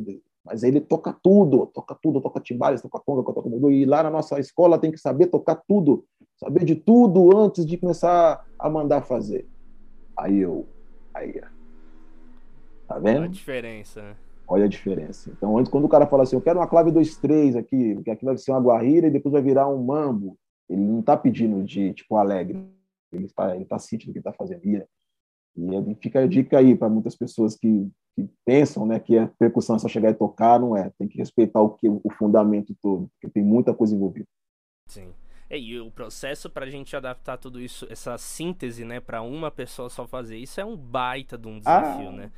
mas 0.46 0.62
ele 0.62 0.80
toca 0.80 1.12
tudo, 1.12 1.66
toca 1.68 1.98
tudo, 2.00 2.22
toca 2.22 2.40
timbales, 2.40 2.82
toca 2.82 3.02
conga, 3.04 3.24
toca 3.24 3.42
tudo. 3.42 3.72
E 3.72 3.84
lá 3.84 4.04
na 4.04 4.12
nossa 4.12 4.40
escola 4.40 4.78
tem 4.78 4.92
que 4.92 4.98
saber 5.00 5.28
tocar 5.28 5.56
tudo, 5.68 6.06
saber 6.38 6.64
de 6.64 6.76
tudo 6.76 7.36
antes 7.36 7.66
de 7.66 7.78
começar 7.78 8.46
a 8.60 8.70
mandar 8.70 9.02
fazer. 9.02 9.48
Aí 10.16 10.38
eu. 10.38 10.68
Aí. 11.14 11.42
Tá 12.88 13.00
vendo? 13.00 13.18
Olha 13.18 13.26
a 13.26 13.30
diferença, 13.30 14.02
né? 14.02 14.16
Olha 14.48 14.66
a 14.66 14.68
diferença. 14.68 15.32
Então, 15.36 15.58
antes, 15.58 15.72
quando 15.72 15.86
o 15.86 15.90
cara 15.90 16.06
fala 16.06 16.22
assim, 16.22 16.36
eu 16.36 16.42
quero 16.42 16.60
uma 16.60 16.68
clave 16.68 16.92
2-3 16.92 17.58
aqui, 17.58 17.96
porque 17.96 18.12
aqui 18.12 18.24
vai 18.24 18.38
ser 18.38 18.52
uma 18.52 18.62
guarrira 18.62 19.08
e 19.08 19.12
depois 19.12 19.34
vai 19.34 19.42
virar 19.42 19.68
um 19.68 19.84
mambo. 19.84 20.38
Ele 20.70 20.82
não 20.82 21.00
está 21.00 21.18
pedindo 21.18 21.64
de 21.64 21.94
tipo 21.94 22.16
alegre, 22.16 22.64
ele 23.12 23.26
está 23.26 23.56
ele 23.56 23.66
tá 23.66 23.80
sentindo 23.80 24.12
o 24.12 24.14
que 24.14 24.20
está 24.20 24.32
fazendo. 24.32 24.64
E, 24.64 24.86
e 25.58 25.96
fica 25.96 26.20
a 26.20 26.28
dica 26.28 26.60
aí 26.60 26.76
para 26.76 26.90
muitas 26.90 27.16
pessoas 27.16 27.56
que, 27.56 27.90
que 28.16 28.30
pensam 28.46 28.86
né, 28.86 29.00
que 29.00 29.18
a 29.18 29.28
percussão 29.28 29.76
é 29.76 29.80
só 29.80 29.88
chegar 29.88 30.10
e 30.10 30.14
tocar, 30.14 30.60
não 30.60 30.76
é. 30.76 30.90
Tem 30.98 31.08
que 31.08 31.18
respeitar 31.18 31.62
o, 31.62 31.70
que, 31.72 31.88
o 31.90 32.10
fundamento 32.18 32.76
todo, 32.82 33.10
porque 33.14 33.34
tem 33.34 33.44
muita 33.44 33.74
coisa 33.74 33.94
envolvida. 33.94 34.28
Sim. 34.90 35.14
É, 35.50 35.60
e 35.60 35.80
o 35.80 35.92
processo 35.92 36.50
para 36.50 36.66
a 36.66 36.70
gente 36.70 36.96
adaptar 36.96 37.38
tudo 37.38 37.62
isso, 37.62 37.86
essa 37.90 38.18
síntese, 38.18 38.84
né, 38.84 39.00
para 39.00 39.22
uma 39.22 39.52
pessoa 39.52 39.90
só 39.90 40.08
fazer 40.08 40.38
isso 40.38 40.60
é 40.60 40.66
um 40.66 40.76
baita 40.76 41.38
de 41.38 41.48
um 41.48 41.60
desafio, 41.60 42.10
ah, 42.10 42.12
né? 42.12 42.32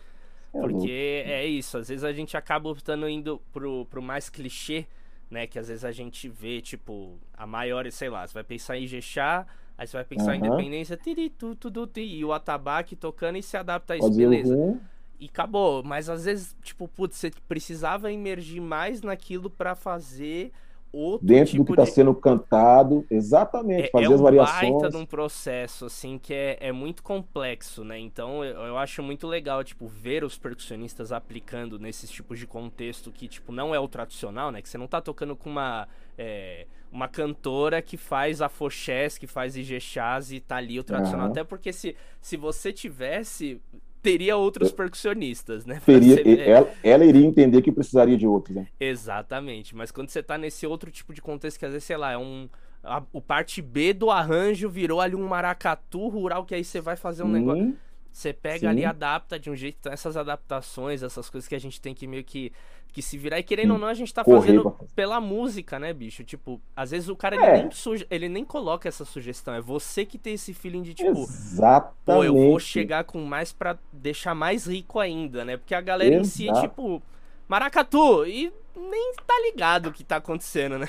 É 0.54 0.60
porque 0.60 1.24
é 1.26 1.46
isso, 1.46 1.78
às 1.78 1.88
vezes 1.90 2.04
a 2.04 2.12
gente 2.12 2.36
acaba 2.36 2.70
optando 2.70 3.08
indo 3.08 3.42
pro, 3.54 3.86
pro 3.86 4.02
mais 4.02 4.30
clichê, 4.30 4.88
né? 5.30 5.46
Que 5.46 5.60
às 5.60 5.68
vezes 5.68 5.86
a 5.86 5.92
gente 5.92 6.28
vê, 6.28 6.62
tipo, 6.62 7.18
a 7.34 7.46
maior, 7.46 7.90
sei 7.92 8.10
lá, 8.10 8.26
você 8.26 8.34
vai 8.34 8.44
pensar 8.44 8.78
em 8.78 8.88
Jexá, 8.88 9.46
aí 9.78 9.88
você 9.88 9.98
vai 9.98 10.06
pensar 10.06 10.32
uhum. 10.32 10.34
em 10.34 10.48
Independência, 10.48 10.98
tiri, 10.98 11.30
tu, 11.30 11.56
tu, 11.56 11.70
tu, 11.70 12.00
e 12.00 12.24
o 12.24 12.34
atabaque 12.34 12.96
tocando 12.96 13.38
e 13.38 13.44
se 13.44 13.56
adapta 13.56 13.94
a 13.94 13.98
isso, 13.98 14.08
Pode 14.08 14.18
beleza. 14.18 14.80
E 15.20 15.26
acabou, 15.26 15.84
mas 15.84 16.10
às 16.10 16.26
vezes, 16.26 16.56
tipo, 16.62 16.88
putz, 16.88 17.18
você 17.18 17.32
precisava 17.48 18.12
emergir 18.12 18.62
mais 18.62 19.02
naquilo 19.02 19.50
para 19.50 19.74
fazer 19.74 20.52
outro 20.92 21.26
dentro 21.26 21.52
tipo 21.52 21.64
do 21.64 21.66
que 21.68 21.72
está 21.74 21.84
de... 21.84 21.92
sendo 21.92 22.14
cantado, 22.14 23.06
exatamente, 23.10 23.88
é, 23.88 23.90
fazer 23.90 24.12
é 24.12 24.14
as 24.14 24.22
variações. 24.22 24.64
É 24.64 24.66
um 24.68 24.72
baita 24.74 24.90
de 24.90 24.98
um 24.98 25.06
processo, 25.06 25.86
assim, 25.86 26.18
que 26.18 26.34
é, 26.34 26.58
é 26.60 26.72
muito 26.72 27.04
complexo, 27.04 27.84
né? 27.84 27.98
Então, 28.00 28.44
eu, 28.44 28.62
eu, 28.62 28.78
acho 28.78 29.02
muito 29.04 29.28
legal, 29.28 29.64
tipo, 29.64 29.88
ver 29.88 30.24
os 30.24 30.38
percussionistas 30.38 31.12
aplicando 31.12 31.80
nesses 31.80 32.10
tipos 32.10 32.40
de 32.40 32.48
contexto 32.48 33.12
que, 33.12 33.28
tipo, 33.28 33.52
não 33.52 33.74
é 33.74 33.80
o 33.80 33.88
tradicional, 33.88 34.52
né? 34.52 34.62
Que 34.62 34.70
você 34.70 34.78
não 34.78 34.88
tá 34.88 35.02
tocando 35.02 35.36
com 35.36 35.50
uma... 35.50 35.88
É, 36.18 36.66
uma 36.90 37.10
cantora 37.10 37.82
que 37.82 37.98
faz 37.98 38.42
afoxés, 38.42 39.18
que 39.18 39.28
faz 39.28 39.58
ijexás 39.58 40.32
e 40.32 40.40
tá 40.40 40.56
ali 40.56 40.80
o 40.80 40.84
tradicional. 40.84 41.26
Uhum. 41.26 41.32
Até 41.32 41.44
porque 41.44 41.74
se, 41.74 41.98
se 42.22 42.38
você 42.38 42.72
tivesse 42.72 43.62
teria 44.02 44.38
outros 44.38 44.72
percussionistas, 44.72 45.66
né? 45.66 45.82
Teria, 45.86 46.22
ela, 46.42 46.72
ela, 46.84 47.06
iria 47.06 47.26
entender 47.26 47.62
que 47.62 47.72
precisaria 47.72 48.18
de 48.18 48.28
outros, 48.28 48.56
né? 48.56 48.68
Exatamente, 48.80 49.76
mas 49.76 49.92
quando 49.92 50.10
você 50.10 50.24
tá 50.24 50.38
nesse 50.38 50.66
outro 50.66 50.92
tipo 50.92 51.14
de 51.14 51.22
contexto, 51.22 51.60
que 51.60 51.66
às 51.66 51.72
vezes, 51.72 51.86
sei 51.86 51.98
lá, 51.98 52.12
é 52.12 52.18
um. 52.18 52.50
A, 52.84 53.04
o 53.12 53.22
parte 53.22 53.62
B 53.62 53.94
do 53.94 54.10
arranjo 54.10 54.70
virou 54.70 55.02
ali 55.02 55.16
um 55.16 55.28
maracatu 55.28 56.08
rural, 56.08 56.46
que 56.46 56.56
aí 56.56 56.64
você 56.64 56.80
vai 56.80 56.96
fazer 56.96 57.24
um 57.24 57.28
negócio. 57.28 57.76
Você 58.12 58.34
pega 58.34 58.62
Sim. 58.62 58.68
ali 58.68 58.86
adapta 58.86 59.38
de 59.38 59.50
um 59.50 59.56
jeito. 59.56 59.78
Então 59.80 59.94
essas 59.94 60.18
adaptações, 60.18 61.04
essas 61.04 61.30
coisas 61.30 61.48
que 61.48 61.54
a 61.54 61.60
gente 61.60 61.80
tem 61.80 61.94
que 61.94 62.08
meio 62.08 62.24
que 62.24 62.52
que 62.98 63.02
se 63.04 63.16
virar. 63.16 63.38
E 63.38 63.44
querendo 63.44 63.74
ou 63.74 63.78
não, 63.78 63.88
a 63.88 63.94
gente 63.94 64.12
tá 64.12 64.24
fazendo 64.24 64.76
pela 64.96 65.22
música, 65.22 65.78
né, 65.78 65.94
bicho? 65.94 66.24
Tipo, 66.24 66.60
às 66.76 66.90
vezes 66.90 67.08
o 67.08 67.16
cara 67.16 67.36
é. 67.36 67.38
ele, 67.38 67.62
nem 67.62 67.72
suge... 67.72 68.08
ele 68.10 68.28
nem 68.28 68.44
coloca 68.44 68.90
essa 68.90 69.06
sugestão. 69.06 69.54
É 69.54 69.62
você 69.62 70.04
que 70.04 70.18
tem 70.18 70.34
esse 70.34 70.52
feeling 70.52 70.82
de 70.82 70.96
tipo, 70.96 71.12
Exatamente. 71.12 71.96
pô, 72.04 72.24
eu 72.24 72.34
vou 72.34 72.60
chegar 72.60 73.04
com 73.04 73.24
mais 73.24 73.54
para 73.54 73.78
deixar 73.94 74.34
mais 74.34 74.66
rico 74.66 75.00
ainda, 75.00 75.46
né? 75.46 75.58
Porque 75.58 75.76
a 75.76 75.82
galera 75.82 76.16
Exato. 76.16 76.26
em 76.26 76.30
si 76.30 76.50
é 76.50 76.54
tipo, 76.60 77.00
maracatu, 77.48 78.26
e 78.26 78.52
nem 78.76 79.14
tá 79.28 79.36
ligado 79.46 79.90
o 79.90 79.94
que 79.94 80.04
tá 80.04 80.16
acontecendo, 80.16 80.80
né? 80.80 80.88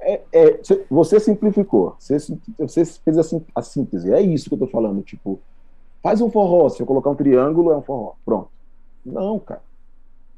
É, 0.00 0.22
é, 0.32 0.60
você 0.90 1.20
simplificou, 1.20 1.94
você, 1.98 2.16
você 2.58 2.84
fez 2.84 3.18
a, 3.18 3.40
a 3.54 3.62
síntese. 3.62 4.12
É 4.12 4.20
isso 4.20 4.48
que 4.48 4.54
eu 4.54 4.58
tô 4.58 4.66
falando, 4.66 5.02
tipo, 5.02 5.40
faz 6.02 6.22
um 6.22 6.30
forró, 6.30 6.70
se 6.70 6.82
eu 6.82 6.86
colocar 6.86 7.10
um 7.10 7.14
triângulo, 7.14 7.70
é 7.70 7.76
um 7.76 7.82
forró. 7.82 8.14
Pronto. 8.24 8.48
Não, 9.04 9.38
cara 9.38 9.60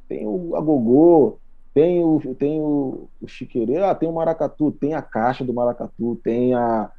tem 0.09 0.27
o 0.27 0.57
agogô, 0.57 1.39
tem 1.75 2.03
o, 2.03 2.21
tem 2.35 2.61
o, 2.61 3.09
o 3.21 3.29
chiqueire, 3.29 3.77
ah, 3.79 3.95
tem 3.95 4.09
o 4.09 4.13
maracatu, 4.13 4.73
tem 4.73 4.95
a 4.95 5.03
caixa 5.03 5.45
do 5.45 5.53
maracatu, 5.53 6.19
tem 6.23 6.55
a, 6.55 6.91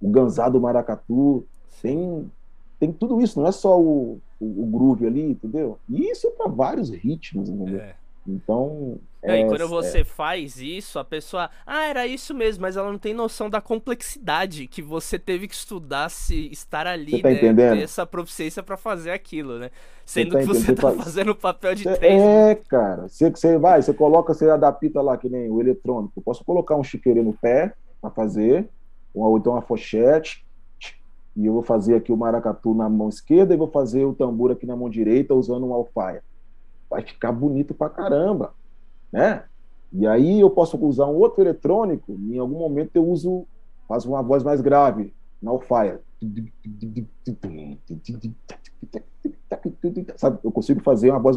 o 0.00 0.08
ganzá 0.08 0.48
do 0.48 0.60
maracatu, 0.60 1.44
tem, 1.82 2.30
tem 2.80 2.92
tudo 2.92 3.20
isso, 3.20 3.38
não 3.38 3.46
é 3.46 3.52
só 3.52 3.78
o, 3.78 4.18
o, 4.40 4.62
o 4.62 4.66
groove 4.66 5.06
ali, 5.06 5.30
entendeu? 5.30 5.78
E 5.88 6.10
isso 6.10 6.26
é 6.26 6.30
para 6.30 6.48
vários 6.48 6.90
ritmos, 6.90 7.48
entendeu? 7.48 7.80
É. 7.80 7.94
Então. 8.26 8.98
É, 9.22 9.40
e 9.40 9.46
quando 9.46 9.66
você 9.68 10.00
é... 10.00 10.04
faz 10.04 10.60
isso, 10.60 10.98
a 10.98 11.04
pessoa. 11.04 11.50
Ah, 11.66 11.86
era 11.86 12.06
isso 12.06 12.34
mesmo, 12.34 12.62
mas 12.62 12.76
ela 12.76 12.90
não 12.90 12.98
tem 12.98 13.14
noção 13.14 13.48
da 13.48 13.60
complexidade 13.60 14.66
que 14.66 14.82
você 14.82 15.18
teve 15.18 15.48
que 15.48 15.54
estudar 15.54 16.10
se 16.10 16.50
estar 16.50 16.86
ali, 16.86 17.22
tá 17.22 17.28
né? 17.28 17.34
Entendendo? 17.34 17.76
Ter 17.76 17.82
essa 17.82 18.06
proficiência 18.06 18.62
para 18.62 18.76
fazer 18.76 19.10
aquilo, 19.12 19.58
né? 19.58 19.70
Sendo 20.04 20.32
tá 20.32 20.40
que 20.40 20.46
você 20.46 20.74
tá 20.74 20.92
fazendo 20.92 21.30
o 21.30 21.34
papel 21.34 21.74
de 21.74 21.84
três. 21.84 22.22
É, 22.22 22.54
cara. 22.68 23.08
Você, 23.08 23.30
você 23.30 23.58
vai, 23.58 23.80
você 23.80 23.94
coloca, 23.94 24.34
você 24.34 24.48
adapta 24.48 25.00
lá, 25.00 25.16
que 25.16 25.28
nem 25.28 25.50
o 25.50 25.60
eletrônico. 25.60 26.12
Eu 26.16 26.22
posso 26.22 26.44
colocar 26.44 26.76
um 26.76 26.84
chiqueiro 26.84 27.22
no 27.22 27.32
pé 27.32 27.72
para 28.00 28.10
fazer, 28.10 28.68
ou 29.14 29.38
então 29.38 29.52
uma 29.52 29.62
fochete. 29.62 30.44
e 31.34 31.46
eu 31.46 31.52
vou 31.54 31.62
fazer 31.62 31.94
aqui 31.94 32.12
o 32.12 32.16
maracatu 32.16 32.74
na 32.74 32.88
mão 32.88 33.08
esquerda 33.08 33.54
e 33.54 33.56
vou 33.56 33.68
fazer 33.68 34.04
o 34.04 34.12
tambor 34.12 34.50
aqui 34.50 34.66
na 34.66 34.76
mão 34.76 34.90
direita 34.90 35.34
usando 35.34 35.66
um 35.66 35.72
alfaia. 35.72 36.22
Vai 36.94 37.02
ficar 37.02 37.32
bonito 37.32 37.74
pra 37.74 37.90
caramba, 37.90 38.54
né? 39.10 39.42
E 39.92 40.06
aí 40.06 40.40
eu 40.40 40.48
posso 40.48 40.76
usar 40.76 41.06
um 41.06 41.16
outro 41.16 41.42
eletrônico, 41.42 42.12
em 42.12 42.38
algum 42.38 42.56
momento 42.56 42.94
eu 42.94 43.04
uso, 43.04 43.48
faço 43.88 44.08
uma 44.08 44.22
voz 44.22 44.44
mais 44.44 44.60
grave 44.60 45.12
na 45.42 45.50
alfaia. 45.50 46.00
Sabe, 50.16 50.38
eu 50.44 50.52
consigo 50.52 50.80
fazer 50.84 51.10
uma 51.10 51.18
voz. 51.18 51.36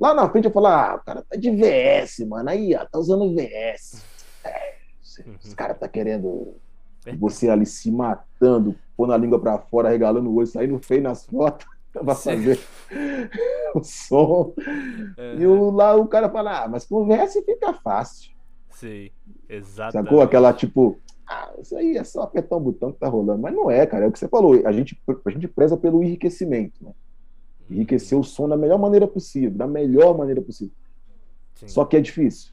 Lá 0.00 0.14
na 0.14 0.26
frente 0.30 0.46
eu 0.46 0.50
falo, 0.50 0.68
ah, 0.68 0.98
o 0.98 1.04
cara 1.04 1.22
tá 1.22 1.36
de 1.36 1.50
VS, 1.50 2.26
mano. 2.26 2.48
Aí, 2.48 2.74
ó, 2.74 2.86
tá 2.86 2.98
usando 2.98 3.34
VS. 3.34 4.02
É, 4.42 4.76
os 5.44 5.52
caras 5.52 5.78
tá 5.78 5.86
querendo 5.86 6.54
você 7.18 7.50
ali 7.50 7.66
se 7.66 7.90
matando, 7.90 8.74
pondo 8.96 9.12
a 9.12 9.18
língua 9.18 9.38
para 9.38 9.58
fora, 9.58 9.90
regalando 9.90 10.30
o 10.30 10.34
olho, 10.34 10.46
saindo 10.46 10.78
feio 10.78 11.02
nas 11.02 11.26
fotos 11.26 11.66
para 11.92 12.14
fazer 12.14 12.58
o 13.74 13.82
som. 13.82 14.54
É. 15.16 15.36
E 15.36 15.46
o, 15.46 15.70
lá 15.70 15.94
o 15.94 16.06
cara 16.06 16.30
fala, 16.30 16.64
ah, 16.64 16.68
mas 16.68 16.84
conversa 16.86 17.38
e 17.38 17.42
fica 17.42 17.72
fácil. 17.74 18.32
Sim, 18.70 19.10
exato. 19.48 19.92
Sacou? 19.92 20.22
Aquela 20.22 20.52
tipo, 20.52 20.98
ah, 21.28 21.52
isso 21.60 21.76
aí 21.76 21.96
é 21.96 22.04
só 22.04 22.22
apertar 22.22 22.56
um 22.56 22.60
botão 22.60 22.92
que 22.92 22.98
tá 22.98 23.08
rolando. 23.08 23.40
Mas 23.40 23.54
não 23.54 23.70
é, 23.70 23.86
cara, 23.86 24.04
é 24.04 24.08
o 24.08 24.12
que 24.12 24.18
você 24.18 24.28
falou. 24.28 24.66
A 24.66 24.72
gente, 24.72 25.00
a 25.24 25.30
gente 25.30 25.48
preza 25.48 25.76
pelo 25.76 26.02
enriquecimento, 26.02 26.84
né? 26.84 26.92
Enriquecer 27.70 28.18
o 28.18 28.24
som 28.24 28.48
da 28.48 28.56
melhor 28.56 28.78
maneira 28.78 29.06
possível, 29.06 29.56
da 29.56 29.66
melhor 29.66 30.16
maneira 30.16 30.42
possível. 30.42 30.74
Sim. 31.54 31.68
Só 31.68 31.84
que 31.84 31.96
é 31.96 32.00
difícil. 32.00 32.52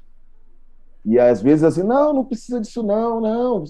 E 1.03 1.17
às 1.17 1.41
vezes 1.41 1.63
assim, 1.63 1.83
não, 1.83 2.13
não 2.13 2.25
precisa 2.25 2.61
disso 2.61 2.83
não, 2.83 3.19
não. 3.19 3.63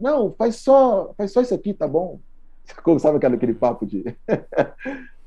Não, 0.00 0.32
faz 0.32 0.56
só, 0.56 1.12
faz 1.16 1.32
só 1.32 1.40
isso 1.40 1.54
aqui, 1.54 1.74
tá 1.74 1.88
bom? 1.88 2.20
Sabe 3.00 3.16
aquele, 3.16 3.34
aquele 3.34 3.54
papo 3.54 3.84
de. 3.84 4.04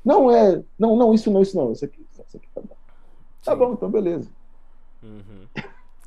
Não, 0.04 0.30
é. 0.30 0.62
Não, 0.78 0.96
não, 0.96 1.14
isso 1.14 1.30
não, 1.30 1.42
isso 1.42 1.56
não. 1.56 1.72
Isso 1.72 1.84
aqui, 1.84 2.06
isso 2.10 2.36
aqui 2.36 2.48
tá 2.54 2.60
bom. 2.60 2.76
Tá 3.44 3.56
bom, 3.56 3.72
então 3.72 3.90
beleza. 3.90 4.30
Uhum. 5.02 5.46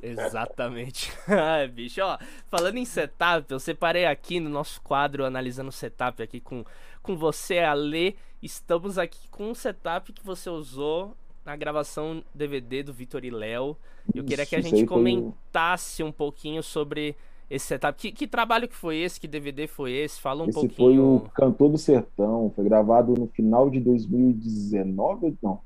Exatamente. 0.02 1.12
ah, 1.28 1.66
bicho, 1.66 2.00
ó, 2.02 2.18
falando 2.48 2.76
em 2.76 2.84
setup, 2.84 3.50
eu 3.50 3.60
separei 3.60 4.04
aqui 4.04 4.40
no 4.40 4.50
nosso 4.50 4.80
quadro 4.82 5.24
analisando 5.24 5.70
setup 5.70 6.22
aqui 6.22 6.40
com, 6.40 6.64
com 7.02 7.16
você, 7.16 7.60
Ale. 7.60 8.16
Estamos 8.42 8.98
aqui 8.98 9.28
com 9.30 9.50
um 9.50 9.54
setup 9.54 10.12
que 10.12 10.24
você 10.24 10.50
usou 10.50 11.16
na 11.44 11.54
gravação 11.54 12.24
DVD 12.34 12.82
do 12.82 12.92
Vitor 12.92 13.24
e 13.24 13.30
Léo. 13.30 13.76
Eu 14.12 14.24
queria 14.24 14.44
que 14.44 14.56
a 14.56 14.60
gente 14.60 14.84
comentasse 14.84 16.02
um 16.02 16.10
pouquinho 16.10 16.62
sobre 16.62 17.16
esse 17.52 17.66
setup. 17.66 18.00
Que, 18.00 18.10
que, 18.10 18.26
trabalho 18.26 18.66
que 18.66 18.74
foi 18.74 18.96
esse? 18.96 19.20
Que 19.20 19.28
DVD 19.28 19.66
foi 19.66 19.92
esse? 19.92 20.18
Fala 20.18 20.42
um 20.42 20.48
esse 20.48 20.54
pouquinho. 20.54 20.74
foi 20.74 20.98
o 20.98 21.20
Cantor 21.34 21.68
do 21.68 21.78
Sertão. 21.78 22.50
Foi 22.56 22.64
gravado 22.64 23.12
no 23.12 23.26
final 23.26 23.68
de 23.68 23.78
2019, 23.78 25.36
não, 25.42 25.60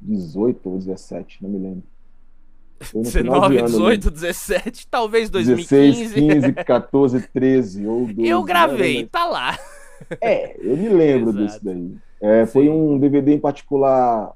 18 0.00 0.68
ou 0.68 0.78
17, 0.78 1.42
não 1.42 1.50
me 1.50 1.58
lembro. 1.58 1.82
Foi 2.80 3.02
19, 3.02 3.62
18, 3.62 4.10
17, 4.10 4.88
talvez 4.88 5.28
2015. 5.28 6.14
16, 6.14 6.14
15, 6.14 6.52
14, 6.64 7.28
13 7.28 7.86
ou 7.86 8.06
12. 8.06 8.26
Eu 8.26 8.42
gravei, 8.42 9.02
né? 9.02 9.08
tá 9.12 9.26
lá. 9.26 9.58
É, 10.20 10.56
eu 10.58 10.76
me 10.76 10.88
lembro 10.88 11.32
disso 11.36 11.58
daí. 11.62 11.96
É, 12.20 12.46
foi 12.46 12.68
um 12.68 12.98
DVD 12.98 13.34
em 13.34 13.38
particular 13.38 14.32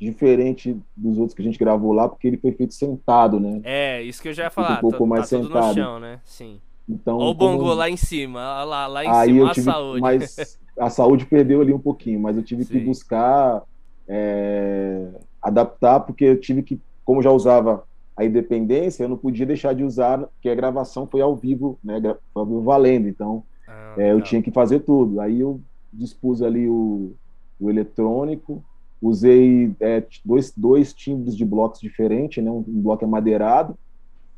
diferente 0.00 0.80
dos 0.96 1.18
outros 1.18 1.34
que 1.34 1.42
a 1.42 1.44
gente 1.44 1.58
gravou 1.58 1.92
lá, 1.92 2.08
porque 2.08 2.26
ele 2.26 2.38
foi 2.38 2.52
feito 2.52 2.72
sentado, 2.72 3.38
né? 3.38 3.60
É, 3.62 4.02
isso 4.02 4.22
que 4.22 4.28
eu 4.28 4.32
já 4.32 4.44
ia 4.44 4.50
falar. 4.50 4.78
Um 4.78 4.80
pouco 4.80 4.98
tá, 4.98 5.06
mais 5.06 5.28
tá 5.28 5.38
sentado. 5.38 5.68
no 5.68 5.74
chão, 5.74 6.00
né? 6.00 6.20
Sim. 6.24 6.58
Então, 6.88 7.18
Ou 7.18 7.30
o 7.30 7.34
bongo 7.34 7.64
como... 7.64 7.74
lá 7.74 7.88
em 7.90 7.96
cima, 7.96 8.64
lá, 8.64 8.86
lá 8.86 9.04
em 9.04 9.08
Aí 9.08 9.28
cima, 9.28 9.40
eu 9.40 9.52
tive, 9.52 9.70
a 9.70 9.72
saúde. 9.72 10.00
Mas 10.00 10.58
a 10.78 10.90
saúde 10.90 11.26
perdeu 11.26 11.60
ali 11.60 11.74
um 11.74 11.78
pouquinho, 11.78 12.18
mas 12.18 12.36
eu 12.36 12.42
tive 12.42 12.64
Sim. 12.64 12.72
que 12.72 12.80
buscar 12.80 13.62
é, 14.08 15.06
adaptar, 15.42 16.00
porque 16.00 16.24
eu 16.24 16.40
tive 16.40 16.62
que, 16.62 16.80
como 17.04 17.22
já 17.22 17.30
usava 17.30 17.84
a 18.16 18.24
independência, 18.24 19.04
eu 19.04 19.08
não 19.08 19.16
podia 19.16 19.46
deixar 19.46 19.74
de 19.74 19.84
usar, 19.84 20.18
porque 20.18 20.48
a 20.48 20.54
gravação 20.54 21.06
foi 21.06 21.20
ao 21.20 21.36
vivo, 21.36 21.78
né? 21.84 22.00
Foi 22.32 22.42
ao 22.42 22.46
vivo 22.46 22.62
valendo, 22.62 23.06
então 23.06 23.44
ah, 23.68 23.94
é, 23.98 24.12
eu 24.12 24.20
tinha 24.20 24.42
que 24.42 24.50
fazer 24.50 24.80
tudo. 24.80 25.20
Aí 25.20 25.40
eu 25.40 25.60
dispus 25.92 26.42
ali 26.42 26.68
o, 26.68 27.12
o 27.60 27.70
eletrônico, 27.70 28.64
Usei 29.00 29.74
é, 29.80 30.04
dois, 30.24 30.52
dois 30.54 30.92
timbres 30.92 31.36
de 31.36 31.44
blocos 31.44 31.80
diferentes, 31.80 32.42
né? 32.42 32.50
Um, 32.50 32.62
bloco 32.66 33.04
é 33.04 33.08
madeirado 33.08 33.76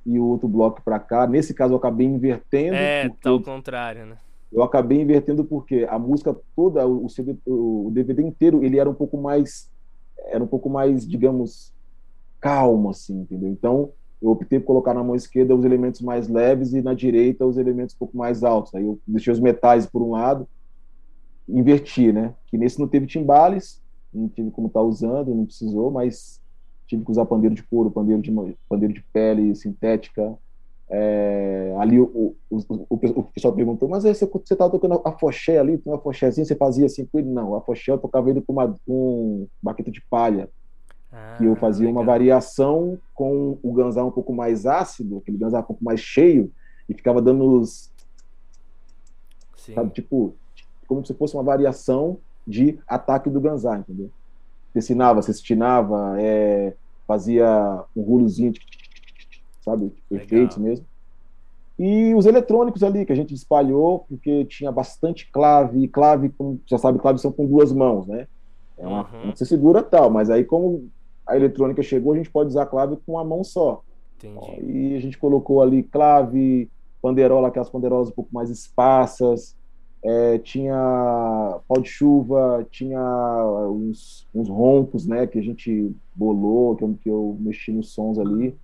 e 0.06 0.18
o 0.18 0.24
outro 0.24 0.48
bloco 0.48 0.80
para 0.82 0.98
cá. 1.00 1.26
Nesse 1.26 1.52
caso, 1.52 1.72
eu 1.72 1.78
acabei 1.78 2.06
invertendo. 2.06 2.76
É, 2.76 3.08
tá 3.20 3.30
ao 3.30 3.40
contrário, 3.40 4.06
né? 4.06 4.16
Eu 4.52 4.62
acabei 4.62 5.00
invertendo 5.00 5.44
porque 5.44 5.86
a 5.88 5.98
música 5.98 6.36
toda, 6.54 6.86
o, 6.86 7.08
CD, 7.08 7.34
o 7.46 7.90
DVD 7.92 8.22
inteiro, 8.22 8.62
ele 8.62 8.78
era 8.78 8.88
um 8.88 8.94
pouco 8.94 9.16
mais, 9.16 9.70
era 10.26 10.44
um 10.44 10.46
pouco 10.46 10.68
mais, 10.68 11.08
digamos, 11.08 11.72
calmo, 12.38 12.90
assim, 12.90 13.22
entendeu? 13.22 13.48
Então, 13.48 13.90
eu 14.22 14.30
optei 14.30 14.60
por 14.60 14.66
colocar 14.66 14.94
na 14.94 15.02
mão 15.02 15.16
esquerda 15.16 15.56
os 15.56 15.64
elementos 15.64 16.00
mais 16.00 16.28
leves 16.28 16.72
e 16.72 16.80
na 16.80 16.94
direita 16.94 17.44
os 17.44 17.56
elementos 17.58 17.94
um 17.96 17.98
pouco 17.98 18.16
mais 18.16 18.44
altos. 18.44 18.72
Aí 18.74 18.84
eu 18.84 19.00
deixei 19.06 19.32
os 19.32 19.40
metais 19.40 19.86
por 19.86 20.00
um 20.02 20.12
lado, 20.12 20.46
inverti, 21.48 22.12
né? 22.12 22.32
Que 22.46 22.56
nesse 22.56 22.78
não 22.78 22.86
teve 22.86 23.06
timbales, 23.06 23.81
não 24.12 24.28
tive 24.28 24.50
como 24.50 24.66
estar 24.66 24.80
tá 24.80 24.86
usando, 24.86 25.34
não 25.34 25.46
precisou, 25.46 25.90
mas 25.90 26.40
tive 26.86 27.04
que 27.04 27.10
usar 27.10 27.24
pandeiro 27.24 27.54
de 27.54 27.62
couro, 27.62 27.90
pandeiro 27.90 28.20
de, 28.20 28.30
pandeiro 28.68 28.94
de 28.94 29.02
pele 29.12 29.54
sintética. 29.54 30.36
É, 30.94 31.74
ali 31.78 31.98
o, 31.98 32.36
o, 32.50 32.56
o, 32.60 32.86
o, 32.90 33.22
pessoal 33.22 33.54
perguntou, 33.54 33.88
mas 33.88 34.02
você, 34.02 34.26
você 34.26 34.54
tava 34.54 34.70
tocando 34.70 35.00
a 35.02 35.12
foché 35.12 35.56
ali, 35.56 35.78
tem 35.78 35.90
uma 35.90 35.98
fochezinha, 35.98 36.44
você 36.44 36.54
fazia 36.54 36.84
assim 36.84 37.06
com 37.06 37.18
ele? 37.18 37.30
Não, 37.30 37.54
a 37.54 37.62
foché 37.62 37.92
eu 37.92 37.98
tocava 37.98 38.28
ele 38.28 38.42
com, 38.42 38.52
uma, 38.52 38.78
com 38.86 39.46
baqueta 39.62 39.90
de 39.90 40.02
palha, 40.02 40.50
ah, 41.10 41.36
que 41.38 41.46
eu 41.46 41.56
fazia 41.56 41.86
legal. 41.86 42.02
uma 42.02 42.06
variação 42.06 42.98
com 43.14 43.58
o 43.62 43.72
ganzá 43.72 44.04
um 44.04 44.10
pouco 44.10 44.34
mais 44.34 44.66
ácido, 44.66 45.18
aquele 45.18 45.38
ganzá 45.38 45.60
um 45.60 45.62
pouco 45.62 45.82
mais 45.82 46.00
cheio, 46.00 46.52
e 46.86 46.92
ficava 46.92 47.22
dando 47.22 47.58
os... 47.58 47.90
Sim. 49.56 49.74
Sabe, 49.74 49.92
tipo, 49.92 50.34
como 50.86 51.06
se 51.06 51.14
fosse 51.14 51.34
uma 51.34 51.42
variação 51.42 52.18
de 52.46 52.78
ataque 52.86 53.30
do 53.30 53.40
Ganzá, 53.40 53.78
entendeu? 53.78 54.10
Ensinava, 54.74 55.22
cestinava, 55.22 56.16
é, 56.18 56.74
fazia 57.06 57.84
um 57.94 58.02
rulozinho, 58.02 58.52
sabe? 59.60 59.92
Efeitos 60.10 60.56
mesmo. 60.56 60.86
E 61.78 62.14
os 62.14 62.26
eletrônicos 62.26 62.82
ali, 62.82 63.04
que 63.04 63.12
a 63.12 63.16
gente 63.16 63.34
espalhou, 63.34 64.04
porque 64.08 64.44
tinha 64.44 64.70
bastante 64.70 65.30
clave, 65.30 65.84
e 65.84 65.88
clave, 65.88 66.28
como 66.30 66.60
já 66.66 66.78
sabe, 66.78 66.98
clave 66.98 67.18
são 67.18 67.32
com 67.32 67.46
duas 67.46 67.72
mãos, 67.72 68.06
né? 68.06 68.26
É 68.78 68.86
uma, 68.86 69.02
uhum. 69.02 69.34
Você 69.34 69.44
segura 69.44 69.82
tal, 69.82 70.10
mas 70.10 70.30
aí 70.30 70.44
como 70.44 70.88
a 71.26 71.36
eletrônica 71.36 71.82
chegou, 71.82 72.12
a 72.12 72.16
gente 72.16 72.30
pode 72.30 72.48
usar 72.48 72.62
a 72.62 72.66
clave 72.66 72.96
com 73.04 73.12
uma 73.12 73.24
mão 73.24 73.44
só. 73.44 73.82
Entendi. 74.18 74.60
E 74.64 74.96
a 74.96 75.00
gente 75.00 75.18
colocou 75.18 75.62
ali 75.62 75.82
clave, 75.82 76.70
panderola, 77.00 77.48
aquelas 77.48 77.70
panderolas 77.70 78.08
um 78.08 78.12
pouco 78.12 78.30
mais 78.32 78.50
esparsas, 78.50 79.56
é, 80.04 80.38
tinha 80.38 80.74
pau 81.68 81.80
de 81.80 81.88
chuva, 81.88 82.66
tinha 82.70 83.00
uns, 83.70 84.26
uns, 84.34 84.48
roncos, 84.48 85.06
né, 85.06 85.26
que 85.26 85.38
a 85.38 85.42
gente 85.42 85.94
bolou, 86.14 86.74
que 86.74 86.82
eu, 86.82 86.98
que 87.02 87.08
eu 87.08 87.36
mexi 87.38 87.70
nos 87.70 87.90
sons 87.90 88.18
ali. 88.18 88.56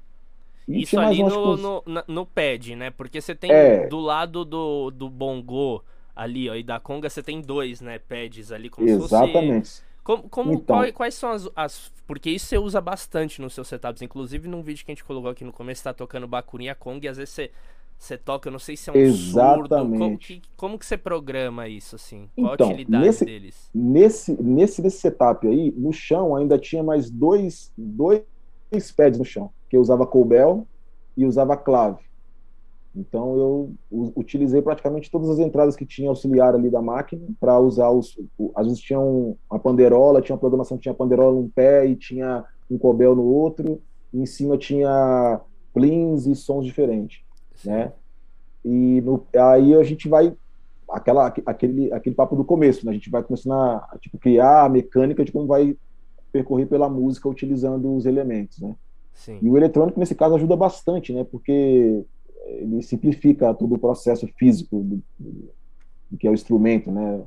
E 0.66 0.82
Isso 0.82 0.98
ali 0.98 1.22
no, 1.22 1.56
no, 1.56 1.82
no, 2.06 2.26
pad, 2.26 2.76
né? 2.76 2.90
Porque 2.90 3.20
você 3.20 3.34
tem 3.34 3.50
é. 3.50 3.86
do 3.86 3.98
lado 4.00 4.44
do, 4.44 4.90
do 4.90 5.08
bongo 5.08 5.82
ali, 6.14 6.50
ó, 6.50 6.54
e 6.54 6.62
da 6.62 6.80
conga, 6.80 7.08
você 7.08 7.22
tem 7.22 7.40
dois, 7.40 7.80
né, 7.80 7.98
pads 7.98 8.50
ali, 8.52 8.68
como 8.68 8.88
Exatamente. 8.88 9.68
se 9.68 9.80
fosse... 9.80 9.88
Como, 10.08 10.22
como 10.26 10.52
então, 10.54 10.76
qual, 10.76 10.92
quais 10.94 11.14
são 11.14 11.30
as, 11.30 11.50
as, 11.54 11.92
Porque 12.06 12.30
isso 12.30 12.46
você 12.46 12.56
usa 12.56 12.80
bastante 12.80 13.42
nos 13.42 13.52
seus 13.52 13.68
setups. 13.68 14.00
Inclusive, 14.00 14.48
num 14.48 14.62
vídeo 14.62 14.82
que 14.82 14.90
a 14.90 14.94
gente 14.94 15.04
colocou 15.04 15.30
aqui 15.30 15.44
no 15.44 15.52
começo, 15.52 15.82
você 15.82 15.84
tá 15.84 15.92
tocando 15.92 16.26
Bakurin 16.26 16.68
a 16.68 16.74
Kong, 16.74 17.04
e 17.04 17.08
às 17.10 17.18
vezes 17.18 17.34
você 17.34 17.50
você 17.98 18.16
toca, 18.16 18.48
eu 18.48 18.52
não 18.52 18.60
sei 18.60 18.76
se 18.76 18.88
é 18.88 18.92
um 18.92 18.96
Exatamente. 18.96 19.68
surdo. 19.68 19.98
Como 19.98 20.18
que, 20.18 20.42
como 20.56 20.78
que 20.78 20.86
você 20.86 20.96
programa 20.96 21.68
isso, 21.68 21.96
assim? 21.96 22.28
Qual 22.36 22.54
então, 22.54 22.68
a 22.68 22.70
utilidade 22.70 23.04
nesse, 23.04 23.24
deles? 23.24 23.70
Nesse, 23.74 24.42
nesse, 24.42 24.82
nesse 24.82 25.00
setup 25.00 25.46
aí, 25.46 25.74
no 25.76 25.92
chão 25.92 26.36
ainda 26.36 26.56
tinha 26.56 26.82
mais 26.82 27.10
dois, 27.10 27.72
dois 27.76 28.22
pads 28.96 29.18
no 29.18 29.24
chão, 29.24 29.50
que 29.68 29.76
eu 29.76 29.80
usava 29.80 30.06
Colbel 30.06 30.64
e 31.16 31.26
usava 31.26 31.56
clave. 31.56 32.06
Então 32.94 33.36
eu 33.36 33.72
utilizei 34.16 34.62
praticamente 34.62 35.10
todas 35.10 35.28
as 35.28 35.38
entradas 35.38 35.76
que 35.76 35.84
tinha 35.84 36.08
auxiliar 36.08 36.54
ali 36.54 36.70
da 36.70 36.80
máquina 36.80 37.22
para 37.38 37.58
usar 37.58 37.90
os. 37.90 38.18
Às 38.54 38.66
vezes 38.66 38.80
tinha 38.80 38.98
um, 38.98 39.36
uma 39.50 39.58
panderola, 39.58 40.22
tinha 40.22 40.34
uma 40.34 40.40
programação 40.40 40.76
que 40.76 40.84
tinha 40.84 40.94
panderola 40.94 41.34
num 41.34 41.48
pé 41.48 41.86
e 41.86 41.94
tinha 41.94 42.44
um 42.70 42.78
cobel 42.78 43.14
no 43.14 43.24
outro, 43.24 43.80
e 44.12 44.20
em 44.20 44.26
cima 44.26 44.56
tinha 44.56 45.40
plins 45.72 46.26
e 46.26 46.34
sons 46.34 46.64
diferentes 46.64 47.27
né? 47.64 47.92
E 48.64 49.00
no, 49.00 49.26
aí 49.36 49.74
a 49.74 49.82
gente 49.82 50.08
vai 50.08 50.34
aquela 50.90 51.26
aquele 51.26 51.92
aquele 51.92 52.14
papo 52.14 52.36
do 52.36 52.44
começo, 52.44 52.84
né? 52.84 52.92
A 52.92 52.94
gente 52.94 53.10
vai 53.10 53.22
começando 53.22 53.52
a, 53.52 53.96
tipo 54.00 54.18
criar 54.18 54.64
a 54.64 54.68
mecânica 54.68 55.24
de 55.24 55.32
como 55.32 55.46
vai 55.46 55.76
percorrer 56.32 56.66
pela 56.66 56.88
música 56.88 57.28
utilizando 57.28 57.94
os 57.94 58.06
elementos, 58.06 58.58
né? 58.60 58.74
Sim. 59.14 59.38
E 59.42 59.48
o 59.48 59.56
eletrônico 59.56 59.98
nesse 59.98 60.14
caso 60.14 60.34
ajuda 60.34 60.56
bastante, 60.56 61.12
né? 61.12 61.24
Porque 61.24 62.04
ele 62.46 62.82
simplifica 62.82 63.52
todo 63.54 63.74
o 63.74 63.78
processo 63.78 64.26
físico 64.38 64.80
do, 64.80 65.02
do 66.10 66.16
que 66.18 66.26
é 66.26 66.30
o 66.30 66.34
instrumento, 66.34 66.90
né? 66.90 67.22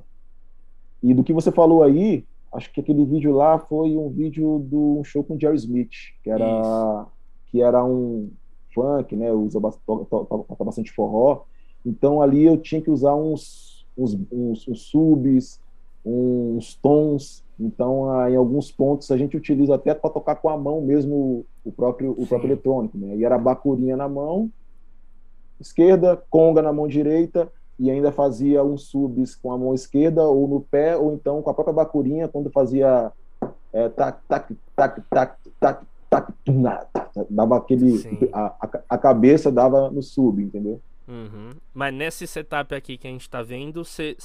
E 1.04 1.14
do 1.14 1.24
que 1.24 1.34
você 1.34 1.52
falou 1.52 1.84
aí, 1.84 2.26
acho 2.54 2.72
que 2.72 2.82
aquele 2.82 3.06
vídeo 3.06 3.34
lá 3.34 3.60
foi 3.60 3.96
um 3.96 4.10
vídeo 4.10 4.60
do 4.60 5.00
um 5.00 5.04
show 5.04 5.24
com 5.24 5.40
Jerry 5.40 5.56
Smith, 5.56 5.92
que 6.24 6.30
era 6.30 6.46
Isso. 6.46 7.08
que 7.48 7.62
era 7.62 7.84
um 7.84 8.30
funk, 8.74 9.16
né? 9.16 9.32
Usa 9.32 9.60
toca 9.60 10.64
bastante 10.64 10.92
forró. 10.92 11.44
Então 11.86 12.22
ali 12.22 12.44
eu 12.44 12.58
tinha 12.58 12.82
que 12.82 12.92
usar 12.92 13.16
uns 13.16 13.72
uns, 13.98 14.18
uns, 14.32 14.68
uns 14.68 14.82
subs, 14.84 15.60
uns 16.06 16.76
tons. 16.76 17.44
Então, 17.60 18.08
em 18.28 18.36
alguns 18.36 18.72
pontos 18.72 19.12
a 19.12 19.18
gente 19.18 19.38
utiliza 19.38 19.76
até 19.76 19.94
para 19.94 20.10
tocar 20.10 20.36
com 20.36 20.50
a 20.50 20.58
mão 20.58 20.82
mesmo 20.82 21.46
o 21.64 21.72
próprio 21.72 22.12
o 22.18 22.26
próprio 22.26 22.48
eletrônico, 22.48 22.98
né? 22.98 23.16
E 23.16 23.24
era 23.24 23.38
bacurinha 23.38 23.96
na 23.96 24.10
mão 24.10 24.50
esquerda, 25.60 26.22
conga 26.30 26.62
na 26.62 26.74
mão 26.74 26.88
direita 26.88 27.52
e 27.78 27.90
ainda 27.90 28.12
fazia 28.12 28.64
uns 28.64 28.84
subs 28.84 29.36
com 29.36 29.52
a 29.52 29.58
mão 29.58 29.74
esquerda 29.74 30.24
ou 30.24 30.48
no 30.48 30.62
pé, 30.62 30.98
ou 30.98 31.14
então 31.14 31.42
com 31.42 31.50
a 31.50 31.54
própria 31.54 31.74
bacurinha, 31.74 32.28
quando 32.28 32.50
fazia 32.50 33.12
é, 33.72 33.90
tac, 33.90 34.20
tac, 34.28 34.56
tac, 34.76 35.02
tac, 35.10 35.38
tac, 35.60 35.86
tac, 36.12 36.34
dava 37.30 37.58
aquele. 37.58 38.30
A, 38.34 38.68
a, 38.90 38.98
cabeça 38.98 39.50
dava 39.50 39.90
no 39.90 40.04
sub, 40.04 40.44
entendeu? 40.44 40.82
Uhum. 41.08 41.52
Mas 41.74 41.94
nesse 41.94 42.28
setup 42.28 42.76
aqui 42.76 42.98
que 42.98 43.08
a 43.08 43.10
gente 43.10 43.30
tá 43.30 43.42
vendo, 43.42 43.84
você 43.84 44.16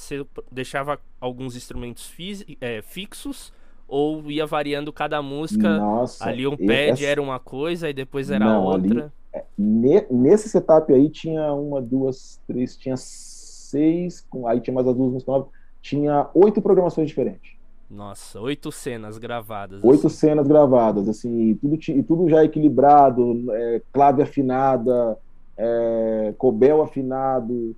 deixava 0.51 0.99
alguns 1.19 1.55
instrumentos 1.55 2.13
é, 2.61 2.81
fixos 2.81 3.53
ou 3.87 4.29
ia 4.29 4.45
variando 4.45 4.91
cada 4.91 5.21
música? 5.21 5.77
Nossa, 5.77 6.27
ali 6.27 6.45
um 6.45 6.57
pad 6.57 6.91
essa... 6.91 7.05
era 7.05 7.21
uma 7.21 7.39
coisa 7.39 7.89
e 7.89 7.93
depois 7.93 8.29
era 8.29 8.45
Não, 8.45 8.63
outra. 8.63 9.11
Ali, 9.33 9.95
é, 9.95 10.07
nesse 10.11 10.49
setup 10.49 10.93
aí 10.93 11.09
tinha 11.09 11.53
uma, 11.53 11.81
duas, 11.81 12.41
três, 12.45 12.75
tinha 12.75 12.95
seis, 12.97 14.25
aí 14.45 14.59
tinha 14.59 14.73
mais 14.73 14.87
as 14.87 14.95
duas 14.95 15.11
músicas 15.13 15.33
novas, 15.33 15.49
tinha 15.81 16.29
oito 16.33 16.61
programações 16.61 17.07
diferentes. 17.07 17.57
Nossa, 17.89 18.39
oito 18.41 18.71
cenas 18.71 19.17
gravadas. 19.17 19.83
Oito 19.83 20.07
assim. 20.07 20.15
cenas 20.15 20.47
gravadas, 20.47 21.07
assim, 21.07 21.55
tudo, 21.55 21.75
e 21.75 22.03
tudo 22.03 22.29
já 22.29 22.43
equilibrado, 22.43 23.45
é, 23.53 23.81
clave 23.93 24.21
afinada, 24.21 25.17
é, 25.57 26.33
cobel 26.37 26.81
afinado, 26.81 27.75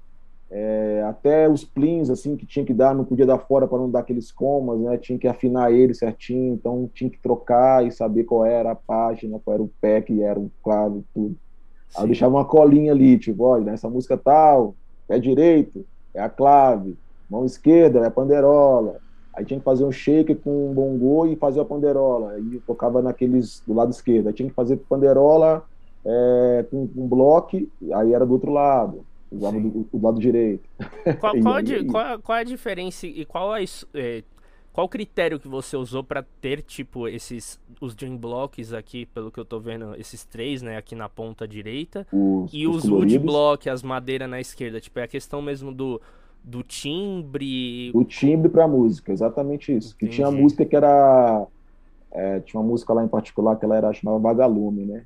é, 0.49 1.05
até 1.07 1.47
os 1.47 1.63
plins, 1.63 2.09
assim, 2.09 2.35
que 2.35 2.45
tinha 2.45 2.65
que 2.65 2.73
dar, 2.73 2.95
não 2.95 3.05
podia 3.05 3.25
dar 3.25 3.37
fora 3.37 3.67
para 3.67 3.77
não 3.77 3.89
dar 3.89 3.99
aqueles 3.99 4.31
comas, 4.31 4.79
né? 4.79 4.97
Tinha 4.97 5.19
que 5.19 5.27
afinar 5.27 5.71
ele 5.71 5.93
certinho, 5.93 6.55
então 6.55 6.89
tinha 6.91 7.09
que 7.09 7.19
trocar 7.19 7.85
e 7.85 7.91
saber 7.91 8.23
qual 8.23 8.43
era 8.43 8.71
a 8.71 8.75
página, 8.75 9.39
qual 9.39 9.53
era 9.53 9.63
o 9.63 9.71
pé 9.79 10.01
que 10.01 10.23
era 10.23 10.39
o 10.39 10.51
clave, 10.63 11.03
tudo. 11.13 11.35
Aí 11.95 12.03
eu 12.03 12.07
deixava 12.07 12.35
uma 12.35 12.45
colinha 12.45 12.91
ali, 12.91 13.17
tipo, 13.19 13.43
olha, 13.43 13.65
nessa 13.65 13.87
música 13.89 14.17
tal, 14.17 14.75
Pé 15.09 15.17
direito 15.17 15.83
é 16.13 16.21
a 16.21 16.29
clave, 16.29 16.95
mão 17.27 17.43
esquerda 17.43 18.01
é 18.01 18.05
a 18.05 18.11
panderola. 18.11 18.97
Aí 19.33 19.45
tinha 19.45 19.59
que 19.59 19.63
fazer 19.63 19.83
um 19.83 19.91
shake 19.91 20.35
com 20.35 20.71
um 20.71 20.73
bongô 20.73 21.25
e 21.25 21.35
fazer 21.35 21.59
a 21.61 21.65
panderola. 21.65 22.31
Aí 22.31 22.61
tocava 22.65 23.01
naqueles 23.01 23.63
do 23.65 23.73
lado 23.73 23.91
esquerdo. 23.91 24.27
Aí 24.27 24.33
tinha 24.33 24.49
que 24.49 24.55
fazer 24.55 24.77
panderola 24.77 25.65
é, 26.05 26.65
com 26.69 26.89
um 26.95 27.07
bloco, 27.07 27.57
aí 27.93 28.13
era 28.13 28.25
do 28.25 28.33
outro 28.33 28.51
lado. 28.51 29.05
Usava 29.31 29.59
do, 29.59 29.69
do, 29.69 30.01
lado 30.01 30.19
direito. 30.19 30.67
Qual, 31.19 31.39
qual, 31.39 31.55
a, 31.57 31.63
qual, 31.91 32.19
qual, 32.19 32.37
é 32.37 32.41
a 32.41 32.43
diferença 32.43 33.05
e 33.05 33.23
qual 33.25 33.55
é, 33.55 33.63
é 33.93 34.23
qual 34.73 34.85
o 34.85 34.89
critério 34.89 35.39
que 35.39 35.47
você 35.47 35.75
usou 35.75 36.03
para 36.03 36.23
ter, 36.41 36.61
tipo, 36.61 37.07
esses. 37.07 37.59
Os 37.81 37.93
dream 37.93 38.17
blocks 38.17 38.73
aqui, 38.73 39.05
pelo 39.05 39.31
que 39.31 39.39
eu 39.39 39.45
tô 39.45 39.59
vendo, 39.59 39.95
esses 39.95 40.25
três, 40.25 40.61
né, 40.61 40.77
aqui 40.77 40.95
na 40.95 41.07
ponta 41.07 41.47
direita. 41.47 42.07
Os, 42.11 42.53
e 42.53 42.67
os, 42.67 42.85
os 42.85 42.89
wood 42.89 43.19
block, 43.19 43.69
as 43.69 43.83
madeiras 43.83 44.29
na 44.29 44.39
esquerda. 44.39 44.79
Tipo, 44.79 44.99
é 44.99 45.03
a 45.03 45.07
questão 45.07 45.41
mesmo 45.41 45.71
do, 45.71 46.01
do 46.43 46.63
timbre. 46.63 47.91
O 47.93 48.03
timbre 48.03 48.49
pra 48.49 48.67
música, 48.67 49.11
exatamente 49.11 49.75
isso. 49.75 49.95
Entendi. 49.95 50.09
Que 50.09 50.15
tinha 50.15 50.31
música 50.31 50.65
que 50.65 50.75
era. 50.75 51.45
É, 52.11 52.39
tinha 52.39 52.59
uma 52.59 52.67
música 52.67 52.93
lá 52.93 53.03
em 53.03 53.07
particular 53.07 53.55
que 53.55 53.65
ela 53.65 53.77
era 53.77 53.93
chamada 53.93 54.19
Vagalume, 54.19 54.85
né? 54.85 55.05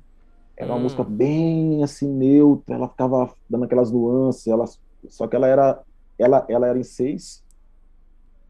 Era 0.56 0.72
uma 0.72 0.78
hum. 0.78 0.82
música 0.84 1.02
bem 1.02 1.82
assim, 1.82 2.08
neutra, 2.08 2.76
ela 2.76 2.88
ficava 2.88 3.30
dando 3.50 3.64
aquelas 3.64 3.90
nuances, 3.90 4.46
ela, 4.46 4.64
só 5.08 5.26
que 5.26 5.34
ela 5.34 5.48
era, 5.48 5.82
ela, 6.18 6.46
ela 6.48 6.66
era 6.68 6.78
em 6.78 6.84
seis, 6.84 7.44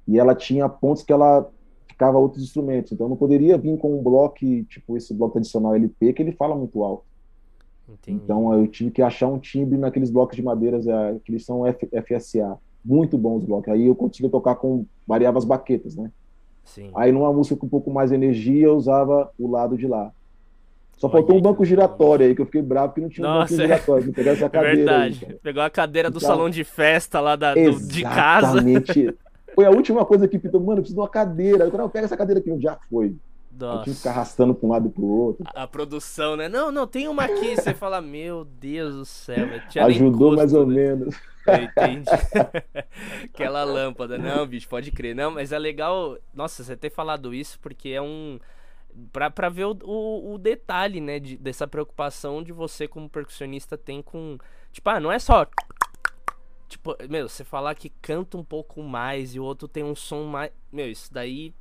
e 0.06 0.18
ela 0.18 0.34
tinha 0.34 0.68
pontos 0.68 1.02
que 1.02 1.12
ela 1.12 1.50
ficava 1.88 2.18
outros 2.18 2.44
instrumentos. 2.44 2.92
Então 2.92 3.08
não 3.08 3.16
poderia 3.16 3.56
vir 3.56 3.78
com 3.78 3.98
um 3.98 4.02
bloco, 4.02 4.38
tipo 4.64 4.96
esse 4.96 5.14
bloco 5.14 5.34
tradicional 5.34 5.74
LP, 5.74 6.12
que 6.12 6.22
ele 6.22 6.32
fala 6.32 6.54
muito 6.54 6.82
alto. 6.84 7.04
Entendi. 7.88 8.20
Então 8.22 8.52
eu 8.52 8.66
tive 8.66 8.90
que 8.90 9.02
achar 9.02 9.28
um 9.28 9.38
timbre 9.38 9.78
naqueles 9.78 10.10
blocos 10.10 10.36
de 10.36 10.42
madeiras 10.42 10.86
é, 10.86 11.18
que 11.24 11.32
eles 11.32 11.44
são 11.44 11.66
F, 11.66 11.88
FSA. 11.88 12.58
Muito 12.84 13.16
bons 13.16 13.38
os 13.38 13.44
blocos. 13.44 13.72
Aí 13.72 13.86
eu 13.86 13.94
conseguia 13.94 14.30
tocar 14.30 14.56
com 14.56 14.84
variava 15.06 15.38
as 15.38 15.44
baquetas, 15.44 15.96
né? 15.96 16.10
Sim. 16.64 16.90
Aí 16.94 17.12
numa 17.12 17.32
música 17.32 17.56
com 17.56 17.66
um 17.66 17.68
pouco 17.68 17.90
mais 17.90 18.12
energia, 18.12 18.66
eu 18.66 18.76
usava 18.76 19.30
o 19.38 19.50
lado 19.50 19.76
de 19.76 19.86
lá. 19.86 20.12
Só 20.96 21.08
faltou 21.08 21.36
um 21.36 21.40
banco 21.40 21.64
giratório 21.64 22.26
aí, 22.26 22.34
que 22.34 22.40
eu 22.40 22.46
fiquei 22.46 22.62
bravo 22.62 22.94
que 22.94 23.00
não 23.00 23.08
tinha 23.08 23.26
Nossa, 23.26 23.52
um 23.52 23.56
banco 23.56 23.62
é... 23.62 23.74
giratório. 23.74 24.12
Pegar 24.12 24.32
essa 24.32 24.48
cadeira. 24.50 24.76
Verdade. 24.76 25.26
Aí, 25.28 25.34
Pegou 25.42 25.62
a 25.62 25.70
cadeira 25.70 26.10
do 26.10 26.18
então, 26.18 26.28
salão 26.28 26.48
de 26.48 26.64
festa 26.64 27.20
lá 27.20 27.36
da, 27.36 27.54
do, 27.54 27.86
de 27.86 28.02
casa. 28.02 28.58
Exatamente. 28.58 29.14
Foi 29.54 29.64
a 29.64 29.70
última 29.70 30.04
coisa 30.04 30.26
que 30.26 30.38
pintou, 30.38 30.60
mano, 30.60 30.78
eu 30.78 30.82
preciso 30.82 30.94
de 30.94 31.00
uma 31.00 31.08
cadeira. 31.08 31.64
Eu 31.64 31.70
falei, 31.70 31.88
pega 31.88 32.06
essa 32.06 32.16
cadeira 32.16 32.40
aqui, 32.40 32.58
já 32.60 32.78
foi. 32.88 33.14
Nossa. 33.58 33.78
Eu 33.78 33.82
tinha 33.84 33.94
que 33.94 33.98
ficar 34.00 34.10
arrastando 34.10 34.54
para 34.54 34.66
um 34.66 34.70
lado 34.70 34.88
e 34.88 34.90
pro 34.90 35.04
outro. 35.04 35.44
A, 35.54 35.62
a, 35.62 35.68
produção, 35.68 36.36
né? 36.36 36.48
Não, 36.48 36.72
não, 36.72 36.86
tem 36.86 37.06
uma 37.06 37.24
aqui. 37.24 37.54
Você 37.54 37.72
fala, 37.74 38.00
meu 38.00 38.44
Deus 38.44 38.94
do 38.94 39.04
céu. 39.04 39.46
Ajudou 39.84 40.30
custo, 40.30 40.36
mais 40.36 40.52
ou 40.52 40.66
né? 40.66 40.74
menos. 40.74 41.14
Entendi. 41.46 42.10
Aquela 43.24 43.64
lâmpada. 43.64 44.18
Não, 44.18 44.46
bicho, 44.46 44.68
pode 44.68 44.90
crer. 44.90 45.14
Não, 45.14 45.30
mas 45.30 45.52
é 45.52 45.58
legal. 45.58 46.18
Nossa, 46.32 46.64
você 46.64 46.76
ter 46.76 46.90
falado 46.90 47.34
isso 47.34 47.58
porque 47.60 47.90
é 47.90 48.02
um. 48.02 48.38
Pra, 49.12 49.28
pra 49.28 49.48
ver 49.48 49.64
o, 49.64 49.76
o, 49.82 50.34
o 50.34 50.38
detalhe, 50.38 51.00
né? 51.00 51.18
De, 51.18 51.36
dessa 51.36 51.66
preocupação 51.66 52.42
de 52.42 52.52
você, 52.52 52.86
como 52.86 53.08
percussionista, 53.08 53.76
tem 53.76 54.00
com. 54.02 54.38
Tipo, 54.72 54.90
ah, 54.90 55.00
não 55.00 55.12
é 55.12 55.18
só 55.18 55.46
Tipo, 56.74 56.96
meu, 57.08 57.28
você 57.28 57.44
falar 57.44 57.74
que 57.74 57.88
canta 57.88 58.36
um 58.36 58.44
pouco 58.44 58.82
mais 58.82 59.34
e 59.34 59.40
o 59.40 59.44
outro 59.44 59.68
tem 59.68 59.84
um 59.84 59.94
som 59.94 60.24
mais. 60.24 60.50
Meu, 60.72 60.90
isso 60.90 61.12
daí 61.12 61.54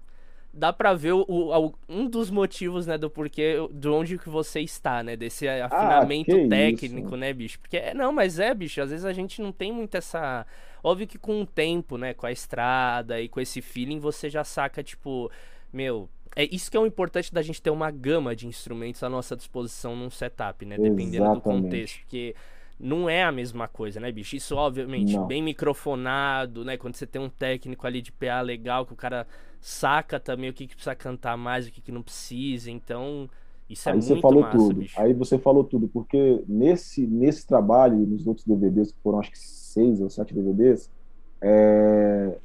dá 0.53 0.71
pra 0.71 0.93
ver 0.93 1.13
o, 1.13 1.25
o, 1.27 1.73
um 1.89 2.07
dos 2.07 2.29
motivos, 2.29 2.85
né, 2.85 2.97
do 2.97 3.09
porquê, 3.09 3.55
de 3.71 3.87
onde 3.87 4.19
que 4.19 4.29
você 4.29 4.61
está, 4.61 5.01
né, 5.01 5.15
desse 5.15 5.47
ah, 5.47 5.65
afinamento 5.65 6.35
ah, 6.35 6.47
técnico, 6.47 7.07
isso. 7.07 7.17
né, 7.17 7.33
bicho? 7.33 7.59
Porque, 7.59 7.93
não, 7.95 8.13
mas 8.13 8.37
é, 8.37 8.53
bicho, 8.53 8.79
às 8.79 8.91
vezes 8.91 9.05
a 9.05 9.13
gente 9.13 9.41
não 9.41 9.51
tem 9.51 9.71
muito 9.71 9.95
essa... 9.95 10.45
Óbvio 10.83 11.07
que 11.07 11.17
com 11.17 11.41
o 11.41 11.45
tempo, 11.45 11.97
né, 11.97 12.13
com 12.13 12.27
a 12.27 12.31
estrada 12.31 13.19
e 13.19 13.27
com 13.27 13.41
esse 13.41 13.61
feeling, 13.61 13.99
você 13.99 14.29
já 14.29 14.43
saca, 14.43 14.83
tipo, 14.83 15.31
meu... 15.71 16.07
É 16.35 16.45
isso 16.45 16.69
que 16.71 16.75
é 16.75 16.79
o 16.79 16.85
importante 16.85 17.31
da 17.31 17.43
gente 17.43 17.61
ter 17.61 17.69
uma 17.69 17.91
gama 17.91 18.35
de 18.35 18.47
instrumentos 18.47 19.03
à 19.03 19.09
nossa 19.09 19.35
disposição 19.35 19.95
num 19.95 20.09
setup, 20.09 20.65
né? 20.65 20.77
Dependendo 20.77 21.25
Exatamente. 21.25 21.35
do 21.35 21.41
contexto. 21.41 21.99
Porque 21.99 22.35
não 22.79 23.09
é 23.09 23.23
a 23.23 23.31
mesma 23.31 23.67
coisa, 23.67 23.99
né, 23.99 24.11
bicho? 24.11 24.35
Isso, 24.35 24.55
obviamente, 24.55 25.15
não. 25.15 25.25
bem 25.25 25.41
microfonado, 25.41 26.65
né? 26.65 26.77
Quando 26.77 26.95
você 26.95 27.05
tem 27.05 27.21
um 27.21 27.29
técnico 27.29 27.85
ali 27.85 28.01
de 28.01 28.11
PA 28.11 28.41
legal, 28.41 28.85
que 28.85 28.93
o 28.93 28.95
cara 28.95 29.27
saca 29.61 30.19
também 30.19 30.49
o 30.49 30.53
que, 30.53 30.67
que 30.67 30.75
precisa 30.75 30.95
cantar 30.95 31.37
mais, 31.37 31.67
o 31.67 31.71
que, 31.71 31.81
que 31.81 31.91
não 31.91 32.01
precisa. 32.01 32.69
Então, 32.69 33.29
isso 33.69 33.87
é 33.87 33.91
Aí 33.91 33.97
muito 33.97 34.07
você 34.07 34.21
falou 34.21 34.41
massa, 34.41 34.57
tudo. 34.57 34.75
bicho. 34.75 34.99
Aí 34.99 35.13
você 35.13 35.37
falou 35.37 35.63
tudo, 35.63 35.87
porque 35.87 36.43
nesse, 36.47 37.07
nesse 37.07 37.47
trabalho, 37.47 37.95
nos 37.97 38.27
outros 38.27 38.45
DVDs, 38.45 38.91
que 38.91 38.99
foram 39.01 39.19
acho 39.19 39.31
que 39.31 39.39
seis 39.39 40.01
ou 40.01 40.09
sete 40.09 40.33
DVDs, 40.33 40.89
é... 41.41 42.37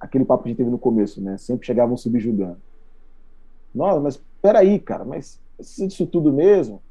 aquele 0.00 0.24
papo 0.24 0.44
que 0.44 0.48
a 0.48 0.50
gente 0.50 0.58
teve 0.58 0.70
no 0.70 0.78
começo, 0.78 1.20
né? 1.20 1.36
Sempre 1.36 1.66
chegavam 1.66 1.96
subjugando. 1.96 2.58
Nossa, 3.74 4.00
mas 4.00 4.22
peraí, 4.40 4.78
cara, 4.78 5.04
mas 5.04 5.40
disso 5.58 6.06
tudo 6.06 6.32
mesmo? 6.32 6.82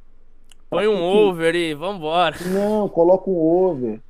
Põe 0.72 0.88
um 0.88 1.04
over 1.04 1.54
e 1.54 1.74
vambora. 1.74 2.38
Não, 2.48 2.88
coloca 2.88 3.30
um 3.30 3.38
over. 3.38 4.02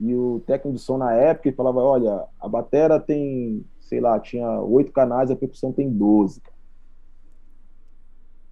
E 0.00 0.16
o 0.16 0.42
técnico 0.44 0.76
de 0.76 0.82
som 0.82 0.98
na 0.98 1.12
época 1.12 1.52
falava: 1.52 1.78
olha, 1.78 2.24
a 2.40 2.48
batera 2.48 2.98
tem, 2.98 3.64
sei 3.78 4.00
lá, 4.00 4.18
tinha 4.18 4.60
oito 4.62 4.90
canais, 4.90 5.30
a 5.30 5.36
percussão 5.36 5.72
tem 5.72 5.88
doze. 5.88 6.42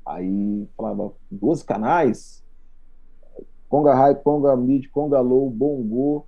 Aí 0.06 0.68
falava: 0.76 1.12
doze 1.28 1.64
canais? 1.64 2.40
Conga 3.68 3.94
high, 3.94 4.14
conga 4.14 4.56
mid, 4.56 4.88
conga 4.92 5.20
low, 5.20 5.50
bongo, 5.50 6.24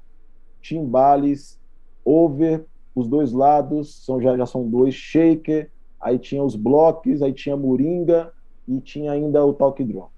timbales, 0.61 1.57
over, 2.05 2.66
os 2.97 3.07
dois 3.07 3.30
lados 3.30 4.05
são, 4.05 4.20
já, 4.20 4.36
já 4.36 4.45
são 4.45 4.68
dois, 4.68 4.93
shaker, 4.93 5.70
aí 6.01 6.18
tinha 6.18 6.43
os 6.43 6.57
blocos, 6.57 7.22
aí 7.22 7.32
tinha 7.32 7.57
moringa 7.57 8.32
e 8.66 8.80
tinha 8.80 9.12
ainda 9.12 9.47
o 9.47 9.55
talk 9.55 9.84
drum. 9.84 10.09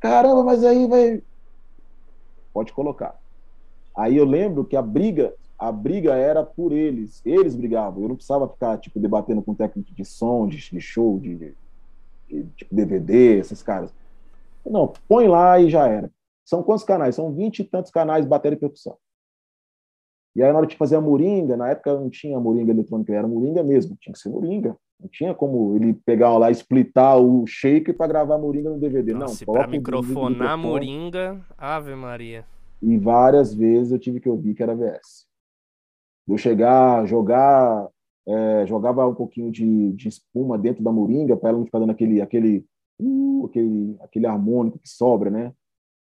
Caramba, 0.00 0.42
mas 0.42 0.64
aí 0.64 0.86
vai. 0.86 1.22
Pode 2.52 2.72
colocar. 2.72 3.20
Aí 3.94 4.16
eu 4.16 4.24
lembro 4.24 4.64
que 4.64 4.76
a 4.76 4.82
briga, 4.82 5.34
a 5.58 5.70
briga 5.70 6.14
era 6.14 6.42
por 6.42 6.72
eles. 6.72 7.20
Eles 7.24 7.54
brigavam. 7.54 8.02
Eu 8.02 8.08
não 8.08 8.16
precisava 8.16 8.48
ficar 8.48 8.78
tipo 8.78 8.98
debatendo 8.98 9.42
com 9.42 9.54
técnico 9.54 9.94
de 9.94 10.04
som, 10.04 10.48
de, 10.48 10.56
de 10.56 10.80
show, 10.80 11.18
de, 11.18 11.36
de, 11.36 11.54
de 12.28 12.44
tipo, 12.56 12.74
DVD, 12.74 13.38
esses 13.38 13.62
caras. 13.62 13.92
Não, 14.64 14.92
põe 15.06 15.28
lá 15.28 15.60
e 15.60 15.68
já 15.68 15.86
era. 15.86 16.10
São 16.44 16.62
quantos 16.62 16.84
canais? 16.84 17.14
São 17.14 17.32
vinte 17.32 17.60
e 17.60 17.64
tantos 17.64 17.90
canais 17.90 18.26
bateria 18.26 18.56
e 18.56 18.60
percussão. 18.60 18.96
E 20.34 20.42
aí, 20.42 20.52
na 20.52 20.58
hora 20.58 20.66
de 20.66 20.76
fazer 20.76 20.96
a 20.96 21.00
moringa, 21.00 21.56
na 21.56 21.70
época 21.70 21.94
não 21.94 22.08
tinha 22.08 22.38
moringa 22.38 22.70
eletrônica, 22.70 23.12
era 23.12 23.26
moringa 23.26 23.62
mesmo, 23.62 23.96
tinha 24.00 24.12
que 24.12 24.18
ser 24.18 24.28
moringa. 24.28 24.76
Não 25.00 25.08
tinha 25.08 25.34
como 25.34 25.74
ele 25.76 25.94
pegar 25.94 26.36
lá, 26.36 26.50
splitar 26.50 27.18
o 27.18 27.46
shake 27.46 27.92
para 27.92 28.06
gravar 28.06 28.34
a 28.34 28.38
moringa 28.38 28.70
no 28.70 28.78
DVD. 28.78 29.14
Nossa, 29.14 29.44
não, 29.46 29.54
para 29.54 29.66
microfonar 29.66 30.58
moringa, 30.58 31.40
Ave 31.56 31.94
Maria. 31.94 32.44
E 32.82 32.96
várias 32.98 33.54
vezes 33.54 33.92
eu 33.92 33.98
tive 33.98 34.20
que 34.20 34.28
ouvir 34.28 34.54
que 34.54 34.62
era 34.62 34.74
VS. 34.74 35.26
Eu 36.28 36.38
chegar, 36.38 37.06
jogar, 37.06 37.88
é, 38.26 38.66
jogava 38.66 39.06
um 39.06 39.14
pouquinho 39.14 39.50
de, 39.50 39.92
de 39.92 40.08
espuma 40.08 40.56
dentro 40.58 40.82
da 40.82 40.92
moringa 40.92 41.36
para 41.36 41.48
ela 41.48 41.58
não 41.58 41.64
ficar 41.64 41.78
dando 41.78 41.90
aquele, 41.90 42.20
aquele, 42.20 42.64
uh, 43.00 43.46
aquele, 43.46 43.96
aquele 44.00 44.26
harmônico 44.26 44.78
que 44.78 44.88
sobra, 44.88 45.30
né? 45.30 45.52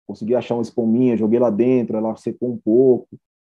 Consegui 0.07 0.35
achar 0.35 0.55
uma 0.55 0.63
espuminha, 0.63 1.17
joguei 1.17 1.39
lá 1.39 1.51
dentro, 1.51 1.97
ela 1.97 2.17
secou 2.17 2.51
um 2.51 2.59
pouco. 2.59 3.09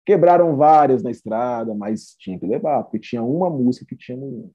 Quebraram 0.08 0.56
várias 0.56 1.04
na 1.04 1.12
estrada, 1.12 1.76
mas 1.76 2.16
tinha 2.18 2.40
que 2.40 2.46
levar, 2.48 2.82
porque 2.84 2.98
tinha 2.98 3.22
uma 3.22 3.50
música 3.50 3.86
que 3.86 3.94
tinha 3.94 4.18
moringa. 4.18 4.50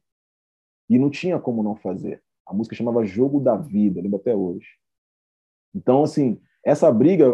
E 0.89 0.99
não 0.99 1.11
tinha 1.11 1.39
como 1.39 1.63
não 1.63 1.77
fazer. 1.77 2.23
A 2.47 2.55
música 2.55 2.75
chamava 2.75 3.05
Jogo 3.05 3.39
da 3.39 3.55
Vida, 3.55 4.01
lembro 4.01 4.19
até 4.19 4.35
hoje. 4.35 4.67
Então, 5.75 6.05
assim, 6.05 6.41
essa 6.65 6.91
briga, 6.91 7.31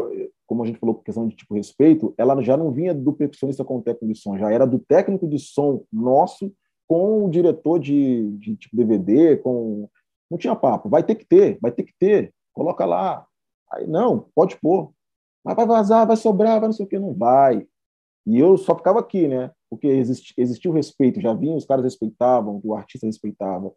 como 0.48 0.64
a 0.64 0.66
gente 0.66 0.80
falou, 0.80 0.96
questão 0.96 1.28
de 1.28 1.36
tipo 1.36 1.54
respeito, 1.54 2.12
ela 2.18 2.42
já 2.42 2.56
não 2.56 2.72
vinha 2.72 2.92
do 2.92 3.12
percussionista 3.12 3.64
com 3.64 3.76
o 3.78 3.82
técnico 3.82 4.12
de 4.12 4.18
som, 4.18 4.36
já 4.36 4.50
era 4.52 4.66
do 4.66 4.80
técnico 4.80 5.28
de 5.28 5.38
som 5.38 5.84
nosso 5.92 6.52
com 6.88 7.24
o 7.24 7.30
diretor 7.30 7.78
de, 7.78 8.32
de 8.38 8.56
tipo 8.56 8.76
DVD, 8.76 9.36
com 9.36 9.88
não 10.28 10.36
tinha 10.36 10.56
papo, 10.56 10.88
vai 10.88 11.04
ter 11.04 11.14
que 11.14 11.24
ter, 11.24 11.56
vai 11.62 11.70
ter 11.70 11.84
que 11.84 11.94
ter, 11.96 12.34
coloca 12.52 12.84
lá. 12.84 13.24
Aí 13.72 13.86
não, 13.86 14.28
pode 14.34 14.56
pôr. 14.56 14.90
Mas 15.44 15.54
vai 15.54 15.66
vazar, 15.66 16.04
vai 16.04 16.16
sobrar, 16.16 16.58
vai 16.58 16.68
não 16.68 16.72
sei 16.72 16.84
o 16.84 16.88
que, 16.88 16.98
não 16.98 17.14
vai. 17.14 17.64
E 18.28 18.38
eu 18.38 18.58
só 18.58 18.76
ficava 18.76 19.00
aqui, 19.00 19.26
né? 19.26 19.50
Porque 19.70 19.86
existia, 19.86 20.70
o 20.70 20.74
respeito, 20.74 21.18
já 21.18 21.32
vinha, 21.32 21.56
os 21.56 21.64
caras 21.64 21.82
respeitavam, 21.82 22.60
o 22.62 22.74
artista 22.74 23.06
respeitava, 23.06 23.72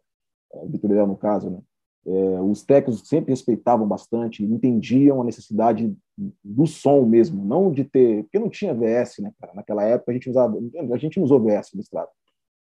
é, 0.52 0.58
o 0.58 0.68
Vitor 0.68 0.90
no 1.06 1.16
caso, 1.16 1.48
né? 1.48 1.58
É, 2.04 2.40
os 2.42 2.62
técnicos 2.62 3.08
sempre 3.08 3.30
respeitavam 3.30 3.88
bastante, 3.88 4.44
entendiam 4.44 5.22
a 5.22 5.24
necessidade 5.24 5.96
do 6.44 6.66
som 6.66 7.06
mesmo, 7.06 7.42
não 7.44 7.72
de 7.72 7.84
ter, 7.84 8.24
porque 8.24 8.38
não 8.38 8.50
tinha 8.50 8.74
VS, 8.74 9.20
né, 9.20 9.32
cara? 9.40 9.54
Naquela 9.54 9.84
época 9.84 10.10
a 10.10 10.14
gente 10.14 10.28
usava, 10.28 10.58
a 10.92 10.98
gente 10.98 11.16
não 11.16 11.24
usou 11.24 11.40
VS 11.40 11.70
no 11.74 11.80
estrado. 11.80 12.10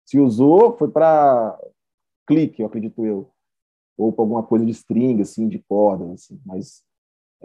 Se 0.04 0.18
usou, 0.18 0.76
foi 0.76 0.90
para 0.90 1.56
clique, 2.26 2.62
eu 2.62 2.66
acredito 2.66 3.04
eu, 3.06 3.30
ou 3.96 4.12
para 4.12 4.24
alguma 4.24 4.42
coisa 4.42 4.64
de 4.64 4.72
string, 4.72 5.22
assim, 5.22 5.48
de 5.48 5.60
cordas, 5.68 6.10
assim, 6.10 6.40
mas 6.44 6.82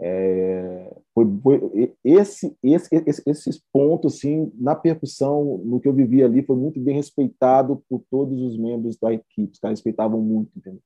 é, 0.04 0.96
foi, 1.14 1.24
foi 1.40 1.94
esse, 2.02 2.56
esse, 2.60 2.88
esse, 3.06 3.22
esses 3.24 3.62
pontos, 3.72 4.16
assim, 4.16 4.50
na 4.56 4.74
percussão, 4.74 5.58
no 5.58 5.78
que 5.78 5.86
eu 5.86 5.92
vivi 5.92 6.24
ali, 6.24 6.42
foi 6.42 6.56
muito 6.56 6.80
bem 6.80 6.96
respeitado 6.96 7.84
por 7.88 8.02
todos 8.10 8.40
os 8.40 8.58
membros 8.58 8.96
da 8.96 9.12
equipe, 9.12 9.52
os 9.52 9.60
caras 9.60 9.78
respeitavam 9.78 10.20
muito, 10.20 10.50
entendeu? 10.56 10.80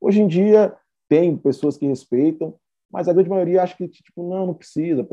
Hoje 0.00 0.20
em 0.20 0.26
dia, 0.26 0.76
tem 1.08 1.36
pessoas 1.36 1.76
que 1.76 1.86
respeitam, 1.86 2.54
mas 2.90 3.08
a 3.08 3.12
grande 3.12 3.30
maioria 3.30 3.62
acha 3.62 3.76
que, 3.76 3.86
tipo, 3.86 4.28
não, 4.28 4.46
não 4.46 4.54
precisa, 4.54 5.06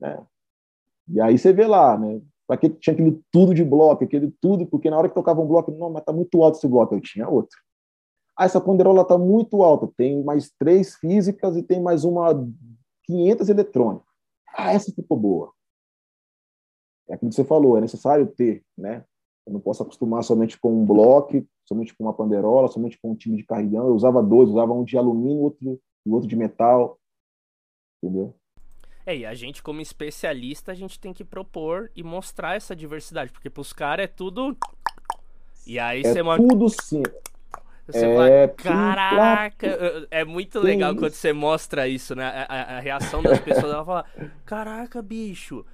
né? 0.00 0.24
E 1.06 1.20
aí 1.20 1.36
você 1.36 1.52
vê 1.52 1.66
lá, 1.66 1.98
né? 1.98 2.22
Para 2.46 2.56
que 2.56 2.70
tinha 2.70 2.94
aquele 2.94 3.20
tudo 3.30 3.52
de 3.52 3.64
bloco, 3.64 4.04
aquele 4.04 4.32
tudo, 4.40 4.66
porque 4.66 4.88
na 4.88 4.96
hora 4.96 5.08
que 5.10 5.14
tocava 5.14 5.42
um 5.42 5.46
bloco, 5.46 5.70
não, 5.72 5.90
mas 5.90 6.04
tá 6.04 6.12
muito 6.12 6.42
alto 6.42 6.56
esse 6.56 6.68
bloco, 6.68 6.94
eu 6.94 7.00
tinha 7.00 7.28
outro. 7.28 7.58
Ah, 8.36 8.46
essa 8.46 8.60
ponderola 8.60 9.02
está 9.02 9.18
muito 9.18 9.62
alta, 9.62 9.90
tem 9.96 10.24
mais 10.24 10.50
três 10.58 10.94
físicas 10.96 11.56
e 11.56 11.62
tem 11.62 11.82
mais 11.82 12.04
uma 12.04 12.32
500 13.04 13.48
eletrônicas. 13.48 14.08
Ah, 14.48 14.72
essa 14.72 14.92
ficou 14.92 15.18
boa. 15.18 15.52
É 17.08 17.14
aquilo 17.14 17.30
que 17.30 17.36
você 17.36 17.44
falou, 17.44 17.76
é 17.76 17.80
necessário 17.80 18.26
ter, 18.26 18.64
né? 18.76 19.04
Eu 19.46 19.52
não 19.52 19.60
posso 19.60 19.82
acostumar 19.82 20.24
somente 20.24 20.58
com 20.58 20.72
um 20.72 20.86
bloco, 20.86 21.46
somente 21.66 21.94
com 21.94 22.04
uma 22.04 22.14
panderola, 22.14 22.68
somente 22.68 22.98
com 22.98 23.10
um 23.10 23.14
time 23.14 23.36
de 23.36 23.44
carrilhão. 23.44 23.88
Eu 23.88 23.94
usava 23.94 24.22
dois, 24.22 24.48
usava 24.48 24.72
um 24.72 24.84
de 24.84 24.96
alumínio, 24.96 25.42
outro, 25.42 25.80
outro 26.06 26.28
de 26.28 26.36
metal, 26.36 26.98
entendeu? 28.02 28.34
É, 29.06 29.14
e 29.14 29.26
a 29.26 29.34
gente, 29.34 29.62
como 29.62 29.82
especialista, 29.82 30.72
a 30.72 30.74
gente 30.74 30.98
tem 30.98 31.12
que 31.12 31.24
propor 31.24 31.90
e 31.94 32.02
mostrar 32.02 32.56
essa 32.56 32.74
diversidade, 32.74 33.30
porque 33.30 33.50
pros 33.50 33.72
caras 33.72 34.04
é 34.04 34.06
tudo. 34.06 34.56
E 35.66 35.78
aí 35.78 36.00
é 36.00 36.12
você 36.12 36.22
Tudo 36.36 36.68
sim. 36.70 37.02
Você 37.86 38.06
é, 38.06 38.14
fala, 38.14 38.48
caraca, 38.56 40.06
é 40.10 40.24
muito 40.24 40.58
legal 40.58 40.92
isso. 40.92 41.00
quando 41.00 41.12
você 41.12 41.32
mostra 41.32 41.86
isso, 41.86 42.14
né? 42.14 42.46
A, 42.48 42.76
a, 42.76 42.80
reação 42.80 43.22
das 43.22 43.38
pessoas, 43.40 43.72
ela 43.72 43.84
fala, 43.84 44.04
caraca, 44.46 45.02
bicho, 45.02 45.64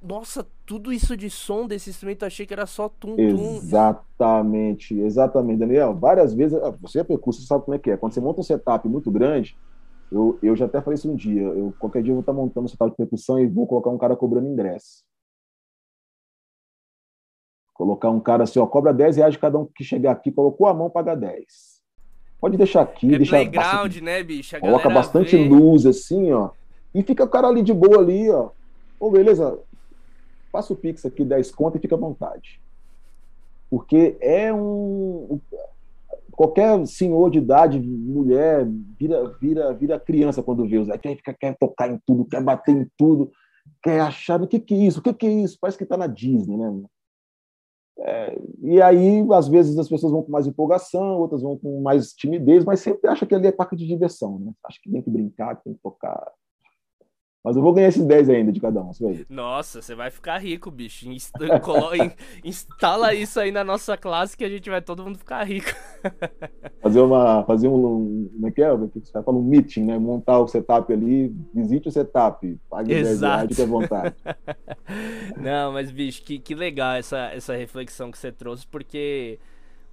nossa, 0.00 0.46
tudo 0.64 0.92
isso 0.92 1.16
de 1.16 1.28
som 1.28 1.66
desse 1.66 1.90
instrumento, 1.90 2.24
achei 2.24 2.46
que 2.46 2.54
era 2.54 2.66
só 2.66 2.88
tum-tum. 2.88 3.56
Exatamente, 3.56 4.98
exatamente, 5.00 5.58
Daniel. 5.58 5.94
Várias 5.94 6.32
vezes, 6.32 6.56
ah, 6.62 6.70
você 6.80 7.00
é 7.00 7.04
percurso, 7.04 7.40
você 7.40 7.46
sabe 7.48 7.64
como 7.64 7.74
é 7.74 7.78
que 7.78 7.90
é. 7.90 7.96
Quando 7.96 8.12
você 8.12 8.20
monta 8.20 8.40
um 8.40 8.44
setup 8.44 8.88
muito 8.88 9.10
grande, 9.10 9.56
eu, 10.12 10.38
eu 10.40 10.54
já 10.54 10.66
até 10.66 10.80
falei 10.80 10.94
isso 10.94 11.10
um 11.10 11.16
dia, 11.16 11.42
eu, 11.42 11.74
qualquer 11.78 12.02
dia 12.02 12.12
eu 12.12 12.16
vou 12.16 12.20
estar 12.20 12.32
montando 12.32 12.66
um 12.66 12.68
setup 12.68 12.90
de 12.90 12.96
percussão 12.96 13.38
e 13.40 13.46
vou 13.46 13.66
colocar 13.66 13.90
um 13.90 13.98
cara 13.98 14.14
cobrando 14.14 14.46
ingresso. 14.46 15.02
Colocar 17.78 18.10
um 18.10 18.18
cara 18.18 18.42
assim, 18.42 18.58
ó, 18.58 18.66
cobra 18.66 18.92
10 18.92 19.18
reais 19.18 19.34
de 19.34 19.38
cada 19.38 19.56
um 19.56 19.64
que 19.64 19.84
chegar 19.84 20.10
aqui, 20.10 20.32
colocou 20.32 20.66
a 20.66 20.74
mão, 20.74 20.90
paga 20.90 21.14
10. 21.14 21.46
Pode 22.40 22.56
deixar 22.56 22.82
aqui, 22.82 23.14
é 23.14 23.18
deixa 23.18 23.30
playground, 23.30 23.72
bastante, 23.72 24.00
né, 24.00 24.20
bicho? 24.24 24.56
A 24.56 24.60
coloca 24.60 24.90
bastante 24.90 25.36
vê. 25.36 25.48
luz, 25.48 25.86
assim, 25.86 26.32
ó. 26.32 26.50
E 26.92 27.04
fica 27.04 27.22
o 27.22 27.28
cara 27.28 27.46
ali 27.46 27.62
de 27.62 27.72
boa 27.72 28.00
ali, 28.00 28.28
ó. 28.30 28.50
Ô, 28.98 29.12
beleza, 29.12 29.56
passa 30.50 30.72
o 30.72 30.76
Pix 30.76 31.06
aqui, 31.06 31.24
10 31.24 31.52
conto 31.52 31.78
e 31.78 31.80
fica 31.80 31.94
à 31.94 31.98
vontade. 31.98 32.60
Porque 33.70 34.16
é 34.20 34.52
um. 34.52 35.40
Qualquer 36.32 36.84
senhor 36.84 37.30
de 37.30 37.38
idade, 37.38 37.78
mulher, 37.78 38.66
vira, 38.98 39.36
vira, 39.40 39.72
vira 39.72 40.00
criança 40.00 40.42
quando 40.42 40.66
vê 40.66 40.78
os. 40.78 40.88
Quer, 40.98 41.16
quer 41.16 41.56
tocar 41.56 41.88
em 41.88 42.00
tudo, 42.04 42.24
quer 42.24 42.42
bater 42.42 42.74
em 42.74 42.88
tudo, 42.96 43.30
quer 43.80 44.00
achar. 44.00 44.42
O 44.42 44.48
que, 44.48 44.58
que 44.58 44.74
é 44.74 44.78
isso? 44.78 44.98
O 44.98 45.02
que, 45.02 45.14
que 45.14 45.26
é 45.28 45.30
isso? 45.30 45.56
Parece 45.60 45.78
que 45.78 45.84
está 45.84 45.96
na 45.96 46.08
Disney, 46.08 46.56
né? 46.56 46.72
É, 48.00 48.38
e 48.62 48.80
aí, 48.80 49.26
às 49.32 49.48
vezes, 49.48 49.76
as 49.76 49.88
pessoas 49.88 50.12
vão 50.12 50.22
com 50.22 50.30
mais 50.30 50.46
empolgação, 50.46 51.18
outras 51.18 51.42
vão 51.42 51.58
com 51.58 51.80
mais 51.80 52.12
timidez, 52.12 52.64
mas 52.64 52.80
sempre 52.80 53.08
acha 53.08 53.26
que 53.26 53.34
ali 53.34 53.48
é 53.48 53.52
parque 53.52 53.74
de 53.74 53.86
diversão, 53.86 54.38
né? 54.38 54.52
Acha 54.64 54.78
que 54.82 54.90
tem 54.90 55.02
que 55.02 55.10
brincar, 55.10 55.56
que 55.56 55.64
tem 55.64 55.74
que 55.74 55.80
tocar. 55.80 56.32
Mas 57.48 57.56
eu 57.56 57.62
vou 57.62 57.72
ganhar 57.72 57.88
esses 57.88 58.04
10 58.04 58.28
ainda 58.28 58.52
de 58.52 58.60
cada 58.60 58.78
um, 58.82 58.92
você 58.92 59.02
vai 59.02 59.26
Nossa, 59.26 59.80
você 59.80 59.94
vai 59.94 60.10
ficar 60.10 60.36
rico, 60.36 60.70
bicho. 60.70 61.08
Instala 62.44 63.14
isso 63.14 63.40
aí 63.40 63.50
na 63.50 63.64
nossa 63.64 63.96
classe 63.96 64.36
que 64.36 64.44
a 64.44 64.50
gente 64.50 64.68
vai 64.68 64.82
todo 64.82 65.02
mundo 65.02 65.16
ficar 65.16 65.42
rico. 65.44 65.70
fazer 66.82 67.00
uma. 67.00 67.42
Fazer 67.44 67.68
um. 67.68 68.28
Como 68.34 68.48
é 68.48 68.50
que 68.50 68.60
é? 68.60 68.68
Você 68.76 69.22
falar 69.22 69.38
um 69.38 69.42
meeting, 69.42 69.84
né? 69.84 69.98
Montar 69.98 70.40
o 70.40 70.46
setup 70.46 70.92
ali, 70.92 71.34
visite 71.54 71.88
o 71.88 71.90
setup, 71.90 72.60
pague 72.68 72.92
Exato. 72.92 73.46
10 73.46 73.56
reais 73.56 73.56
de 73.56 73.64
vontade. 73.64 74.14
Não, 75.40 75.72
mas, 75.72 75.90
bicho, 75.90 76.22
que, 76.24 76.38
que 76.38 76.54
legal 76.54 76.96
essa, 76.96 77.30
essa 77.32 77.56
reflexão 77.56 78.10
que 78.10 78.18
você 78.18 78.30
trouxe, 78.30 78.66
porque. 78.66 79.38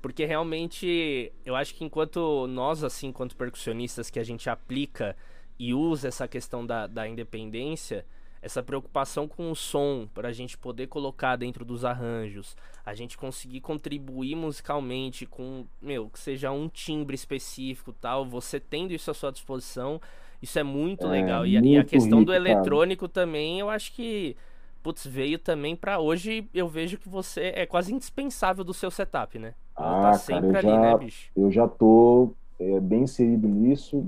Porque 0.01 0.25
realmente 0.25 1.31
eu 1.45 1.55
acho 1.55 1.73
que 1.73 1.85
enquanto 1.85 2.45
nós, 2.47 2.83
assim, 2.83 3.07
enquanto 3.07 3.35
percussionistas, 3.35 4.09
que 4.09 4.19
a 4.19 4.23
gente 4.23 4.49
aplica 4.49 5.15
e 5.57 5.73
usa 5.73 6.07
essa 6.07 6.27
questão 6.27 6.65
da, 6.65 6.87
da 6.87 7.07
independência, 7.07 8.05
essa 8.41 8.61
preocupação 8.61 9.27
com 9.27 9.49
o 9.49 9.55
som, 9.55 10.07
para 10.13 10.29
a 10.29 10.31
gente 10.31 10.57
poder 10.57 10.87
colocar 10.87 11.35
dentro 11.35 11.65
dos 11.65 11.83
arranjos, 11.83 12.55
a 12.85 12.93
gente 12.93 13.17
conseguir 13.17 13.59
contribuir 13.61 14.35
musicalmente 14.35 15.25
com, 15.25 15.65
meu, 15.81 16.09
que 16.09 16.19
seja 16.19 16.51
um 16.51 16.67
timbre 16.69 17.15
específico 17.15 17.91
tal, 17.91 18.23
você 18.23 18.59
tendo 18.59 18.93
isso 18.93 19.09
à 19.09 19.13
sua 19.15 19.31
disposição, 19.31 19.99
isso 20.41 20.59
é 20.59 20.63
muito 20.63 21.07
é, 21.07 21.09
legal. 21.09 21.45
E, 21.45 21.53
muito 21.53 21.67
e, 21.67 21.77
a 21.77 21.83
questão 21.83 22.19
rico, 22.19 22.31
do 22.31 22.33
eletrônico 22.33 23.09
cara. 23.09 23.25
também, 23.25 23.59
eu 23.59 23.69
acho 23.69 23.91
que, 23.93 24.37
putz, 24.83 25.07
veio 25.07 25.39
também 25.39 25.75
para 25.75 25.97
hoje, 25.99 26.47
eu 26.53 26.67
vejo 26.67 26.99
que 26.99 27.09
você 27.09 27.51
é 27.55 27.65
quase 27.65 27.93
indispensável 27.93 28.63
do 28.63 28.75
seu 28.75 28.91
setup, 28.91 29.39
né? 29.39 29.55
Ah, 29.75 30.01
tá 30.01 30.13
sempre 30.13 30.51
cara, 30.51 30.59
ali, 30.59 30.69
já, 30.69 30.79
né, 30.81 30.97
bicho? 30.97 31.31
Eu 31.35 31.51
já 31.51 31.67
tô 31.67 32.31
é, 32.59 32.79
bem 32.79 33.03
inserido 33.03 33.47
nisso, 33.47 34.05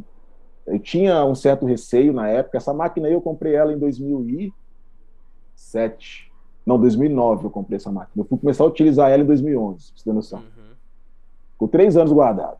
eu 0.67 0.79
tinha 0.79 1.25
um 1.25 1.33
certo 1.33 1.65
receio 1.65 2.13
na 2.13 2.27
época. 2.27 2.57
Essa 2.57 2.73
máquina 2.73 3.07
aí 3.07 3.13
eu 3.13 3.21
comprei 3.21 3.55
ela 3.55 3.73
em 3.73 3.79
2007. 3.79 6.29
Não, 6.65 6.77
2009 6.77 7.45
eu 7.45 7.49
comprei 7.49 7.77
essa 7.77 7.89
máquina. 7.91 8.21
Eu 8.21 8.27
fui 8.27 8.37
começar 8.37 8.65
a 8.65 8.67
utilizar 8.67 9.09
ela 9.09 9.23
em 9.23 9.25
2011, 9.25 9.77
pra 9.77 9.85
você 9.97 10.03
ter 10.03 10.13
noção. 10.13 10.39
Uhum. 10.39 10.75
Ficou 11.53 11.69
três 11.69 11.95
anos 11.95 12.11
guardado. 12.11 12.57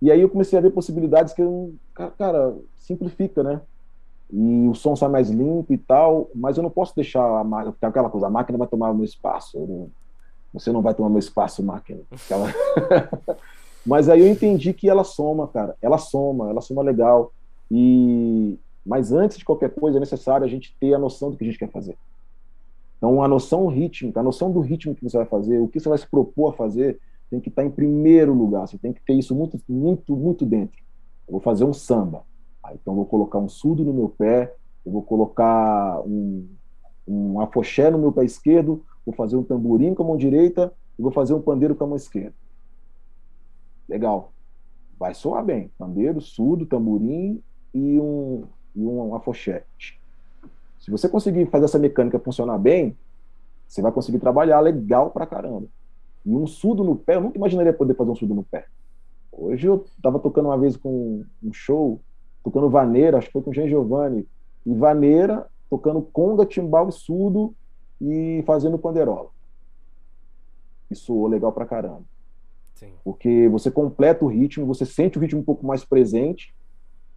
E 0.00 0.10
aí 0.10 0.20
eu 0.20 0.28
comecei 0.28 0.58
a 0.58 0.62
ver 0.62 0.72
possibilidades 0.72 1.32
que 1.32 1.40
eu, 1.40 1.72
cara, 2.18 2.54
simplifica, 2.76 3.42
né? 3.42 3.62
E 4.30 4.68
o 4.68 4.74
som 4.74 4.94
sai 4.94 5.08
mais 5.08 5.30
limpo 5.30 5.72
e 5.72 5.78
tal, 5.78 6.28
mas 6.34 6.56
eu 6.56 6.62
não 6.62 6.70
posso 6.70 6.94
deixar 6.94 7.24
a 7.38 7.44
máquina, 7.44 7.74
aquela 7.80 8.10
coisa, 8.10 8.26
a 8.26 8.30
máquina 8.30 8.58
vai 8.58 8.66
tomar 8.66 8.90
o 8.90 8.94
meu 8.94 9.04
espaço. 9.04 9.58
Não, 9.58 9.88
você 10.52 10.72
não 10.72 10.82
vai 10.82 10.92
tomar 10.92 11.08
meu 11.08 11.18
espaço, 11.18 11.62
máquina. 11.62 12.00
Aquela... 12.10 12.48
Mas 13.84 14.08
aí 14.08 14.20
eu 14.20 14.28
entendi 14.28 14.72
que 14.72 14.88
ela 14.88 15.04
soma, 15.04 15.48
cara. 15.48 15.76
Ela 15.82 15.98
soma, 15.98 16.50
ela 16.50 16.60
soma 16.60 16.82
legal. 16.82 17.32
E 17.70 18.58
mas 18.84 19.12
antes 19.12 19.38
de 19.38 19.44
qualquer 19.44 19.70
coisa 19.70 19.98
é 19.98 20.00
necessário 20.00 20.44
a 20.44 20.48
gente 20.48 20.76
ter 20.78 20.92
a 20.92 20.98
noção 20.98 21.30
do 21.30 21.36
que 21.36 21.44
a 21.44 21.46
gente 21.46 21.58
quer 21.58 21.70
fazer. 21.70 21.96
Então, 22.98 23.22
a 23.22 23.28
noção 23.28 23.66
rítmica, 23.66 24.20
a 24.20 24.22
noção 24.22 24.50
do 24.50 24.60
ritmo 24.60 24.94
que 24.94 25.02
você 25.02 25.16
vai 25.16 25.26
fazer, 25.26 25.58
o 25.58 25.68
que 25.68 25.80
você 25.80 25.88
vai 25.88 25.98
se 25.98 26.06
propor 26.06 26.50
a 26.50 26.52
fazer, 26.52 27.00
tem 27.30 27.40
que 27.40 27.48
estar 27.48 27.64
em 27.64 27.70
primeiro 27.70 28.34
lugar. 28.34 28.66
Você 28.66 28.78
tem 28.78 28.92
que 28.92 29.00
ter 29.04 29.14
isso 29.14 29.34
muito, 29.34 29.60
muito, 29.68 30.16
muito 30.16 30.44
dentro. 30.44 30.78
Eu 31.26 31.32
vou 31.32 31.40
fazer 31.40 31.64
um 31.64 31.72
samba. 31.72 32.24
Ah, 32.62 32.74
então, 32.74 32.94
vou 32.94 33.06
colocar 33.06 33.38
um 33.38 33.48
surdo 33.48 33.84
no 33.84 33.92
meu 33.92 34.08
pé, 34.08 34.54
eu 34.84 34.92
vou 34.92 35.02
colocar 35.02 36.00
um, 36.02 36.46
um 37.06 37.40
afoxé 37.40 37.90
no 37.90 37.98
meu 37.98 38.12
pé 38.12 38.24
esquerdo, 38.24 38.84
vou 39.04 39.14
fazer 39.14 39.36
um 39.36 39.42
tamborim 39.42 39.94
com 39.94 40.02
a 40.04 40.06
mão 40.06 40.16
direita 40.16 40.72
e 40.98 41.02
vou 41.02 41.10
fazer 41.10 41.34
um 41.34 41.42
pandeiro 41.42 41.74
com 41.74 41.84
a 41.84 41.86
mão 41.86 41.96
esquerda. 41.96 42.34
Legal. 43.88 44.32
Vai 44.98 45.14
soar 45.14 45.44
bem. 45.44 45.70
Pandeiro, 45.78 46.20
surdo, 46.20 46.66
tamborim 46.66 47.42
e 47.74 47.98
um, 47.98 48.44
e 48.74 48.84
um 48.84 49.14
afoxete. 49.14 50.00
Se 50.78 50.90
você 50.90 51.08
conseguir 51.08 51.46
fazer 51.46 51.66
essa 51.66 51.78
mecânica 51.78 52.18
funcionar 52.18 52.58
bem, 52.58 52.96
você 53.68 53.80
vai 53.80 53.92
conseguir 53.92 54.18
trabalhar 54.18 54.60
legal 54.60 55.10
pra 55.10 55.26
caramba. 55.26 55.66
E 56.24 56.30
um 56.34 56.46
surdo 56.46 56.84
no 56.84 56.96
pé, 56.96 57.16
eu 57.16 57.20
nunca 57.20 57.38
imaginaria 57.38 57.72
poder 57.72 57.94
fazer 57.94 58.10
um 58.10 58.16
surdo 58.16 58.34
no 58.34 58.42
pé. 58.42 58.66
Hoje 59.30 59.66
eu 59.66 59.84
tava 60.02 60.18
tocando 60.18 60.46
uma 60.46 60.58
vez 60.58 60.76
com 60.76 61.24
um 61.42 61.52
show, 61.52 62.00
tocando 62.44 62.68
vaneira, 62.68 63.18
acho 63.18 63.28
que 63.28 63.32
foi 63.32 63.42
com 63.42 63.50
o 63.50 63.54
Jean 63.54 63.66
Giovanni, 63.66 64.26
e 64.66 64.74
vaneira, 64.74 65.46
tocando 65.70 66.02
conga, 66.02 66.44
timbal 66.44 66.88
e 66.88 66.92
surdo 66.92 67.54
e 68.00 68.42
fazendo 68.46 68.78
panderola. 68.78 69.30
Isso 70.90 71.06
soou 71.06 71.26
legal 71.26 71.52
pra 71.52 71.64
caramba. 71.64 72.02
Sim. 72.82 72.92
Porque 73.04 73.48
você 73.48 73.70
completa 73.70 74.24
o 74.24 74.28
ritmo, 74.28 74.66
você 74.66 74.84
sente 74.84 75.16
o 75.16 75.20
ritmo 75.20 75.40
um 75.40 75.44
pouco 75.44 75.64
mais 75.64 75.84
presente 75.84 76.52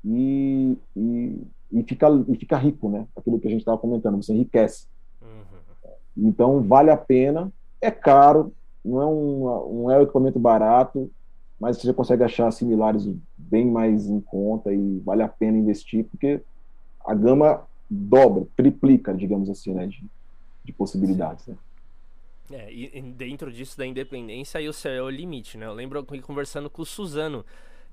e, 0.03 0.78
e, 0.95 1.41
e, 1.72 1.84
fica, 1.84 2.07
e 2.28 2.36
fica 2.36 2.57
rico, 2.57 2.88
né? 2.89 3.07
Aquilo 3.16 3.39
que 3.39 3.47
a 3.47 3.49
gente 3.49 3.61
estava 3.61 3.78
comentando, 3.78 4.22
você 4.22 4.32
enriquece. 4.32 4.86
Uhum. 5.22 6.28
Então, 6.28 6.61
vale 6.61 6.91
a 6.91 6.97
pena. 6.97 7.51
É 7.82 7.89
caro, 7.89 8.53
não 8.84 9.01
é 9.01 9.05
um, 9.05 9.82
não 9.82 9.91
é 9.91 9.97
um 9.97 10.03
equipamento 10.03 10.39
barato, 10.39 11.09
mas 11.59 11.78
você 11.78 11.93
consegue 11.93 12.24
achar 12.24 12.51
similares 12.51 13.09
bem 13.36 13.66
mais 13.66 14.07
em 14.07 14.20
conta 14.22 14.72
e 14.72 14.99
vale 14.99 15.24
a 15.24 15.28
pena 15.28 15.57
investir, 15.57 16.05
porque 16.05 16.41
a 17.03 17.13
gama 17.13 17.63
dobra, 17.89 18.45
triplica, 18.55 19.13
digamos 19.13 19.49
assim, 19.49 19.74
né, 19.74 19.88
de, 19.88 20.03
de 20.63 20.74
possibilidades. 20.74 21.47
Né? 21.47 21.55
É, 22.51 22.71
e 22.71 23.01
dentro 23.01 23.51
disso 23.51 23.77
da 23.77 23.85
independência, 23.85 24.59
aí 24.59 24.69
o 24.69 24.73
céu 24.73 24.93
é 24.93 25.01
o 25.01 25.09
limite, 25.09 25.57
né? 25.57 25.65
Eu 25.65 25.73
lembro 25.73 26.05
conversando 26.21 26.69
com 26.69 26.83
o 26.83 26.85
Suzano, 26.85 27.43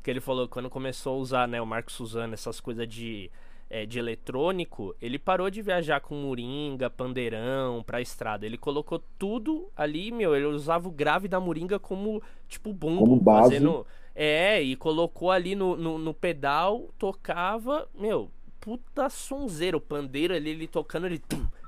que 0.02 0.10
ele 0.10 0.20
falou 0.20 0.46
que 0.46 0.52
quando 0.52 0.68
começou 0.68 1.14
a 1.14 1.16
usar, 1.16 1.48
né, 1.48 1.60
o 1.60 1.66
Marco 1.66 1.90
Suzano, 1.90 2.34
essas 2.34 2.60
coisas 2.60 2.86
de, 2.86 3.30
é, 3.70 3.86
de 3.86 3.98
eletrônico, 3.98 4.94
ele 5.00 5.18
parou 5.18 5.48
de 5.48 5.62
viajar 5.62 6.00
com 6.00 6.14
moringa, 6.14 6.90
pandeirão 6.90 7.82
pra 7.82 8.02
estrada. 8.02 8.44
Ele 8.44 8.58
colocou 8.58 9.02
tudo 9.18 9.70
ali, 9.74 10.12
meu, 10.12 10.36
ele 10.36 10.44
usava 10.46 10.86
o 10.86 10.92
grave 10.92 11.28
da 11.28 11.40
moringa 11.40 11.78
como, 11.78 12.22
tipo, 12.46 12.72
bumbo. 12.74 13.00
Como 13.00 13.16
base. 13.16 13.54
Fazendo, 13.54 13.86
é, 14.14 14.60
e 14.60 14.76
colocou 14.76 15.30
ali 15.30 15.54
no, 15.54 15.76
no, 15.76 15.96
no 15.96 16.12
pedal, 16.12 16.90
tocava, 16.98 17.88
meu, 17.94 18.30
puta 18.60 19.08
sonzeiro. 19.08 19.78
O 19.78 19.80
pandeiro 19.80 20.34
ali, 20.34 20.50
ele 20.50 20.66
tocando, 20.66 21.06
ele... 21.06 21.18
Tum, 21.18 21.46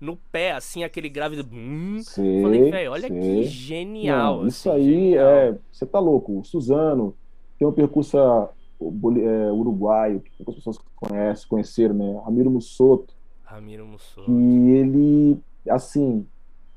no 0.00 0.16
pé, 0.30 0.52
assim, 0.52 0.84
aquele 0.84 1.08
grave. 1.08 1.40
Hum. 1.52 2.00
Sei, 2.02 2.42
Falei, 2.42 2.70
velho, 2.70 2.92
olha 2.92 3.08
sei. 3.08 3.18
que 3.18 3.44
genial. 3.44 4.38
Não, 4.38 4.46
isso 4.46 4.70
assim, 4.70 4.78
aí 4.78 4.84
genial. 4.84 5.28
é. 5.28 5.58
Você 5.72 5.86
tá 5.86 5.98
louco. 5.98 6.38
O 6.38 6.44
Suzano 6.44 7.14
tem 7.58 7.66
um 7.66 7.72
percurso 7.72 8.18
é, 8.18 9.52
uruguaio, 9.52 10.20
que 10.20 10.30
poucas 10.36 10.54
pessoas 10.56 10.78
conhecem, 10.96 11.48
conheceram, 11.48 11.94
né? 11.94 12.20
Ramiro 12.24 12.50
Mussoto. 12.50 13.14
Ramiro 13.44 13.86
Mussoto. 13.86 14.30
E 14.30 14.70
ele, 14.70 15.38
assim, 15.68 16.26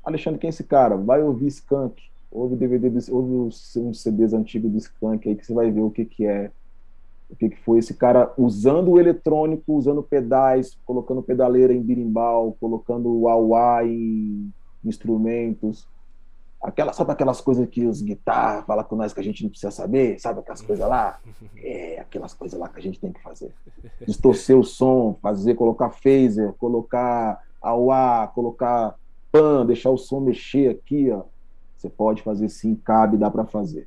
Alexandre, 0.04 0.38
quem 0.40 0.48
é 0.48 0.50
esse 0.50 0.64
cara? 0.64 0.96
Vai 0.96 1.22
ouvir 1.22 1.48
Skank. 1.48 2.02
Ouve 2.30 2.54
DVD, 2.54 2.88
ouve 3.10 3.32
uns 3.34 4.00
CDs 4.00 4.32
antigos 4.32 4.70
do 4.70 4.78
Skank 4.78 5.28
aí 5.28 5.34
que 5.34 5.44
você 5.44 5.52
vai 5.52 5.70
ver 5.70 5.80
o 5.80 5.90
que 5.90 6.04
que 6.04 6.24
é 6.24 6.50
o 7.30 7.36
que, 7.36 7.48
que 7.48 7.62
foi 7.62 7.78
esse 7.78 7.94
cara 7.94 8.32
usando 8.36 8.90
o 8.90 8.98
eletrônico, 8.98 9.74
usando 9.74 10.02
pedais, 10.02 10.76
colocando 10.84 11.22
pedaleira 11.22 11.72
em 11.72 11.80
birimbau, 11.80 12.56
colocando 12.60 13.08
o 13.08 13.28
auá 13.28 13.84
em 13.84 14.52
instrumentos. 14.84 15.86
Aquela, 16.60 16.92
sabe 16.92 17.12
aquelas 17.12 17.40
coisas 17.40 17.66
que 17.68 17.86
os 17.86 18.02
guitarras 18.02 18.66
falam 18.66 18.84
com 18.84 18.96
nós 18.96 19.14
que 19.14 19.20
a 19.20 19.24
gente 19.24 19.42
não 19.42 19.50
precisa 19.50 19.70
saber? 19.70 20.20
Sabe 20.20 20.40
aquelas 20.40 20.60
coisas 20.60 20.86
lá? 20.86 21.18
É, 21.62 22.00
aquelas 22.00 22.32
coisas 22.32 22.58
lá 22.58 22.68
que 22.68 22.78
a 22.78 22.82
gente 22.82 22.98
tem 22.98 23.12
que 23.12 23.22
fazer. 23.22 23.52
Distorcer 24.06 24.58
o 24.58 24.64
som, 24.64 25.16
fazer, 25.20 25.54
colocar 25.54 25.90
phaser, 25.90 26.54
colocar 26.54 27.42
auá, 27.60 28.26
colocar 28.34 28.96
pan, 29.30 29.66
deixar 29.66 29.90
o 29.90 29.98
som 29.98 30.20
mexer 30.20 30.70
aqui, 30.70 31.10
ó. 31.10 31.22
Você 31.76 31.88
pode 31.88 32.22
fazer 32.22 32.48
sim, 32.48 32.74
cabe, 32.74 33.18
dá 33.18 33.30
para 33.30 33.44
fazer. 33.44 33.86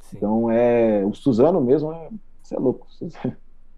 Sim. 0.00 0.16
Então 0.16 0.50
é 0.50 1.04
o 1.04 1.12
Suzano 1.12 1.60
mesmo 1.60 1.92
é 1.92 2.08
você 2.48 2.56
é 2.56 2.58
louco. 2.58 2.86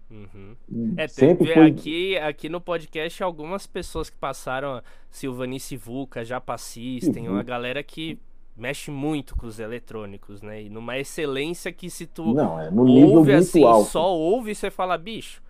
Uhum. 0.09 0.55
Hum, 0.69 0.93
é, 0.97 1.07
Sempre 1.07 1.53
foi... 1.53 1.67
aqui, 1.67 2.17
aqui 2.17 2.49
no 2.49 2.59
podcast 2.59 3.21
algumas 3.23 3.67
pessoas 3.67 4.09
que 4.09 4.17
passaram, 4.17 4.81
Silvanice 5.09 5.75
Vulca, 5.77 6.23
Japassis, 6.23 7.07
tem 7.09 7.29
uma 7.29 7.43
galera 7.43 7.81
que 7.83 8.19
mexe 8.55 8.91
muito 8.91 9.35
com 9.35 9.47
os 9.47 9.59
eletrônicos, 9.59 10.41
né? 10.41 10.63
E 10.63 10.69
numa 10.69 10.97
excelência 10.97 11.71
que 11.71 11.89
se 11.89 12.05
tu 12.05 12.33
Não, 12.33 12.59
é 12.59 12.69
no 12.69 12.83
nível 12.85 13.19
ouve 13.19 13.33
assim, 13.33 13.63
alto. 13.63 13.89
só 13.89 14.13
ouve, 14.13 14.53
você 14.53 14.69
fala, 14.69 14.97
bicho, 14.97 15.41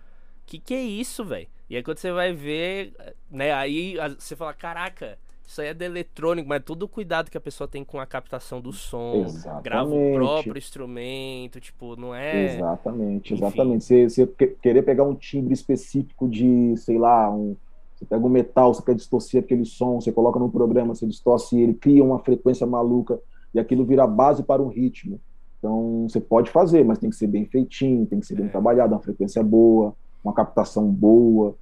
que 0.46 0.58
que 0.58 0.74
é 0.74 0.82
isso, 0.82 1.24
velho? 1.24 1.48
E 1.68 1.76
aí 1.76 1.82
quando 1.82 1.98
você 1.98 2.12
vai 2.12 2.32
ver, 2.32 2.92
né, 3.30 3.52
aí 3.52 3.96
você 4.18 4.36
fala, 4.36 4.54
caraca, 4.54 5.18
isso 5.46 5.60
aí 5.60 5.68
é 5.68 5.74
de 5.74 5.84
eletrônico, 5.84 6.48
mas 6.48 6.62
todo 6.64 6.84
o 6.84 6.88
cuidado 6.88 7.30
que 7.30 7.36
a 7.36 7.40
pessoa 7.40 7.68
tem 7.68 7.84
com 7.84 8.00
a 8.00 8.06
captação 8.06 8.60
do 8.60 8.72
som, 8.72 9.24
exatamente. 9.26 9.64
grava 9.64 9.94
o 9.94 10.14
próprio 10.14 10.56
instrumento, 10.56 11.60
tipo, 11.60 11.96
não 11.96 12.14
é. 12.14 12.56
Exatamente, 12.56 13.34
Enfim. 13.34 13.44
exatamente. 13.44 13.84
Você, 13.84 14.08
você 14.08 14.26
querer 14.62 14.82
pegar 14.82 15.04
um 15.04 15.14
timbre 15.14 15.52
específico 15.52 16.28
de, 16.28 16.74
sei 16.76 16.98
lá, 16.98 17.30
um. 17.30 17.56
Você 17.94 18.06
pega 18.06 18.26
um 18.26 18.30
metal, 18.30 18.74
você 18.74 18.82
quer 18.82 18.94
distorcer 18.94 19.42
aquele 19.42 19.64
som, 19.64 20.00
você 20.00 20.10
coloca 20.10 20.38
no 20.38 20.50
programa, 20.50 20.94
você 20.94 21.06
distorce 21.06 21.60
ele, 21.60 21.74
cria 21.74 22.02
uma 22.02 22.18
frequência 22.18 22.66
maluca 22.66 23.20
e 23.54 23.60
aquilo 23.60 23.84
vira 23.84 24.06
base 24.06 24.42
para 24.42 24.62
um 24.62 24.68
ritmo. 24.68 25.20
Então, 25.58 26.08
você 26.08 26.20
pode 26.20 26.50
fazer, 26.50 26.84
mas 26.84 26.98
tem 26.98 27.10
que 27.10 27.14
ser 27.14 27.28
bem 27.28 27.44
feitinho, 27.46 28.04
tem 28.06 28.18
que 28.18 28.26
ser 28.26 28.34
bem 28.34 28.46
é. 28.46 28.48
trabalhado, 28.48 28.94
uma 28.94 29.00
frequência 29.00 29.42
boa, 29.44 29.94
uma 30.24 30.32
captação 30.32 30.88
boa. 30.88 31.54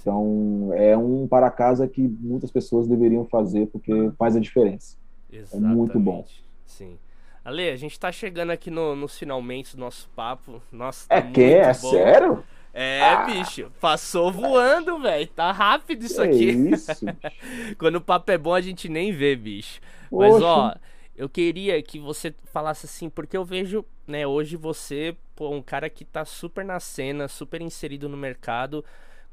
Então, 0.00 0.70
é 0.74 0.96
um 0.96 1.26
para 1.26 1.50
casa 1.50 1.88
que 1.88 2.02
muitas 2.02 2.50
pessoas 2.50 2.86
deveriam 2.86 3.24
fazer, 3.24 3.66
porque 3.68 4.10
faz 4.18 4.36
a 4.36 4.40
diferença. 4.40 4.96
Exatamente. 5.32 5.72
É 5.72 5.74
muito 5.74 5.98
bom. 5.98 6.24
Sim. 6.64 6.98
Ale, 7.44 7.70
a 7.70 7.76
gente 7.76 7.92
está 7.92 8.10
chegando 8.10 8.50
aqui 8.50 8.70
no, 8.70 8.94
nos 8.96 9.16
finalmente 9.18 9.76
do 9.76 9.80
nosso 9.80 10.08
papo. 10.14 10.60
Nossa, 10.70 11.08
tá 11.08 11.16
é 11.16 11.22
que? 11.22 11.42
É 11.42 11.72
bom. 11.72 11.90
sério? 11.90 12.44
É, 12.74 13.00
ah. 13.00 13.24
bicho, 13.24 13.72
passou 13.80 14.30
voando, 14.30 14.98
velho. 14.98 15.26
Tá 15.28 15.50
rápido 15.50 16.04
isso 16.04 16.20
que 16.20 16.28
aqui. 16.28 16.50
Isso, 16.50 16.92
Quando 17.78 17.96
o 17.96 18.00
papo 18.02 18.30
é 18.30 18.36
bom, 18.36 18.52
a 18.52 18.60
gente 18.60 18.88
nem 18.88 19.12
vê, 19.12 19.34
bicho. 19.34 19.80
Poxa. 20.10 20.30
Mas, 20.30 20.42
ó, 20.42 20.74
eu 21.16 21.28
queria 21.28 21.80
que 21.82 21.98
você 21.98 22.34
falasse 22.52 22.84
assim, 22.84 23.08
porque 23.08 23.36
eu 23.36 23.44
vejo, 23.44 23.84
né, 24.06 24.26
hoje 24.26 24.56
você, 24.56 25.16
pô, 25.34 25.48
um 25.50 25.62
cara 25.62 25.88
que 25.88 26.04
tá 26.04 26.24
super 26.24 26.64
na 26.64 26.78
cena, 26.78 27.28
super 27.28 27.62
inserido 27.62 28.08
no 28.08 28.16
mercado. 28.16 28.84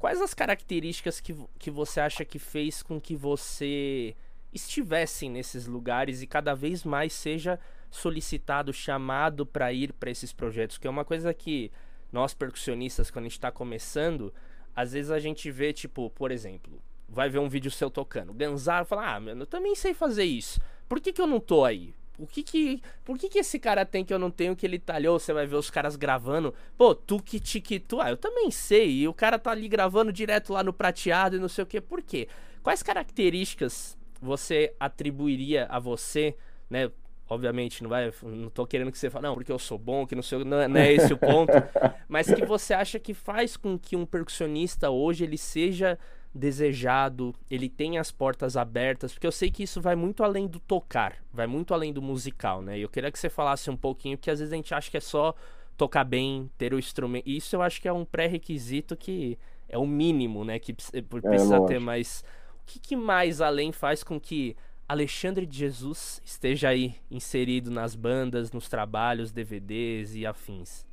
Quais 0.04 0.20
as 0.20 0.34
características 0.34 1.18
que, 1.18 1.34
que 1.58 1.70
você 1.70 1.98
acha 1.98 2.26
que 2.26 2.38
fez 2.38 2.82
com 2.82 3.00
que 3.00 3.16
você 3.16 4.14
estivesse 4.52 5.30
nesses 5.30 5.66
lugares 5.66 6.20
e 6.20 6.26
cada 6.26 6.52
vez 6.52 6.84
mais 6.84 7.14
seja 7.14 7.58
solicitado, 7.90 8.70
chamado 8.70 9.46
para 9.46 9.72
ir 9.72 9.94
para 9.94 10.10
esses 10.10 10.30
projetos? 10.30 10.76
Que 10.76 10.86
é 10.86 10.90
uma 10.90 11.06
coisa 11.06 11.32
que 11.32 11.72
nós 12.12 12.34
percussionistas, 12.34 13.10
quando 13.10 13.24
a 13.24 13.28
gente 13.28 13.38
está 13.38 13.50
começando, 13.50 14.30
às 14.76 14.92
vezes 14.92 15.10
a 15.10 15.18
gente 15.18 15.50
vê, 15.50 15.72
tipo, 15.72 16.10
por 16.10 16.30
exemplo, 16.30 16.82
vai 17.08 17.30
ver 17.30 17.38
um 17.38 17.48
vídeo 17.48 17.70
seu 17.70 17.88
tocando. 17.88 18.34
Ganzaro 18.34 18.84
fala, 18.84 19.14
ah, 19.14 19.20
mano, 19.20 19.44
eu 19.44 19.46
também 19.46 19.74
sei 19.74 19.94
fazer 19.94 20.24
isso. 20.24 20.60
Por 20.86 21.00
que, 21.00 21.14
que 21.14 21.20
eu 21.22 21.26
não 21.26 21.40
tô 21.40 21.64
aí? 21.64 21.94
O 22.18 22.26
que 22.26 22.42
que, 22.42 22.82
por 23.04 23.18
que 23.18 23.28
que 23.28 23.38
esse 23.38 23.58
cara 23.58 23.84
tem 23.84 24.04
que 24.04 24.14
eu 24.14 24.18
não 24.18 24.30
tenho 24.30 24.54
que 24.54 24.64
ele 24.64 24.78
talhou? 24.78 25.18
Você 25.18 25.32
vai 25.32 25.46
ver 25.46 25.56
os 25.56 25.68
caras 25.68 25.96
gravando. 25.96 26.54
Pô, 26.76 26.94
tu 26.94 27.20
que 27.20 27.40
tique 27.40 27.80
tu. 27.80 28.00
Ah, 28.00 28.10
eu 28.10 28.16
também 28.16 28.50
sei. 28.50 29.00
E 29.00 29.08
o 29.08 29.12
cara 29.12 29.38
tá 29.38 29.50
ali 29.50 29.66
gravando 29.66 30.12
direto 30.12 30.52
lá 30.52 30.62
no 30.62 30.72
prateado 30.72 31.36
e 31.36 31.40
não 31.40 31.48
sei 31.48 31.64
o 31.64 31.66
que. 31.66 31.80
Por 31.80 32.02
quê? 32.02 32.28
Quais 32.62 32.82
características 32.82 33.98
você 34.22 34.74
atribuiria 34.78 35.66
a 35.68 35.78
você, 35.78 36.36
né? 36.70 36.90
Obviamente, 37.28 37.82
não 37.82 37.90
vai. 37.90 38.12
Não 38.22 38.48
tô 38.48 38.66
querendo 38.66 38.92
que 38.92 38.98
você 38.98 39.10
fale, 39.10 39.26
não, 39.26 39.34
porque 39.34 39.50
eu 39.50 39.58
sou 39.58 39.78
bom, 39.78 40.06
que 40.06 40.14
não 40.14 40.22
sei. 40.22 40.44
Não, 40.44 40.68
não 40.68 40.80
é 40.80 40.92
esse 40.92 41.12
o 41.12 41.18
ponto. 41.18 41.52
mas 42.08 42.32
que 42.32 42.44
você 42.46 42.74
acha 42.74 42.98
que 42.98 43.12
faz 43.12 43.56
com 43.56 43.78
que 43.78 43.96
um 43.96 44.06
percussionista 44.06 44.88
hoje 44.88 45.24
ele 45.24 45.38
seja 45.38 45.98
desejado, 46.34 47.32
ele 47.48 47.68
tem 47.68 47.96
as 47.96 48.10
portas 48.10 48.56
abertas, 48.56 49.12
porque 49.12 49.26
eu 49.26 49.32
sei 49.32 49.50
que 49.50 49.62
isso 49.62 49.80
vai 49.80 49.94
muito 49.94 50.24
além 50.24 50.48
do 50.48 50.58
tocar, 50.58 51.16
vai 51.32 51.46
muito 51.46 51.72
além 51.72 51.92
do 51.92 52.02
musical, 52.02 52.60
né? 52.60 52.76
E 52.78 52.82
eu 52.82 52.88
queria 52.88 53.10
que 53.10 53.18
você 53.18 53.30
falasse 53.30 53.70
um 53.70 53.76
pouquinho, 53.76 54.18
porque 54.18 54.30
às 54.30 54.40
vezes 54.40 54.52
a 54.52 54.56
gente 54.56 54.74
acha 54.74 54.90
que 54.90 54.96
é 54.96 55.00
só 55.00 55.34
tocar 55.76 56.02
bem, 56.02 56.50
ter 56.58 56.74
o 56.74 56.78
instrumento. 56.78 57.28
Isso 57.28 57.54
eu 57.54 57.62
acho 57.62 57.80
que 57.80 57.86
é 57.86 57.92
um 57.92 58.04
pré-requisito 58.04 58.96
que 58.96 59.38
é 59.68 59.78
o 59.78 59.86
mínimo, 59.86 60.44
né? 60.44 60.58
Que 60.58 60.72
precisa 60.72 61.56
é, 61.56 61.66
ter 61.66 61.78
mais. 61.78 62.24
o 62.62 62.66
que, 62.66 62.80
que 62.80 62.96
mais 62.96 63.40
além 63.40 63.70
faz 63.70 64.02
com 64.02 64.18
que 64.18 64.56
Alexandre 64.88 65.46
de 65.46 65.56
Jesus 65.56 66.20
esteja 66.24 66.68
aí 66.68 66.96
inserido 67.10 67.70
nas 67.70 67.94
bandas, 67.94 68.50
nos 68.50 68.68
trabalhos, 68.68 69.30
DVDs 69.30 70.16
e 70.16 70.26
afins? 70.26 70.84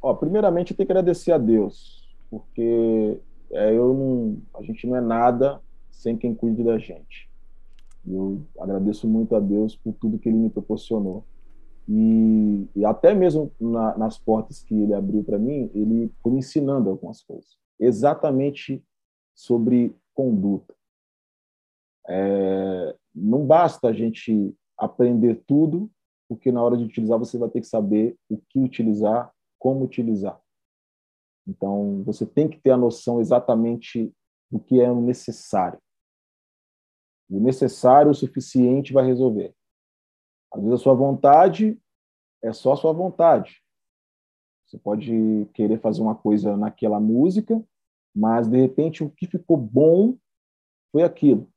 Ó, 0.00 0.14
primeiramente 0.14 0.70
eu 0.70 0.76
tenho 0.76 0.86
que 0.86 0.92
agradecer 0.92 1.32
a 1.32 1.38
Deus, 1.38 2.08
porque 2.30 3.18
é, 3.50 3.72
eu 3.72 3.94
não, 3.94 4.38
a 4.54 4.62
gente 4.62 4.86
não 4.86 4.96
é 4.96 5.00
nada 5.00 5.60
sem 5.90 6.16
quem 6.16 6.34
cuide 6.34 6.62
da 6.62 6.78
gente. 6.78 7.30
Eu 8.06 8.42
agradeço 8.58 9.08
muito 9.08 9.34
a 9.34 9.40
Deus 9.40 9.76
por 9.76 9.92
tudo 9.94 10.18
que 10.18 10.28
Ele 10.28 10.38
me 10.38 10.50
proporcionou. 10.50 11.24
E, 11.88 12.68
e 12.74 12.84
até 12.84 13.14
mesmo 13.14 13.50
na, 13.60 13.96
nas 13.96 14.18
portas 14.18 14.62
que 14.62 14.74
Ele 14.74 14.94
abriu 14.94 15.22
para 15.24 15.38
mim, 15.38 15.70
Ele 15.74 16.12
foi 16.22 16.32
me 16.32 16.38
ensinando 16.38 16.90
algumas 16.90 17.22
coisas, 17.22 17.58
exatamente 17.78 18.82
sobre 19.34 19.94
conduta. 20.14 20.74
É, 22.08 22.96
não 23.14 23.44
basta 23.44 23.88
a 23.88 23.92
gente 23.92 24.54
aprender 24.76 25.42
tudo, 25.46 25.90
porque 26.28 26.52
na 26.52 26.62
hora 26.62 26.76
de 26.76 26.84
utilizar 26.84 27.18
você 27.18 27.38
vai 27.38 27.48
ter 27.48 27.60
que 27.60 27.66
saber 27.66 28.16
o 28.28 28.36
que 28.36 28.58
utilizar, 28.58 29.32
como 29.58 29.84
utilizar. 29.84 30.40
Então, 31.46 32.02
você 32.02 32.26
tem 32.26 32.48
que 32.48 32.58
ter 32.58 32.70
a 32.70 32.76
noção 32.76 33.20
exatamente 33.20 34.12
do 34.50 34.58
que 34.58 34.80
é 34.80 34.92
necessário. 34.92 35.80
O 37.28 37.40
necessário, 37.40 38.10
o 38.10 38.14
suficiente, 38.14 38.92
vai 38.92 39.04
resolver. 39.04 39.54
Às 40.52 40.60
vezes 40.62 40.80
a 40.80 40.82
sua 40.82 40.94
vontade 40.94 41.78
é 42.42 42.52
só 42.52 42.72
a 42.72 42.76
sua 42.76 42.92
vontade. 42.92 43.62
Você 44.66 44.78
pode 44.78 45.46
querer 45.54 45.80
fazer 45.80 46.02
uma 46.02 46.14
coisa 46.14 46.56
naquela 46.56 46.98
música, 46.98 47.62
mas 48.14 48.48
de 48.48 48.60
repente 48.60 49.04
o 49.04 49.10
que 49.10 49.26
ficou 49.26 49.56
bom 49.56 50.16
foi 50.90 51.02
aquilo. 51.02 51.48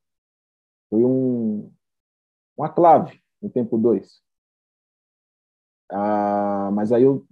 Foi 0.89 1.03
um, 1.03 1.71
uma 2.57 2.69
clave 2.69 3.21
no 3.41 3.49
tempo 3.49 3.77
2. 3.77 4.21
Ah, 5.91 6.69
mas 6.71 6.91
aí 6.91 7.03
eu 7.03 7.25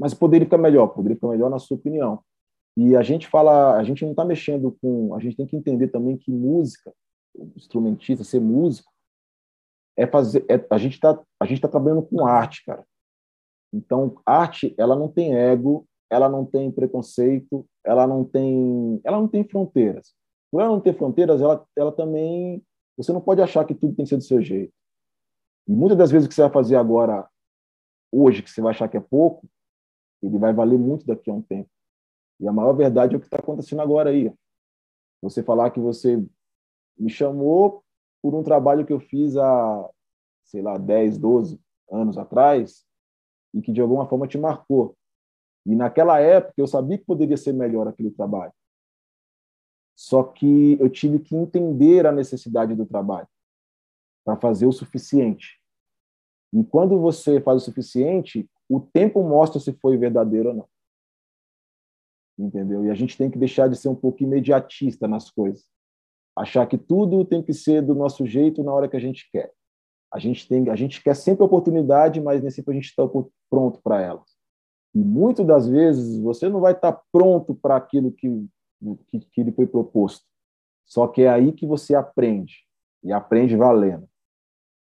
mas 0.00 0.14
poderia 0.14 0.46
ficar 0.46 0.56
melhor, 0.56 0.88
poderia 0.88 1.14
ficar 1.14 1.28
melhor 1.28 1.50
na 1.50 1.58
sua 1.58 1.76
opinião. 1.76 2.24
E 2.74 2.96
a 2.96 3.02
gente 3.02 3.28
fala, 3.28 3.76
a 3.76 3.84
gente 3.84 4.02
não 4.02 4.12
está 4.12 4.24
mexendo 4.24 4.74
com, 4.80 5.14
a 5.14 5.20
gente 5.20 5.36
tem 5.36 5.46
que 5.46 5.54
entender 5.54 5.88
também 5.88 6.16
que 6.16 6.32
música, 6.32 6.90
instrumentista, 7.54 8.24
ser 8.24 8.40
músico, 8.40 8.90
é 9.98 10.06
fazer, 10.06 10.46
é, 10.48 10.64
a 10.70 10.78
gente 10.78 10.94
está, 10.94 11.20
a 11.38 11.44
gente 11.44 11.58
está 11.58 11.68
trabalhando 11.68 12.02
com 12.02 12.26
arte, 12.26 12.64
cara. 12.64 12.82
Então, 13.70 14.16
arte, 14.24 14.74
ela 14.78 14.96
não 14.96 15.06
tem 15.06 15.36
ego, 15.36 15.86
ela 16.08 16.30
não 16.30 16.46
tem 16.46 16.72
preconceito, 16.72 17.66
ela 17.84 18.06
não 18.06 18.24
tem, 18.24 19.00
ela 19.04 19.20
não 19.20 19.28
tem 19.28 19.44
fronteiras. 19.44 20.14
Por 20.50 20.62
ela 20.62 20.70
não 20.70 20.80
ter 20.80 20.96
fronteiras, 20.96 21.42
ela, 21.42 21.62
ela 21.76 21.92
também, 21.92 22.64
você 22.96 23.12
não 23.12 23.20
pode 23.20 23.42
achar 23.42 23.66
que 23.66 23.74
tudo 23.74 23.94
tem 23.94 24.06
que 24.06 24.08
ser 24.08 24.16
do 24.16 24.24
seu 24.24 24.40
jeito. 24.40 24.72
E 25.68 25.72
muitas 25.72 25.98
das 25.98 26.10
vezes 26.10 26.24
o 26.24 26.28
que 26.30 26.34
você 26.34 26.40
vai 26.40 26.50
fazer 26.50 26.76
agora, 26.76 27.28
hoje, 28.10 28.42
que 28.42 28.50
você 28.50 28.62
vai 28.62 28.70
achar 28.70 28.88
que 28.88 28.96
é 28.96 29.00
pouco, 29.00 29.46
ele 30.22 30.38
vai 30.38 30.52
valer 30.52 30.78
muito 30.78 31.06
daqui 31.06 31.30
a 31.30 31.34
um 31.34 31.42
tempo. 31.42 31.68
E 32.38 32.48
a 32.48 32.52
maior 32.52 32.72
verdade 32.72 33.14
é 33.14 33.16
o 33.16 33.20
que 33.20 33.26
está 33.26 33.38
acontecendo 33.38 33.82
agora 33.82 34.10
aí. 34.10 34.32
Você 35.22 35.42
falar 35.42 35.70
que 35.70 35.80
você 35.80 36.24
me 36.98 37.10
chamou 37.10 37.84
por 38.22 38.34
um 38.34 38.42
trabalho 38.42 38.86
que 38.86 38.92
eu 38.92 39.00
fiz 39.00 39.36
há, 39.36 39.90
sei 40.44 40.62
lá, 40.62 40.78
10, 40.78 41.18
12 41.18 41.60
anos 41.90 42.16
atrás 42.18 42.84
e 43.52 43.60
que 43.60 43.72
de 43.72 43.80
alguma 43.80 44.06
forma 44.06 44.26
te 44.26 44.38
marcou. 44.38 44.96
E 45.66 45.74
naquela 45.74 46.20
época 46.20 46.54
eu 46.56 46.66
sabia 46.66 46.98
que 46.98 47.04
poderia 47.04 47.36
ser 47.36 47.52
melhor 47.52 47.86
aquele 47.88 48.10
trabalho. 48.10 48.52
Só 49.94 50.22
que 50.22 50.78
eu 50.80 50.88
tive 50.88 51.18
que 51.18 51.36
entender 51.36 52.06
a 52.06 52.12
necessidade 52.12 52.74
do 52.74 52.86
trabalho 52.86 53.28
para 54.24 54.36
fazer 54.36 54.66
o 54.66 54.72
suficiente. 54.72 55.60
E 56.52 56.64
quando 56.64 56.98
você 56.98 57.40
faz 57.40 57.62
o 57.62 57.64
suficiente, 57.64 58.48
o 58.70 58.80
tempo 58.80 59.22
mostra 59.24 59.60
se 59.60 59.72
foi 59.72 59.96
verdadeiro 59.96 60.50
ou 60.50 60.54
não. 60.54 60.68
Entendeu? 62.38 62.84
E 62.84 62.90
a 62.90 62.94
gente 62.94 63.18
tem 63.18 63.28
que 63.28 63.36
deixar 63.36 63.68
de 63.68 63.76
ser 63.76 63.88
um 63.88 63.96
pouco 63.96 64.22
imediatista 64.22 65.08
nas 65.08 65.28
coisas. 65.28 65.66
Achar 66.36 66.66
que 66.66 66.78
tudo 66.78 67.24
tem 67.24 67.42
que 67.42 67.52
ser 67.52 67.82
do 67.82 67.94
nosso 67.94 68.24
jeito 68.24 68.62
na 68.62 68.72
hora 68.72 68.88
que 68.88 68.96
a 68.96 69.00
gente 69.00 69.28
quer. 69.30 69.52
A 70.12 70.20
gente 70.20 70.46
tem, 70.48 70.68
a 70.70 70.76
gente 70.76 71.02
quer 71.02 71.14
sempre 71.14 71.44
oportunidade, 71.44 72.20
mas 72.20 72.40
nem 72.40 72.50
sempre 72.50 72.70
a 72.70 72.74
gente 72.74 72.86
está 72.86 73.02
pronto 73.50 73.80
para 73.82 74.00
elas. 74.00 74.36
E 74.94 74.98
muitas 74.98 75.46
das 75.46 75.68
vezes 75.68 76.20
você 76.20 76.48
não 76.48 76.60
vai 76.60 76.72
estar 76.72 76.92
tá 76.92 77.02
pronto 77.12 77.54
para 77.54 77.76
aquilo 77.76 78.12
que, 78.12 78.46
que, 79.08 79.20
que 79.20 79.42
lhe 79.42 79.52
foi 79.52 79.66
proposto. 79.66 80.24
Só 80.86 81.06
que 81.06 81.22
é 81.22 81.28
aí 81.28 81.52
que 81.52 81.66
você 81.66 81.94
aprende 81.94 82.64
e 83.02 83.12
aprende 83.12 83.56
valendo. 83.56 84.08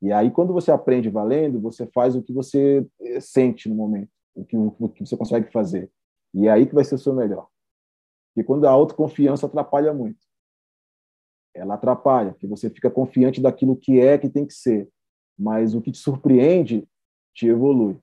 E 0.03 0.12
aí, 0.12 0.30
quando 0.30 0.53
você 0.53 0.70
aprende 0.70 1.09
valendo, 1.09 1.61
você 1.61 1.86
faz 1.86 2.14
o 2.14 2.22
que 2.22 2.32
você 2.32 2.86
eh, 3.01 3.20
sente 3.20 3.68
no 3.68 3.74
momento, 3.74 4.11
o 4.34 4.45
que, 4.45 4.57
o 4.57 4.88
que 4.88 5.07
você 5.07 5.16
consegue 5.16 5.51
fazer. 5.51 5.90
E 6.34 6.47
é 6.47 6.51
aí 6.51 6.66
que 6.66 6.74
vai 6.74 6.84
ser 6.84 6.97
o 6.97 6.99
seu 6.99 7.14
melhor. 7.14 7.49
Porque 8.34 8.47
quando 8.47 8.66
a 8.66 8.70
autoconfiança 8.70 9.47
atrapalha 9.47 9.95
muito. 9.95 10.18
Ela 11.55 11.74
atrapalha, 11.74 12.32
porque 12.32 12.49
você 12.49 12.68
fica 12.68 12.90
confiante 12.90 13.40
daquilo 13.40 13.76
que 13.76 14.01
é, 14.01 14.18
que 14.18 14.28
tem 14.28 14.45
que 14.45 14.53
ser. 14.53 14.88
Mas 15.38 15.74
o 15.74 15.80
que 15.80 15.92
te 15.92 15.99
surpreende 15.99 16.86
te 17.32 17.47
evolui. 17.47 17.97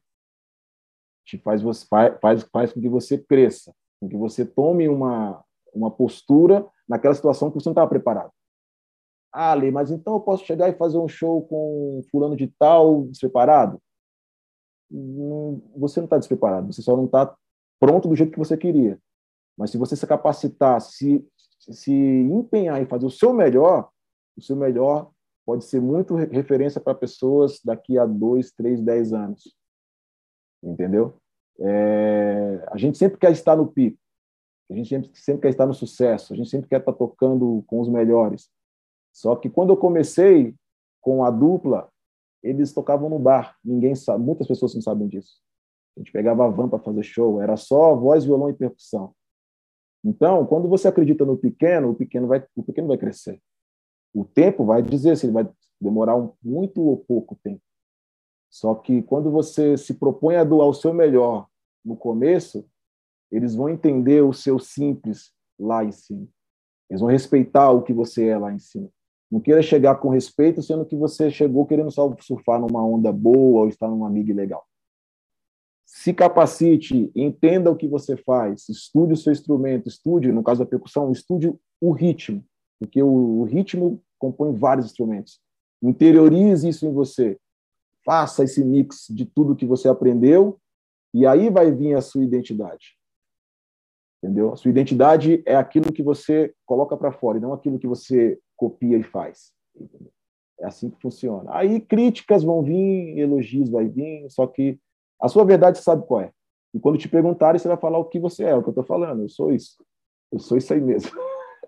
Te 1.25 1.37
faz, 1.37 1.61
faz, 2.21 2.43
faz 2.43 2.73
com 2.73 2.81
que 2.81 2.89
você 2.89 3.17
cresça, 3.17 3.73
com 3.99 4.07
que 4.07 4.17
você 4.17 4.45
tome 4.45 4.87
uma, 4.87 5.43
uma 5.73 5.91
postura 5.91 6.67
naquela 6.87 7.13
situação 7.13 7.49
que 7.49 7.55
você 7.55 7.67
não 7.67 7.73
estava 7.73 7.89
preparado. 7.89 8.31
Ah, 9.31 9.53
Lê, 9.53 9.71
mas 9.71 9.91
então 9.91 10.13
eu 10.13 10.19
posso 10.19 10.45
chegar 10.45 10.69
e 10.69 10.77
fazer 10.77 10.97
um 10.97 11.07
show 11.07 11.41
com 11.47 12.01
fulano 12.11 12.35
de 12.35 12.47
tal 12.47 13.03
despreparado? 13.03 13.81
Você 15.77 16.01
não 16.01 16.05
está 16.05 16.17
despreparado, 16.17 16.71
você 16.71 16.81
só 16.81 16.97
não 16.97 17.05
está 17.05 17.33
pronto 17.79 18.09
do 18.09 18.15
jeito 18.15 18.33
que 18.33 18.39
você 18.39 18.57
queria. 18.57 18.99
Mas 19.57 19.71
se 19.71 19.77
você 19.77 19.95
se 19.95 20.05
capacitar, 20.05 20.81
se, 20.81 21.25
se 21.59 21.93
empenhar 21.93 22.81
em 22.81 22.85
fazer 22.85 23.05
o 23.05 23.11
seu 23.11 23.33
melhor, 23.33 23.89
o 24.37 24.41
seu 24.41 24.55
melhor 24.55 25.11
pode 25.45 25.63
ser 25.65 25.79
muito 25.79 26.15
referência 26.15 26.81
para 26.81 26.93
pessoas 26.93 27.59
daqui 27.63 27.97
a 27.97 28.05
dois, 28.05 28.51
três, 28.51 28.81
dez 28.81 29.13
anos. 29.13 29.55
Entendeu? 30.63 31.15
É, 31.59 32.65
a 32.71 32.77
gente 32.77 32.97
sempre 32.97 33.17
quer 33.17 33.31
estar 33.31 33.55
no 33.55 33.67
pico, 33.67 33.97
a 34.69 34.73
gente 34.73 34.89
sempre, 34.89 35.11
sempre 35.13 35.41
quer 35.41 35.49
estar 35.49 35.65
no 35.65 35.73
sucesso, 35.73 36.33
a 36.33 36.35
gente 36.35 36.49
sempre 36.49 36.69
quer 36.69 36.79
estar 36.79 36.93
tocando 36.93 37.63
com 37.67 37.79
os 37.79 37.89
melhores. 37.89 38.49
Só 39.11 39.35
que 39.35 39.49
quando 39.49 39.71
eu 39.71 39.77
comecei 39.77 40.55
com 41.01 41.23
a 41.23 41.29
dupla, 41.29 41.89
eles 42.41 42.73
tocavam 42.73 43.09
no 43.09 43.19
bar. 43.19 43.57
Ninguém 43.63 43.95
sabe, 43.95 44.23
muitas 44.23 44.47
pessoas 44.47 44.73
não 44.73 44.81
sabem 44.81 45.07
disso. 45.07 45.39
A 45.95 45.99
gente 45.99 46.11
pegava 46.11 46.45
a 46.45 46.49
van 46.49 46.69
para 46.69 46.79
fazer 46.79 47.03
show, 47.03 47.41
era 47.41 47.57
só 47.57 47.95
voz, 47.95 48.23
violão 48.23 48.49
e 48.49 48.53
percussão. 48.53 49.13
Então, 50.03 50.45
quando 50.47 50.67
você 50.67 50.87
acredita 50.87 51.25
no 51.25 51.37
pequeno, 51.37 51.91
o 51.91 51.95
pequeno 51.95 52.27
vai, 52.27 52.43
o 52.55 52.63
pequeno 52.63 52.87
vai 52.87 52.97
crescer. 52.97 53.39
O 54.13 54.25
tempo 54.25 54.65
vai 54.65 54.81
dizer 54.81 55.15
se 55.15 55.25
ele 55.25 55.33
vai 55.33 55.49
demorar 55.79 56.15
um, 56.15 56.33
muito 56.41 56.81
ou 56.81 56.97
pouco 56.97 57.37
tempo. 57.43 57.61
Só 58.49 58.75
que 58.75 59.01
quando 59.03 59.31
você 59.31 59.77
se 59.77 59.93
propõe 59.93 60.35
a 60.35 60.43
doar 60.43 60.67
o 60.67 60.73
seu 60.73 60.93
melhor 60.93 61.47
no 61.85 61.95
começo, 61.95 62.67
eles 63.31 63.55
vão 63.55 63.69
entender 63.69 64.21
o 64.21 64.33
seu 64.33 64.59
simples 64.59 65.33
lá 65.57 65.83
em 65.83 65.91
cima. 65.91 66.27
Eles 66.89 66.99
vão 66.99 67.09
respeitar 67.09 67.71
o 67.71 67.81
que 67.81 67.93
você 67.93 68.27
é 68.27 68.37
lá 68.37 68.51
em 68.51 68.59
cima. 68.59 68.89
Não 69.31 69.39
queira 69.39 69.61
chegar 69.61 69.95
com 69.95 70.09
respeito, 70.09 70.61
sendo 70.61 70.85
que 70.85 70.95
você 70.95 71.31
chegou 71.31 71.65
querendo 71.65 71.89
só 71.89 72.13
surfar 72.19 72.59
numa 72.59 72.85
onda 72.85 73.13
boa 73.13 73.61
ou 73.61 73.67
estar 73.69 73.87
numa 73.87 74.07
amiga 74.07 74.33
legal. 74.33 74.65
Se 75.85 76.13
capacite, 76.13 77.11
entenda 77.15 77.71
o 77.71 77.75
que 77.75 77.87
você 77.87 78.17
faz, 78.17 78.67
estude 78.67 79.13
o 79.13 79.17
seu 79.17 79.31
instrumento, 79.31 79.87
estude, 79.87 80.31
no 80.31 80.43
caso 80.43 80.59
da 80.59 80.65
percussão, 80.65 81.11
estude 81.11 81.53
o 81.79 81.91
ritmo, 81.91 82.43
porque 82.79 83.01
o, 83.01 83.43
ritmo 83.43 84.01
compõe 84.17 84.53
vários 84.53 84.85
instrumentos. 84.85 85.39
Interiorize 85.81 86.67
isso 86.67 86.85
em 86.85 86.93
você. 86.93 87.37
Faça 88.05 88.43
esse 88.43 88.63
mix 88.63 89.07
de 89.09 89.25
tudo 89.25 89.55
que 89.55 89.65
você 89.65 89.87
aprendeu 89.87 90.59
e 91.13 91.25
aí 91.25 91.49
vai 91.49 91.71
vir 91.71 91.93
a 91.93 92.01
sua 92.01 92.23
identidade. 92.23 92.97
Entendeu? 94.23 94.53
A 94.53 94.55
sua 94.55 94.69
identidade 94.69 95.41
é 95.45 95.55
aquilo 95.55 95.91
que 95.91 96.03
você 96.03 96.53
coloca 96.65 96.95
para 96.95 97.11
fora 97.11 97.37
e 97.37 97.41
não 97.41 97.53
aquilo 97.53 97.79
que 97.79 97.87
você 97.87 98.39
copia 98.61 98.95
e 98.95 99.01
faz. 99.01 99.51
É 100.59 100.67
assim 100.67 100.91
que 100.91 101.01
funciona. 101.01 101.49
Aí 101.51 101.81
críticas 101.81 102.43
vão 102.43 102.61
vir, 102.61 103.17
elogios 103.17 103.71
vai 103.71 103.87
vir, 103.87 104.29
só 104.29 104.45
que 104.45 104.77
a 105.19 105.27
sua 105.27 105.43
verdade 105.43 105.79
você 105.79 105.83
sabe 105.83 106.05
qual 106.05 106.21
é. 106.21 106.31
E 106.71 106.79
quando 106.79 106.99
te 106.99 107.09
perguntarem, 107.09 107.57
você 107.57 107.67
vai 107.67 107.77
falar 107.77 107.97
o 107.97 108.05
que 108.05 108.19
você 108.19 108.43
é, 108.43 108.49
é 108.49 108.55
o 108.55 108.61
que 108.61 108.69
eu 108.69 108.71
estou 108.71 108.83
falando. 108.83 109.23
Eu 109.23 109.29
sou 109.29 109.51
isso. 109.51 109.83
Eu 110.31 110.37
sou 110.37 110.57
isso 110.57 110.71
aí 110.71 110.79
mesmo. 110.79 111.11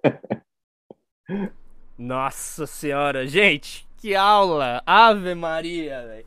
Nossa 1.97 2.67
senhora, 2.67 3.25
gente, 3.25 3.87
que 3.97 4.15
aula! 4.15 4.83
Ave 4.85 5.33
Maria, 5.33 6.05
velho. 6.05 6.25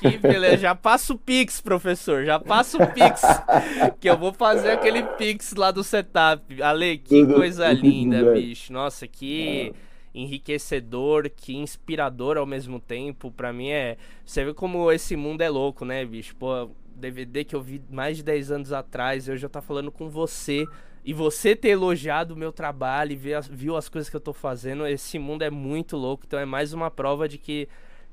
Que 0.00 0.18
beleza. 0.18 0.58
Já 0.58 0.74
passa 0.74 1.12
o 1.12 1.18
Pix, 1.18 1.60
professor. 1.60 2.24
Já 2.24 2.38
passa 2.38 2.82
o 2.82 2.86
Pix. 2.86 3.22
que 4.00 4.08
eu 4.08 4.16
vou 4.16 4.32
fazer 4.32 4.70
aquele 4.72 5.02
Pix 5.02 5.54
lá 5.54 5.70
do 5.70 5.84
setup. 5.84 6.62
Ale, 6.62 6.98
que 6.98 7.26
coisa 7.26 7.70
linda, 7.72 8.32
bicho. 8.32 8.72
Nossa, 8.72 9.06
que. 9.06 9.74
Enriquecedor, 10.16 11.30
que 11.30 11.54
inspirador 11.54 12.36
ao 12.36 12.46
mesmo 12.46 12.80
tempo. 12.80 13.30
Para 13.30 13.52
mim 13.52 13.68
é. 13.68 13.96
Você 14.24 14.44
vê 14.44 14.54
como 14.54 14.90
esse 14.90 15.14
mundo 15.14 15.42
é 15.42 15.48
louco, 15.48 15.84
né, 15.84 16.04
bicho? 16.04 16.34
Pô, 16.36 16.70
DVD 16.94 17.44
que 17.44 17.54
eu 17.54 17.60
vi 17.60 17.82
mais 17.90 18.16
de 18.16 18.22
10 18.22 18.50
anos 18.50 18.72
atrás, 18.72 19.28
eu 19.28 19.36
já 19.36 19.48
tá 19.48 19.60
falando 19.60 19.92
com 19.92 20.08
você. 20.08 20.66
E 21.04 21.12
você 21.12 21.54
ter 21.54 21.68
elogiado 21.68 22.34
o 22.34 22.36
meu 22.36 22.50
trabalho 22.50 23.12
e 23.12 23.16
ver, 23.16 23.40
viu 23.42 23.76
as 23.76 23.88
coisas 23.88 24.10
que 24.10 24.16
eu 24.16 24.20
tô 24.20 24.32
fazendo, 24.32 24.86
esse 24.86 25.18
mundo 25.18 25.42
é 25.42 25.50
muito 25.50 25.96
louco. 25.96 26.24
Então 26.26 26.38
é 26.38 26.44
mais 26.44 26.72
uma 26.72 26.90
prova 26.90 27.28
de 27.28 27.38
que 27.38 27.68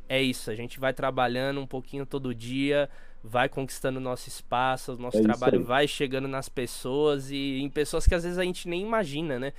é 0.08 0.22
isso. 0.22 0.52
A 0.52 0.56
gente 0.56 0.80
vai 0.80 0.94
trabalhando 0.94 1.60
um 1.60 1.66
pouquinho 1.66 2.06
todo 2.06 2.36
dia, 2.36 2.88
vai 3.24 3.48
conquistando 3.48 4.00
nosso 4.00 4.28
espaço, 4.28 4.94
o 4.94 4.98
nosso 4.98 5.18
é 5.18 5.22
trabalho 5.22 5.64
vai 5.64 5.88
chegando 5.88 6.28
nas 6.28 6.50
pessoas 6.50 7.32
e 7.32 7.60
em 7.62 7.70
pessoas 7.70 8.06
que 8.06 8.14
às 8.14 8.24
vezes 8.24 8.38
a 8.38 8.44
gente 8.44 8.68
nem 8.68 8.82
imagina, 8.82 9.40
né? 9.40 9.54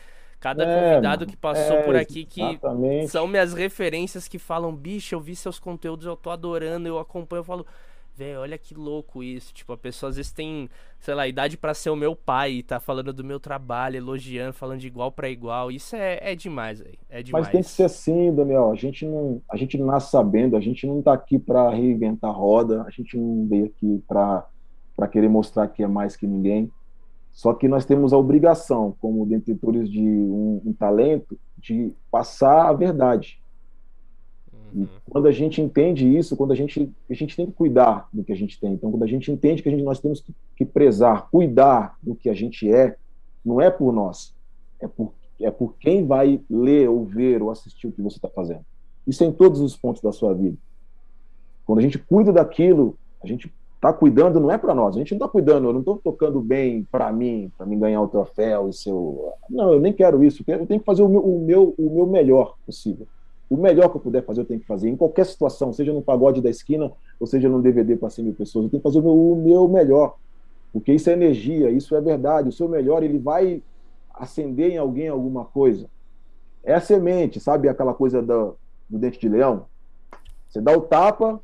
Cada 0.45 0.63
é, 0.63 0.91
convidado 0.91 1.25
que 1.25 1.39
passou 1.39 1.79
é, 1.79 1.83
por 1.85 1.97
aqui 1.97 2.27
que 2.27 2.43
exatamente. 2.43 3.09
são 3.09 3.27
minhas 3.27 3.55
referências 3.55 4.29
que 4.29 4.39
falam, 4.39 4.75
bicho, 4.75 5.15
eu 5.15 5.21
vi 5.21 5.35
seus 5.35 5.59
conteúdos, 5.59 6.05
eu 6.05 6.15
tô 6.15 6.29
adorando, 6.29 6.87
eu 6.87 6.99
acompanho, 6.99 7.41
eu 7.41 7.45
falo, 7.45 7.67
velho, 8.15 8.41
olha 8.41 8.59
que 8.59 8.75
louco 8.75 9.23
isso. 9.23 9.55
Tipo, 9.55 9.73
a 9.73 9.79
pessoa 9.79 10.11
às 10.11 10.17
vezes 10.17 10.31
tem, 10.31 10.69
sei 11.01 11.15
lá, 11.15 11.27
idade 11.27 11.57
para 11.57 11.73
ser 11.73 11.89
o 11.89 11.97
meu 11.97 12.15
pai 12.15 12.53
e 12.53 12.63
tá 12.63 12.79
falando 12.79 13.11
do 13.11 13.25
meu 13.25 13.41
trabalho, 13.41 13.97
elogiando, 13.97 14.53
falando 14.53 14.81
de 14.81 14.87
igual 14.87 15.11
para 15.11 15.31
igual. 15.31 15.71
Isso 15.71 15.97
é, 15.97 16.19
é 16.21 16.35
demais, 16.35 16.79
velho. 16.79 16.99
É 17.09 17.23
demais. 17.23 17.47
Mas 17.47 17.53
tem 17.53 17.63
que 17.63 17.69
ser 17.71 17.85
assim, 17.85 18.31
Daniel. 18.35 18.71
A 18.71 18.75
gente 18.75 19.07
não, 19.07 19.41
a 19.51 19.57
gente 19.57 19.79
não 19.79 19.87
nasce 19.87 20.11
sabendo, 20.11 20.59
a 20.59 20.61
gente 20.61 20.87
não 20.87 21.01
tá 21.01 21.15
aqui 21.15 21.39
para 21.39 21.71
reinventar 21.71 22.29
a 22.29 22.35
roda, 22.35 22.83
a 22.83 22.91
gente 22.91 23.17
não 23.17 23.49
veio 23.49 23.65
aqui 23.65 24.05
para 24.07 24.47
para 24.95 25.09
querer 25.09 25.29
mostrar 25.29 25.67
que 25.69 25.83
é 25.83 25.89
mais 25.89 26.17
que 26.17 26.27
ninguém. 26.27 26.71
Só 27.35 27.53
que 27.53 27.69
nós 27.69 27.85
temos 27.85 28.15
a 28.15 28.19
obrigação, 28.19 28.97
como 28.99 29.27
detentores 29.27 29.91
de 29.91 30.01
um, 30.01 30.63
um 30.65 30.73
talento, 30.73 31.39
de 31.59 31.93
passar 32.11 32.69
a 32.69 32.73
verdade 32.73 33.39
Uhum. 34.75 34.89
quando 35.09 35.29
a 35.29 35.33
gente 35.33 35.63
entende 35.63 36.17
isso, 36.17 36.37
quando 36.37 36.53
a 36.53 36.57
gente 36.57 36.93
a 37.09 37.15
gente 37.15 37.37
tem 37.37 37.47
que 37.47 37.53
cuidar 37.53 38.09
do 38.13 38.25
que 38.25 38.33
a 38.33 38.37
gente 38.37 38.59
tem. 38.59 38.73
Então, 38.73 38.91
quando 38.91 39.05
a 39.05 39.07
gente 39.07 39.31
entende 39.31 39.63
que 39.63 39.69
a 39.69 39.73
gente, 39.73 39.85
nós 39.85 40.01
temos 40.01 40.21
que, 40.21 40.35
que 40.57 40.65
prezar, 40.65 41.29
cuidar 41.31 41.97
do 42.03 42.17
que 42.17 42.29
a 42.29 42.35
gente 42.35 42.69
é, 42.69 42.97
não 43.45 43.61
é 43.61 43.71
por 43.71 43.93
nós, 43.93 44.35
é 44.81 44.89
por 44.89 45.13
é 45.41 45.51
por 45.51 45.75
quem 45.79 46.07
vai 46.07 46.41
ler 46.49 46.89
ou 46.89 47.05
ver 47.05 47.43
ou 47.43 47.51
assistir 47.51 47.89
o 47.89 47.93
que 47.93 48.01
você 48.01 48.17
está 48.17 48.29
fazendo. 48.29 48.65
Isso 49.07 49.23
é 49.25 49.27
em 49.27 49.33
todos 49.33 49.61
os 49.61 49.77
pontos 49.77 50.01
da 50.01 50.13
sua 50.13 50.33
vida. 50.33 50.57
Quando 51.67 51.81
a 51.81 51.83
gente 51.83 51.99
cuida 51.99 52.33
daquilo, 52.33 52.97
a 53.23 53.27
gente 53.27 53.53
está 53.85 53.93
cuidando 53.93 54.41
não 54.41 54.51
é 54.51 54.57
para 54.57 54.75
nós. 54.75 54.97
A 54.97 54.99
gente 54.99 55.13
não 55.13 55.19
está 55.19 55.29
cuidando. 55.29 55.69
Eu 55.69 55.73
não 55.75 55.81
estou 55.81 55.99
tocando 55.99 56.41
bem 56.41 56.89
para 56.91 57.13
mim, 57.13 57.53
para 57.57 57.67
mim 57.67 57.79
ganhar 57.79 58.01
o 58.01 58.09
troféu 58.09 58.69
e 58.71 58.73
seu. 58.73 59.33
Não, 59.51 59.75
eu 59.75 59.81
nem 59.81 59.93
quero 59.93 60.25
isso. 60.25 60.43
Eu 60.47 60.67
tenho 60.67 60.81
que 60.81 60.87
fazer 60.87 61.03
o 61.03 61.09
meu, 61.09 61.21
o 61.21 61.41
meu, 61.41 61.75
o 61.77 61.91
meu 61.91 62.07
melhor 62.07 62.57
possível. 62.65 63.07
O 63.51 63.59
melhor 63.59 63.91
que 63.91 63.97
eu 63.97 64.01
puder 64.01 64.25
fazer, 64.25 64.41
eu 64.41 64.47
tenho 64.47 64.61
que 64.61 64.67
fazer. 64.67 64.89
Em 64.89 64.97
qualquer 64.97 65.27
situação, 65.27 65.71
seja 65.73 65.93
no 65.93 66.01
pagode 66.01 66.41
da 66.41 66.49
esquina, 66.49 66.91
ou 67.21 67.27
seja 67.27 67.49
num 67.49 67.61
DVD 67.61 67.95
para 67.95 68.09
100 68.09 68.25
mil 68.25 68.35
pessoas, 68.35 68.65
eu 68.65 68.71
tenho 68.71 68.81
que 68.81 68.89
fazer 68.89 68.99
o 69.01 69.03
meu, 69.03 69.33
o 69.33 69.37
meu 69.37 69.69
melhor. 69.69 70.17
Porque 70.73 70.93
isso 70.93 71.11
é 71.11 71.13
energia, 71.13 71.71
isso 71.71 71.95
é 71.95 72.01
verdade. 72.01 72.49
O 72.49 72.53
seu 72.53 72.69
melhor, 72.69 73.03
ele 73.03 73.19
vai 73.19 73.63
acender 74.15 74.73
em 74.73 74.79
alguém 74.79 75.09
alguma 75.09 75.45
coisa. 75.45 75.87
É 76.65 76.73
a 76.73 76.81
semente, 76.81 77.39
sabe 77.39 77.69
aquela 77.69 77.93
coisa 77.93 78.23
do, 78.23 78.57
do 78.89 78.99
dente 78.99 79.21
de 79.21 79.29
leão? 79.29 79.67
Você 80.49 80.61
dá 80.61 80.73
o 80.73 80.81
tapa 80.81 81.39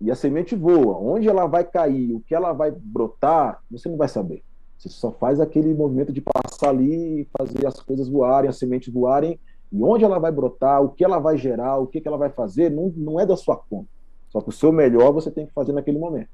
e 0.00 0.10
a 0.10 0.14
semente 0.14 0.54
voa. 0.54 0.98
Onde 0.98 1.28
ela 1.28 1.46
vai 1.46 1.64
cair, 1.64 2.14
o 2.14 2.20
que 2.20 2.34
ela 2.34 2.52
vai 2.52 2.70
brotar, 2.70 3.62
você 3.70 3.88
não 3.88 3.96
vai 3.96 4.08
saber. 4.08 4.42
Você 4.78 4.88
só 4.88 5.10
faz 5.10 5.40
aquele 5.40 5.72
movimento 5.72 6.12
de 6.12 6.20
passar 6.20 6.70
ali 6.70 7.22
e 7.22 7.28
fazer 7.36 7.66
as 7.66 7.80
coisas 7.80 8.08
voarem, 8.08 8.50
as 8.50 8.58
sementes 8.58 8.92
voarem 8.92 9.38
e 9.72 9.82
onde 9.82 10.04
ela 10.04 10.18
vai 10.18 10.30
brotar, 10.30 10.82
o 10.82 10.90
que 10.90 11.04
ela 11.04 11.18
vai 11.18 11.36
gerar, 11.36 11.78
o 11.78 11.86
que, 11.86 12.00
que 12.00 12.08
ela 12.08 12.16
vai 12.16 12.30
fazer, 12.30 12.70
não, 12.70 12.92
não 12.96 13.20
é 13.20 13.26
da 13.26 13.36
sua 13.36 13.56
conta. 13.56 13.88
Só 14.30 14.40
que 14.40 14.48
o 14.48 14.52
seu 14.52 14.72
melhor 14.72 15.12
você 15.12 15.30
tem 15.30 15.46
que 15.46 15.52
fazer 15.52 15.72
naquele 15.72 15.98
momento. 15.98 16.28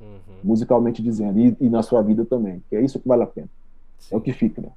Uhum. 0.00 0.18
Musicalmente 0.42 1.02
dizendo, 1.02 1.38
e, 1.38 1.56
e, 1.60 1.68
na 1.68 1.82
sua 1.82 2.02
vida 2.02 2.24
também. 2.24 2.62
Que 2.68 2.76
é 2.76 2.80
isso 2.82 2.98
que 2.98 3.06
vale 3.06 3.22
a 3.22 3.26
pena. 3.26 3.48
Sim. 3.98 4.14
É 4.14 4.18
o 4.18 4.20
que 4.20 4.32
fica, 4.32 4.60
né? 4.60 4.70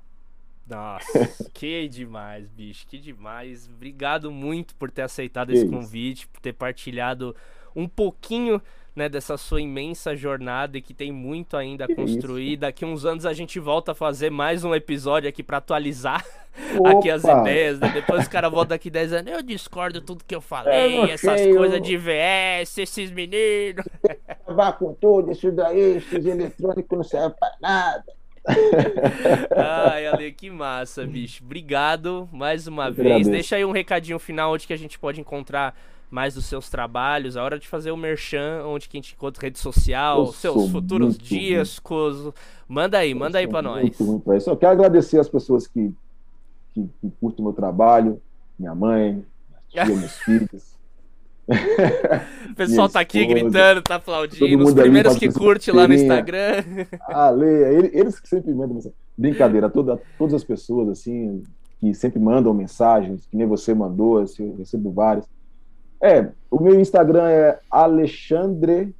Nossa, 0.67 1.49
que 1.53 1.87
demais, 1.87 2.47
bicho, 2.49 2.85
que 2.87 2.99
demais. 2.99 3.69
Obrigado 3.73 4.31
muito 4.31 4.75
por 4.75 4.91
ter 4.91 5.03
aceitado 5.03 5.47
que 5.47 5.53
esse 5.53 5.65
isso. 5.65 5.73
convite, 5.73 6.27
por 6.27 6.39
ter 6.39 6.53
partilhado 6.53 7.35
um 7.75 7.87
pouquinho 7.87 8.61
né, 8.95 9.09
dessa 9.09 9.35
sua 9.35 9.61
imensa 9.61 10.15
jornada 10.15 10.77
e 10.77 10.81
que 10.81 10.93
tem 10.93 11.11
muito 11.11 11.57
ainda 11.57 11.85
a 11.85 11.93
construir. 11.93 12.53
Isso. 12.53 12.61
Daqui 12.61 12.85
uns 12.85 13.05
anos 13.05 13.25
a 13.25 13.33
gente 13.33 13.59
volta 13.59 13.91
a 13.91 13.95
fazer 13.95 14.29
mais 14.29 14.63
um 14.63 14.73
episódio 14.73 15.27
aqui 15.27 15.43
para 15.43 15.57
atualizar 15.57 16.25
aqui 16.85 17.09
as 17.09 17.23
ideias. 17.23 17.79
Né? 17.79 17.91
Depois 17.93 18.21
os 18.21 18.27
caras 18.29 18.49
voltam 18.49 18.69
daqui 18.69 18.89
10 18.89 19.13
anos. 19.13 19.33
Eu 19.33 19.43
discordo 19.43 19.99
tudo 19.99 20.23
que 20.23 20.33
eu 20.33 20.39
falei, 20.39 21.01
é, 21.01 21.11
essas 21.11 21.41
coisas 21.47 21.81
de 21.81 21.97
VS, 21.97 22.77
esses 22.77 23.11
meninos. 23.11 23.85
Vá 24.47 24.71
com 24.71 24.93
tudo, 24.93 25.31
isso 25.31 25.51
daí, 25.51 25.97
esses 25.97 26.25
eletrônicos 26.25 26.97
não 26.97 27.03
servem 27.03 27.35
para 27.37 27.55
nada. 27.59 28.05
Ai, 29.91 30.05
Ale, 30.05 30.31
que 30.31 30.51
massa, 30.51 31.03
bicho. 31.05 31.43
Obrigado 31.43 32.29
mais 32.31 32.67
uma 32.67 32.87
eu 32.87 32.93
vez. 32.93 33.07
Agradeço. 33.07 33.31
Deixa 33.31 33.55
aí 33.55 33.65
um 33.65 33.71
recadinho 33.71 34.19
final 34.19 34.53
onde 34.53 34.67
que 34.67 34.73
a 34.73 34.77
gente 34.77 34.99
pode 34.99 35.19
encontrar 35.19 35.75
mais 36.09 36.35
dos 36.35 36.45
seus 36.45 36.69
trabalhos, 36.69 37.35
a 37.35 37.43
hora 37.43 37.59
de 37.59 37.67
fazer 37.67 37.91
o 37.91 37.97
merchan, 37.97 38.63
onde 38.65 38.87
que 38.87 38.97
a 38.97 39.01
gente 39.01 39.13
encontra 39.13 39.43
rede 39.43 39.59
social, 39.59 40.25
eu 40.25 40.33
seus 40.33 40.69
futuros 40.69 41.17
discos. 41.17 42.33
Manda 42.67 42.97
aí, 42.97 43.13
manda 43.13 43.37
aí 43.37 43.47
para 43.47 43.61
nós. 43.61 43.81
Muito, 43.81 44.03
muito 44.03 44.31
é 44.31 44.37
Eu 44.37 44.57
quero 44.57 44.71
agradecer 44.73 45.19
as 45.19 45.29
pessoas 45.29 45.67
que, 45.67 45.93
que, 46.73 46.89
que 47.01 47.11
curtem 47.19 47.43
o 47.43 47.47
meu 47.47 47.53
trabalho, 47.53 48.21
minha 48.57 48.73
mãe, 48.73 49.25
tia, 49.69 49.85
meus 49.95 50.17
filhos. 50.19 50.75
O 51.47 52.55
pessoal 52.55 52.89
tá 52.89 52.99
aqui 52.99 53.25
gritando, 53.25 53.81
tá 53.81 53.95
aplaudindo. 53.95 54.63
Os 54.63 54.73
primeiros 54.73 55.15
que 55.15 55.31
curte 55.31 55.71
lá 55.71 55.87
no 55.87 55.93
Instagram. 55.93 56.63
Ah, 57.01 57.29
Lê, 57.29 57.89
eles 57.93 58.19
que 58.19 58.27
sempre 58.27 58.51
mandam 58.53 58.75
mensagem. 58.75 58.97
Brincadeira, 59.17 59.69
toda, 59.69 60.01
todas 60.17 60.33
as 60.33 60.43
pessoas 60.43 60.89
assim 60.89 61.43
que 61.79 61.93
sempre 61.93 62.19
mandam 62.19 62.53
mensagens, 62.53 63.27
que 63.27 63.37
nem 63.37 63.45
você 63.45 63.73
mandou, 63.73 64.19
eu 64.19 64.55
recebo 64.57 64.91
várias. 64.91 65.25
É, 66.01 66.29
o 66.51 66.59
meu 66.61 66.79
Instagram 66.79 67.27
é 67.29 67.59
Alexandre 67.69 68.93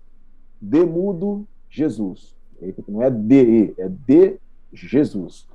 Demudo 0.59 1.45
Jesus. 1.69 2.35
Não 2.87 3.01
é 3.01 3.11
DE, 3.11 3.73
é 3.77 3.89
de 3.89 4.37
Jesus. 4.73 5.47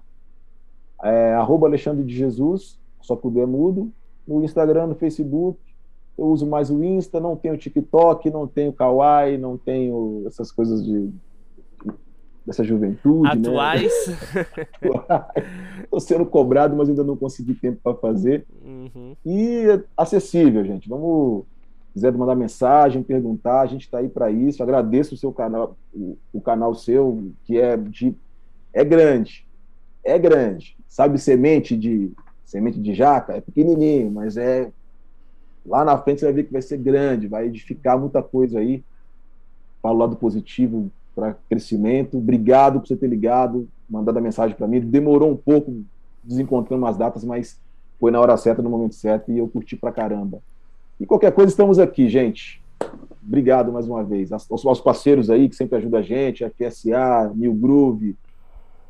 É, 1.02 1.34
arroba 1.34 1.66
Alexandre 1.66 2.04
de 2.04 2.14
Jesus, 2.14 2.78
só 3.00 3.16
que 3.16 3.26
o 3.26 3.30
Demudo. 3.30 3.90
No 4.26 4.44
Instagram, 4.44 4.88
no 4.88 4.94
Facebook, 4.94 5.58
eu 6.16 6.26
uso 6.26 6.46
mais 6.46 6.70
o 6.70 6.84
Insta, 6.84 7.18
não 7.18 7.34
tenho 7.34 7.56
TikTok, 7.56 8.30
não 8.30 8.46
tenho 8.46 8.72
Kawaii, 8.72 9.38
não 9.38 9.56
tenho 9.56 10.24
essas 10.26 10.52
coisas 10.52 10.84
de 10.84 11.10
dessa 12.50 12.64
juventude. 12.64 13.38
Né? 13.38 13.48
Atuais. 13.48 13.92
Estou 15.84 16.00
sendo 16.00 16.26
cobrado, 16.26 16.76
mas 16.76 16.88
ainda 16.88 17.04
não 17.04 17.16
consegui 17.16 17.54
tempo 17.54 17.78
para 17.82 17.94
fazer. 17.96 18.44
Uhum. 18.62 19.14
E 19.24 19.80
acessível, 19.96 20.64
gente. 20.64 20.88
Vamos. 20.88 21.44
Quiser 21.92 22.12
mandar 22.12 22.36
mensagem, 22.36 23.02
perguntar, 23.02 23.62
a 23.62 23.66
gente 23.66 23.82
está 23.82 23.98
aí 23.98 24.08
para 24.08 24.30
isso. 24.30 24.62
Agradeço 24.62 25.14
o 25.14 25.18
seu 25.18 25.32
canal, 25.32 25.76
o, 25.92 26.16
o, 26.32 26.40
canal 26.40 26.72
seu, 26.74 27.32
que 27.44 27.58
é 27.58 27.76
de. 27.76 28.14
É 28.72 28.84
grande. 28.84 29.44
É 30.04 30.16
grande. 30.16 30.76
Sabe 30.88 31.18
semente 31.18 31.76
de 31.76 32.12
semente 32.44 32.80
de 32.80 32.94
jaca? 32.94 33.34
É 33.34 33.40
pequenininho, 33.40 34.10
mas 34.10 34.36
é. 34.36 34.70
Lá 35.66 35.84
na 35.84 35.98
frente 35.98 36.20
você 36.20 36.26
vai 36.26 36.34
ver 36.34 36.44
que 36.44 36.52
vai 36.52 36.62
ser 36.62 36.78
grande, 36.78 37.28
vai 37.28 37.46
edificar 37.46 37.98
muita 37.98 38.22
coisa 38.22 38.58
aí. 38.60 38.82
Para 39.82 39.92
o 39.92 39.96
lado 39.96 40.16
positivo, 40.16 40.90
para 41.20 41.36
crescimento. 41.50 42.16
Obrigado 42.16 42.80
por 42.80 42.88
você 42.88 42.96
ter 42.96 43.06
ligado, 43.06 43.68
mandado 43.88 44.18
a 44.18 44.22
mensagem 44.22 44.56
para 44.56 44.66
mim. 44.66 44.80
Demorou 44.80 45.30
um 45.30 45.36
pouco 45.36 45.84
desencontrando 46.24 46.82
umas 46.82 46.96
datas, 46.96 47.22
mas 47.22 47.60
foi 47.98 48.10
na 48.10 48.18
hora 48.18 48.36
certa, 48.38 48.62
no 48.62 48.70
momento 48.70 48.94
certo, 48.94 49.30
e 49.30 49.38
eu 49.38 49.46
curti 49.46 49.76
pra 49.76 49.92
caramba. 49.92 50.40
E 50.98 51.04
qualquer 51.04 51.32
coisa, 51.32 51.50
estamos 51.50 51.78
aqui, 51.78 52.08
gente. 52.08 52.62
Obrigado 53.22 53.70
mais 53.70 53.86
uma 53.86 54.02
vez. 54.02 54.32
Aos, 54.32 54.48
aos 54.64 54.80
parceiros 54.80 55.28
aí 55.28 55.48
que 55.48 55.54
sempre 55.54 55.76
ajudam 55.76 56.00
a 56.00 56.02
gente, 56.02 56.48
FSA, 56.48 57.30
New 57.34 57.52
Groove, 57.52 58.16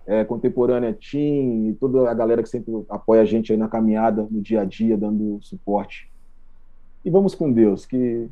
é, 0.07 0.25
Contemporânea 0.25 0.93
Team, 0.93 1.69
e 1.69 1.77
toda 1.81 2.09
a 2.09 2.15
galera 2.15 2.43
que 2.43 2.49
sempre 2.49 2.73
apoia 2.89 3.23
a 3.23 3.25
gente 3.25 3.53
aí 3.53 3.59
na 3.59 3.69
caminhada, 3.69 4.27
no 4.31 4.41
dia 4.41 4.61
a 4.61 4.65
dia, 4.65 4.97
dando 4.97 5.41
suporte. 5.43 6.09
E 7.05 7.11
vamos 7.11 7.35
com 7.35 7.51
Deus, 7.51 7.85
que 7.85 8.29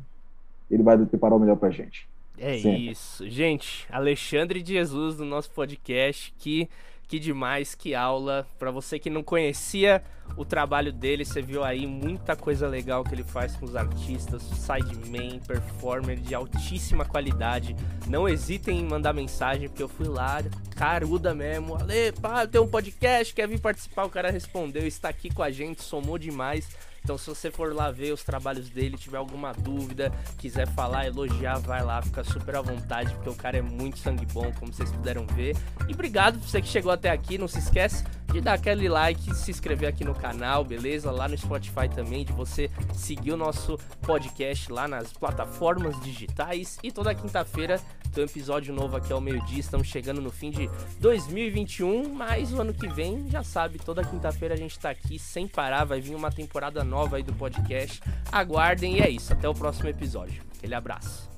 Ele 0.71 0.83
vai 0.83 0.97
preparar 1.05 1.35
o 1.35 1.39
melhor 1.39 1.57
pra 1.57 1.69
gente. 1.69 2.07
É 2.39 2.57
Sempre. 2.57 2.91
isso. 2.91 3.29
Gente, 3.29 3.85
Alexandre 3.89 4.61
de 4.61 4.73
Jesus 4.73 5.17
do 5.17 5.25
nosso 5.25 5.51
podcast, 5.51 6.33
que 6.39 6.69
que 7.09 7.17
demais, 7.17 7.73
que 7.73 7.95
aula. 7.95 8.47
Para 8.59 8.69
você 8.69 8.99
que 8.99 9.09
não 9.09 9.23
conhecia 9.23 10.03
o 10.37 10.45
trabalho 10.45 10.93
dele, 10.93 11.25
você 11.25 11.41
viu 11.41 11.63
aí 11.63 11.87
muita 11.87 12.35
coisa 12.35 12.67
legal 12.67 13.03
que 13.03 13.15
ele 13.15 13.23
faz 13.23 13.55
com 13.55 13.65
os 13.65 13.75
artistas, 13.75 14.43
sideman, 14.43 15.39
performer 15.39 16.17
de 16.19 16.35
altíssima 16.35 17.03
qualidade. 17.03 17.75
Não 18.07 18.29
hesitem 18.29 18.79
em 18.79 18.85
mandar 18.85 19.11
mensagem, 19.11 19.67
porque 19.67 19.81
eu 19.81 19.89
fui 19.89 20.07
lá, 20.07 20.37
caruda 20.75 21.33
mesmo. 21.33 21.75
Ale, 21.75 22.11
pá, 22.21 22.45
tem 22.45 22.61
um 22.61 22.67
podcast, 22.67 23.33
quer 23.33 23.47
vir 23.47 23.59
participar? 23.59 24.05
O 24.05 24.09
cara 24.09 24.29
respondeu, 24.29 24.85
está 24.85 25.09
aqui 25.09 25.33
com 25.33 25.41
a 25.41 25.49
gente, 25.49 25.81
somou 25.81 26.19
demais. 26.19 26.69
Então, 27.09 27.17
se 27.17 27.25
você 27.25 27.49
for 27.49 27.73
lá 27.73 27.89
ver 27.89 28.13
os 28.13 28.23
trabalhos 28.23 28.69
dele, 28.69 28.95
tiver 28.95 29.17
alguma 29.17 29.51
dúvida, 29.51 30.13
quiser 30.37 30.67
falar, 30.67 31.07
elogiar, 31.07 31.57
vai 31.57 31.83
lá, 31.83 31.99
fica 32.03 32.23
super 32.23 32.57
à 32.57 32.61
vontade, 32.61 33.11
porque 33.15 33.29
o 33.31 33.35
cara 33.35 33.57
é 33.57 33.63
muito 33.63 33.97
sangue 33.97 34.27
bom, 34.27 34.53
como 34.59 34.71
vocês 34.71 34.91
puderam 34.91 35.25
ver. 35.25 35.57
E 35.87 35.93
obrigado 35.95 36.37
por 36.37 36.47
você 36.47 36.61
que 36.61 36.67
chegou 36.67 36.91
até 36.91 37.09
aqui. 37.09 37.39
Não 37.39 37.47
se 37.47 37.57
esquece 37.57 38.03
de 38.31 38.41
dar 38.41 38.53
aquele 38.53 38.87
like, 38.87 39.33
se 39.33 39.49
inscrever 39.49 39.89
aqui 39.89 40.03
no 40.03 40.13
canal, 40.13 40.63
beleza? 40.63 41.09
Lá 41.09 41.27
no 41.27 41.35
Spotify 41.35 41.89
também, 41.89 42.23
de 42.23 42.31
você 42.31 42.69
seguir 42.93 43.31
o 43.31 43.37
nosso 43.37 43.75
podcast 44.03 44.71
lá 44.71 44.87
nas 44.87 45.11
plataformas 45.11 45.99
digitais. 46.01 46.77
E 46.83 46.91
toda 46.91 47.15
quinta-feira 47.15 47.81
tem 48.13 48.23
um 48.23 48.27
episódio 48.27 48.73
novo 48.73 48.97
aqui 48.97 49.11
ao 49.11 49.21
meio-dia. 49.21 49.59
Estamos 49.59 49.87
chegando 49.87 50.21
no 50.21 50.31
fim 50.31 50.51
de 50.51 50.69
2021, 50.99 52.13
mas 52.13 52.53
o 52.53 52.61
ano 52.61 52.73
que 52.73 52.87
vem, 52.87 53.29
já 53.29 53.43
sabe, 53.43 53.79
toda 53.79 54.03
quinta-feira 54.03 54.53
a 54.53 54.57
gente 54.57 54.77
tá 54.77 54.89
aqui 54.89 55.17
sem 55.17 55.47
parar. 55.47 55.85
Vai 55.85 55.99
vir 55.99 56.15
uma 56.15 56.31
temporada 56.31 56.83
nova 56.99 57.15
aí 57.15 57.23
do 57.23 57.33
podcast. 57.33 58.01
Aguardem 58.29 58.97
e 58.97 59.01
é 59.01 59.09
isso. 59.09 59.31
Até 59.31 59.47
o 59.47 59.53
próximo 59.53 59.87
episódio. 59.87 60.43
Aquele 60.57 60.75
abraço. 60.75 61.28